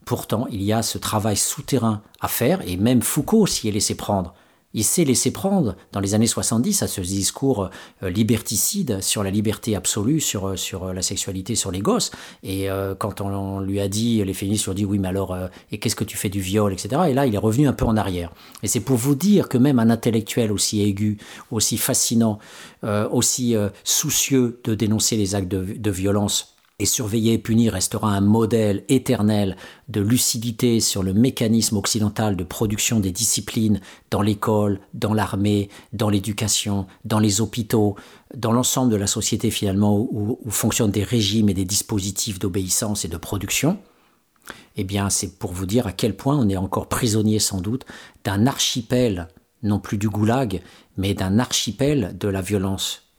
pourtant, 0.09 0.47
il 0.49 0.63
y 0.63 0.73
a 0.73 0.81
ce 0.81 0.97
travail 0.97 1.37
souterrain 1.37 2.01
à 2.19 2.27
faire, 2.27 2.67
et 2.67 2.77
même 2.77 3.03
Foucault 3.03 3.45
s'y 3.45 3.67
est 3.67 3.71
laissé 3.71 3.93
prendre. 3.93 4.33
Il 4.73 4.83
s'est 4.83 5.03
laissé 5.03 5.29
prendre 5.29 5.75
dans 5.91 5.99
les 5.99 6.15
années 6.15 6.25
70 6.25 6.81
à 6.81 6.87
ce 6.87 7.01
discours 7.01 7.69
euh, 8.01 8.09
liberticide 8.09 9.01
sur 9.01 9.21
la 9.21 9.29
liberté 9.29 9.75
absolue, 9.75 10.19
sur, 10.19 10.47
euh, 10.47 10.55
euh, 10.73 10.93
la 10.93 11.03
sexualité, 11.03 11.53
sur 11.53 11.69
les 11.69 11.81
gosses. 11.81 12.09
Et 12.41 12.69
quand 12.97 13.21
on, 13.21 13.59
lui 13.59 13.79
a 13.79 13.87
dit, 13.87 14.23
les 14.25 14.33
féministes 14.33 14.65
lui 14.65 14.71
ont 14.71 14.73
dit 14.73 14.85
oui, 14.85 14.97
mais 14.97 15.09
alors, 15.09 15.37
et 15.71 15.77
qu'est-ce 15.77 15.95
que 15.95 16.03
tu 16.03 16.17
fais 16.17 16.29
du 16.29 16.41
viol, 16.41 16.73
etc. 16.73 17.03
Et 17.09 17.13
là, 17.13 17.27
il 17.27 17.35
est 17.35 17.39
revenu 17.39 17.67
un 17.67 17.73
peu 17.73 17.85
en 17.85 17.95
arrière. 17.95 18.31
Et 18.63 18.67
c'est 18.67 18.79
pour 18.79 18.97
vous 18.97 19.13
dire 19.13 19.47
que 19.47 19.59
même 19.59 19.77
un 19.77 19.91
intellectuel 19.91 20.51
aussi 20.51 20.81
aigu, 20.81 21.19
aussi 21.51 21.77
fascinant, 21.77 22.39
aussi 23.11 23.55
soucieux 23.83 24.59
de 24.63 24.73
dénoncer 24.73 25.17
les 25.17 25.35
actes 25.35 25.49
de 25.49 25.91
violence, 25.91 26.55
et 26.79 26.85
surveiller 26.85 27.33
et 27.33 27.37
punir 27.37 27.73
restera 27.73 28.09
un 28.09 28.21
modèle 28.21 28.83
éternel 28.87 29.57
de 29.89 29.99
lucidité 29.99 30.79
sur 30.79 31.03
le 31.03 31.13
mécanisme 31.13 31.77
occidental 31.77 32.37
de 32.37 32.43
production 32.43 33.01
des 33.01 33.11
disciplines 33.11 33.81
dans 34.09 34.21
l'école, 34.21 34.79
dans 34.93 35.13
l'armée, 35.13 35.69
dans 35.91 36.09
l'éducation, 36.09 36.87
dans 37.03 37.19
les 37.19 37.41
hôpitaux, 37.41 37.95
dans 38.33 38.53
l'ensemble 38.53 38.91
de 38.91 38.97
la 38.97 39.07
société 39.07 39.51
finalement 39.51 39.99
où, 39.99 40.39
fonctionnent 40.49 40.91
des 40.91 41.03
régimes 41.03 41.49
et 41.49 41.53
des 41.53 41.65
dispositifs 41.65 42.39
d'obéissance 42.39 43.03
et 43.03 43.09
de 43.09 43.17
production, 43.17 43.77
eh 44.77 44.85
bien 44.85 45.09
c'est 45.09 45.37
pour 45.37 45.51
vous 45.51 45.65
dire 45.65 45.85
à 45.85 45.91
quel 45.91 46.15
point 46.15 46.37
on 46.37 46.47
est 46.47 46.57
encore 46.57 46.87
prisonnier 46.87 47.39
sans 47.39 47.59
doute 47.59 47.85
d'un 48.23 48.47
archipel, 48.47 49.27
non 49.63 49.79
plus 49.79 49.97
du 49.97 50.07
goulag, 50.07 50.61
mais 50.95 51.13
d'un 51.13 51.39
archipel 51.39 52.17
de 52.17 52.29
la 52.29 52.41
violence 52.41 53.09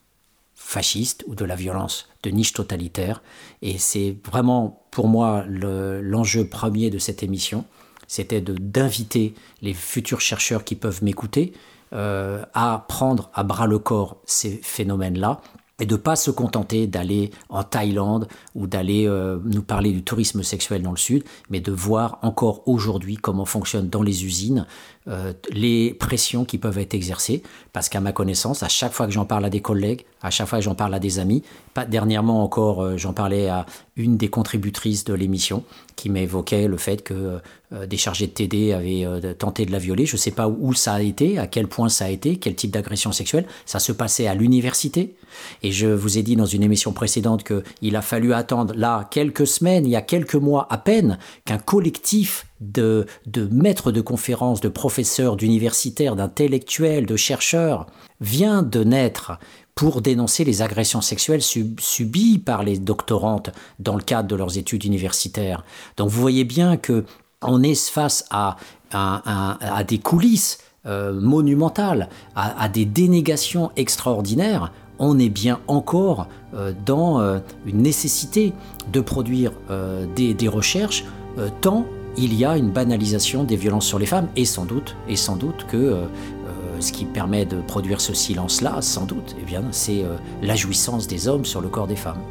fasciste 0.55 1.25
ou 1.27 1.35
de 1.35 1.45
la 1.45 1.57
violence 1.57 2.10
de 2.23 2.31
niche 2.31 2.53
totalitaire. 2.53 3.23
Et 3.63 3.79
c'est 3.79 4.17
vraiment 4.25 4.85
pour 4.91 5.09
moi 5.09 5.45
l'enjeu 5.49 6.47
premier 6.47 6.91
de 6.91 6.99
cette 6.99 7.23
émission, 7.23 7.65
c'était 8.07 8.41
d'inviter 8.41 9.35
les 9.63 9.75
futurs 9.75 10.21
chercheurs 10.21 10.65
qui 10.65 10.75
peuvent 10.75 11.03
m'écouter 11.05 11.53
euh, 11.93 12.45
à 12.55 12.85
prendre 12.89 13.31
à 13.35 13.45
bras 13.45 13.67
le 13.67 13.79
corps 13.79 14.19
ces 14.25 14.61
phénomènes-là 14.63 15.41
et 15.81 15.87
de 15.87 15.97
pas 15.97 16.17
se 16.17 16.31
contenter 16.31 16.87
d'aller 16.87 17.31
en 17.49 17.65
Thaïlande 17.65 18.29
ou 18.55 18.67
d'aller 18.67 19.07
euh, 19.07 19.39
nous 19.45 19.63
parler 19.63 19.93
du 19.93 20.03
tourisme 20.03 20.43
sexuel 20.43 20.83
dans 20.83 20.91
le 20.91 20.97
sud, 20.97 21.25
mais 21.49 21.61
de 21.61 21.73
voir 21.73 22.19
encore 22.23 22.63
aujourd'hui 22.67 23.17
comment 23.17 23.45
fonctionnent 23.45 23.89
dans 23.89 24.03
les 24.03 24.25
usines 24.25 24.67
euh, 25.09 25.33
les 25.51 25.95
pressions 25.95 26.45
qui 26.45 26.59
peuvent 26.59 26.79
être 26.79 26.93
exercées, 26.93 27.43
parce 27.73 27.89
qu'à 27.89 28.01
ma 28.01 28.13
connaissance, 28.13 28.63
à 28.63 28.69
chaque 28.69 28.93
fois 28.93 29.07
que 29.07 29.13
j'en 29.13 29.25
parle 29.25 29.47
à 29.47 29.51
des 29.51 29.63
collègues, 29.63 30.05
à 30.23 30.29
chaque 30.29 30.47
fois 30.47 30.59
que 30.59 30.65
j'en 30.65 30.75
parle 30.75 30.93
à 30.93 30.99
des 30.99 31.19
amis, 31.19 31.43
pas 31.73 31.87
dernièrement 31.87 32.45
encore, 32.45 32.83
euh, 32.83 32.97
j'en 32.99 33.15
parlais 33.15 33.49
à 33.49 33.65
une 33.97 34.19
des 34.19 34.29
contributrices 34.29 35.05
de 35.05 35.15
l'émission 35.15 35.65
qui 36.01 36.09
m'évoquait 36.09 36.67
le 36.67 36.79
fait 36.79 37.03
que 37.03 37.41
euh, 37.73 37.87
des 37.87 37.99
chargés 37.99 38.27
de 38.27 38.33
TD 38.33 38.73
avaient 38.73 39.35
tenté 39.35 39.67
de 39.67 39.73
la 39.73 39.79
violer. 39.79 40.07
Je 40.07 40.15
ne 40.15 40.19
sais 40.19 40.31
pas 40.31 40.49
où 40.49 40.73
ça 40.73 40.95
a 40.95 41.03
été, 41.03 41.39
à 41.39 41.47
quel 41.47 41.69
point 41.69 41.91
ça 41.91 42.07
a 42.07 42.09
été, 42.09 42.37
quel 42.37 42.55
type 42.55 42.71
d'agression 42.71 43.13
sexuelle. 43.13 43.45
Ça 43.67 43.79
se 43.79 43.93
passait 43.93 44.27
à 44.27 44.35
l'université. 44.35 45.15
Et 45.63 45.73
je 45.73 45.87
vous 45.87 46.17
ai 46.17 46.23
dit 46.23 46.37
dans 46.37 46.47
une 46.47 46.63
émission 46.63 46.93
précédente 46.93 47.45
qu'il 47.45 47.97
a 47.97 48.03
fallu 48.03 48.33
attendre 48.33 48.73
là 48.75 49.09
quelques 49.11 49.47
semaines, 49.47 49.85
il 49.85 49.91
y 49.91 49.97
a 49.97 50.03
quelques 50.03 50.37
mois 50.37 50.67
à 50.71 50.79
peine, 50.79 51.19
qu'un 51.45 51.59
collectif 51.59 52.47
de, 52.61 53.07
maîtres 53.51 53.93
de 53.93 54.01
conférences, 54.01 54.61
de 54.61 54.69
professeurs, 54.69 55.37
d'universitaires, 55.37 56.17
d'intellectuels, 56.17 57.05
de 57.05 57.17
chercheurs, 57.17 57.87
vient 58.21 58.63
de 58.63 58.85
naître 58.85 59.39
pour 59.81 60.03
dénoncer 60.03 60.45
les 60.45 60.61
agressions 60.61 61.01
sexuelles 61.01 61.41
subies 61.41 62.39
par 62.39 62.65
les 62.65 62.77
doctorantes 62.77 63.49
dans 63.79 63.97
le 63.97 64.03
cadre 64.03 64.29
de 64.29 64.37
leurs 64.37 64.59
études 64.59 64.85
universitaires. 64.85 65.65
Donc 65.97 66.11
vous 66.11 66.21
voyez 66.21 66.45
bien 66.45 66.77
que 66.77 67.07
on 67.41 67.63
est 67.63 67.89
face 67.89 68.27
à, 68.31 68.59
des 69.89 69.97
coulisses 69.97 70.59
euh, 70.85 71.19
monumentales, 71.19 72.11
à, 72.37 72.69
des 72.69 72.85
dénégations 72.85 73.71
extraordinaires. 73.77 74.71
On 74.99 75.19
est 75.19 75.31
bien 75.31 75.61
encore 75.67 76.29
euh, 76.55 76.75
dans 76.85 77.19
euh, 77.19 77.39
une 77.65 77.81
nécessité 77.81 78.53
de 78.93 79.01
produire 79.01 79.53
des, 80.15 80.35
des, 80.35 80.49
recherches 80.49 81.07
tant 81.63 81.87
il 82.19 82.35
y 82.35 82.45
a 82.45 82.59
une 82.59 82.71
banalisation 82.71 83.45
des 83.45 83.57
violences 83.57 83.87
sur 83.87 83.99
les 83.99 84.05
femmes 84.05 84.29
et 84.37 84.45
sans 84.45 84.67
doute, 84.67 84.95
et 85.09 85.17
sans 85.17 85.37
doute 85.37 85.65
que 85.69 86.03
ce 86.81 86.93
qui 86.93 87.05
permet 87.05 87.45
de 87.45 87.61
produire 87.61 88.01
ce 88.01 88.15
silence-là, 88.15 88.81
sans 88.83 89.05
doute, 89.05 89.37
eh 89.39 89.57
c'est 89.73 90.03
euh, 90.03 90.17
la 90.43 90.57
jouissance 90.57 91.07
des 91.07 91.29
hommes 91.29 91.45
sur 91.45 91.61
le 91.61 91.69
corps 91.69 91.87
des 91.87 91.97
femmes. 91.97 92.23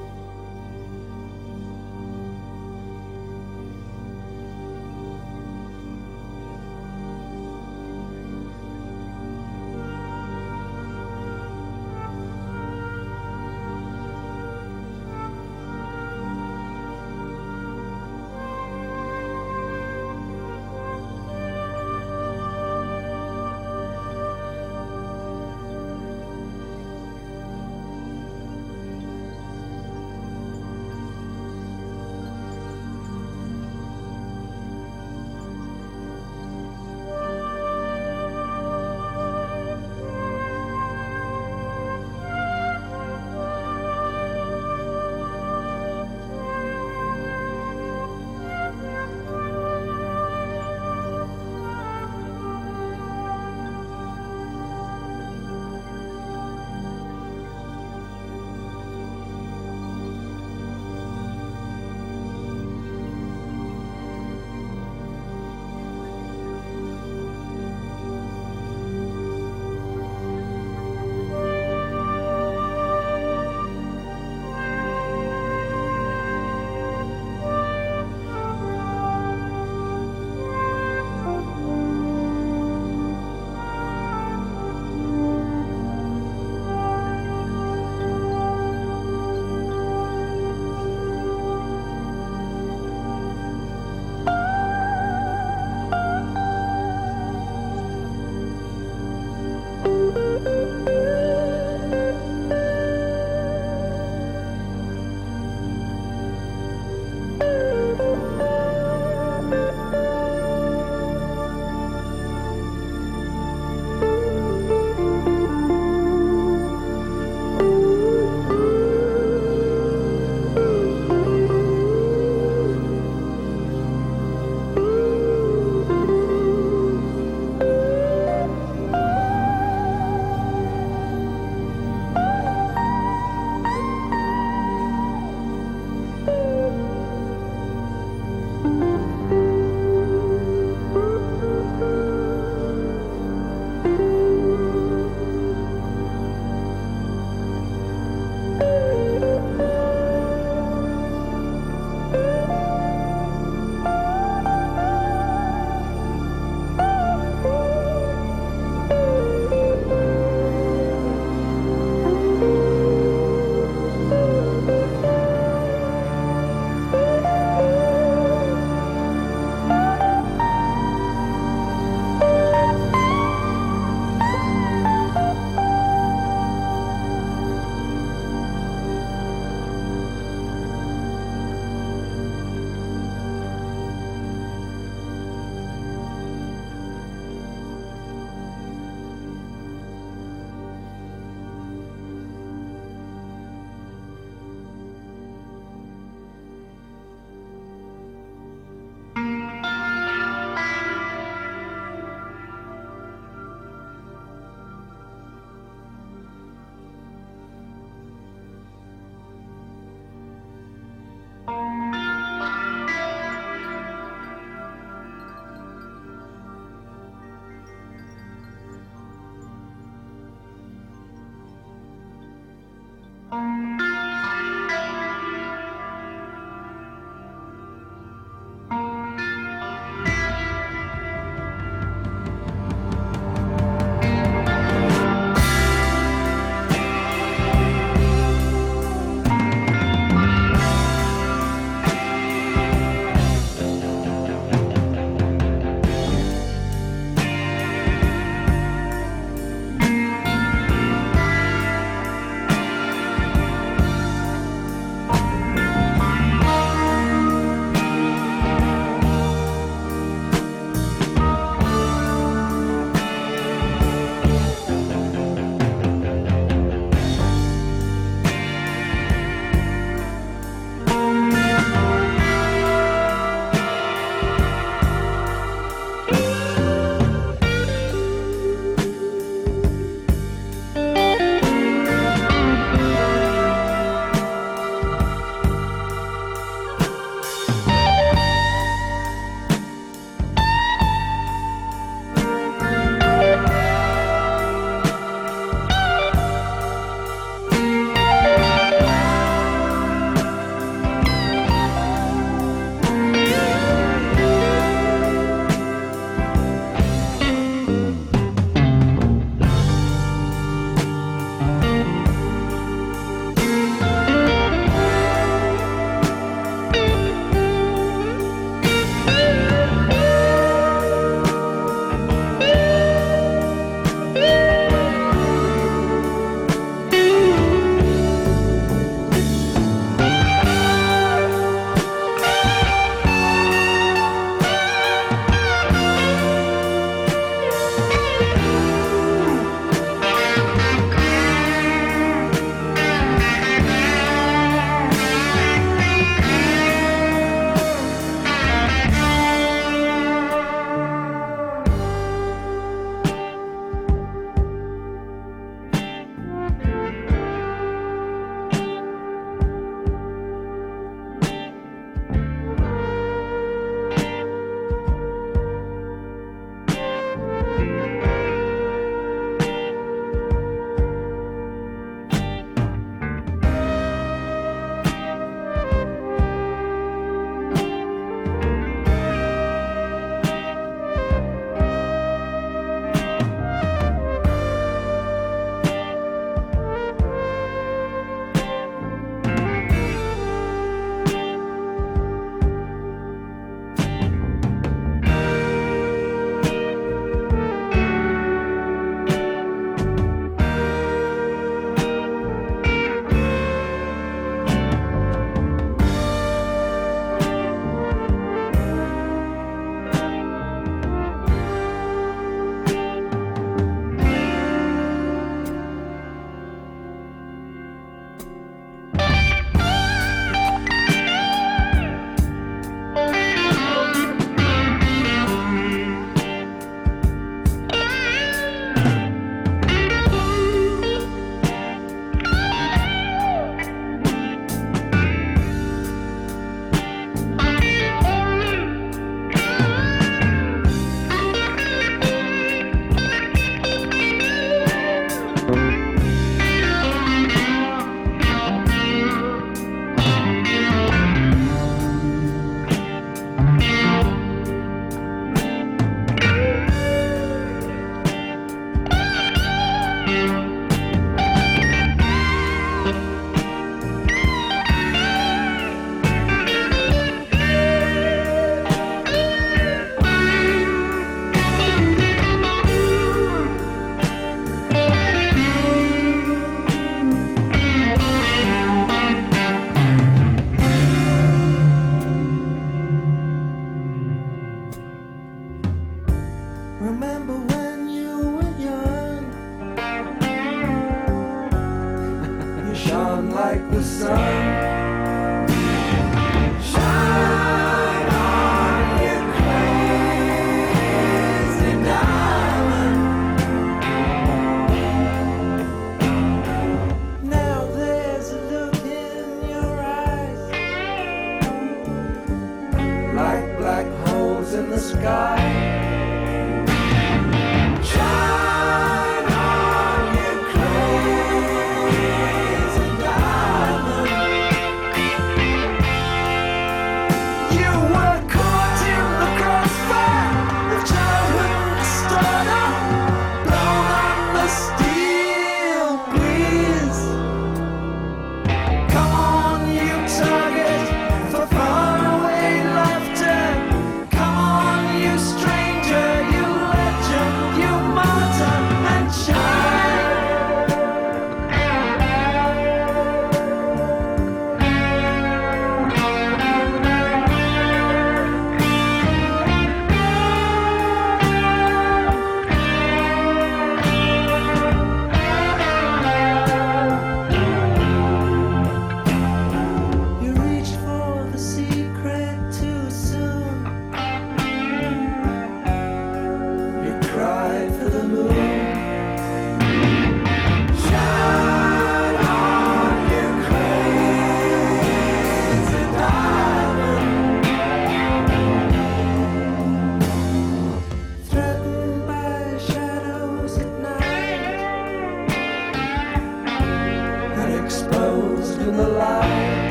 exposed 597.69 598.59
in 598.61 598.75
the 598.77 598.87
light. 598.87 599.68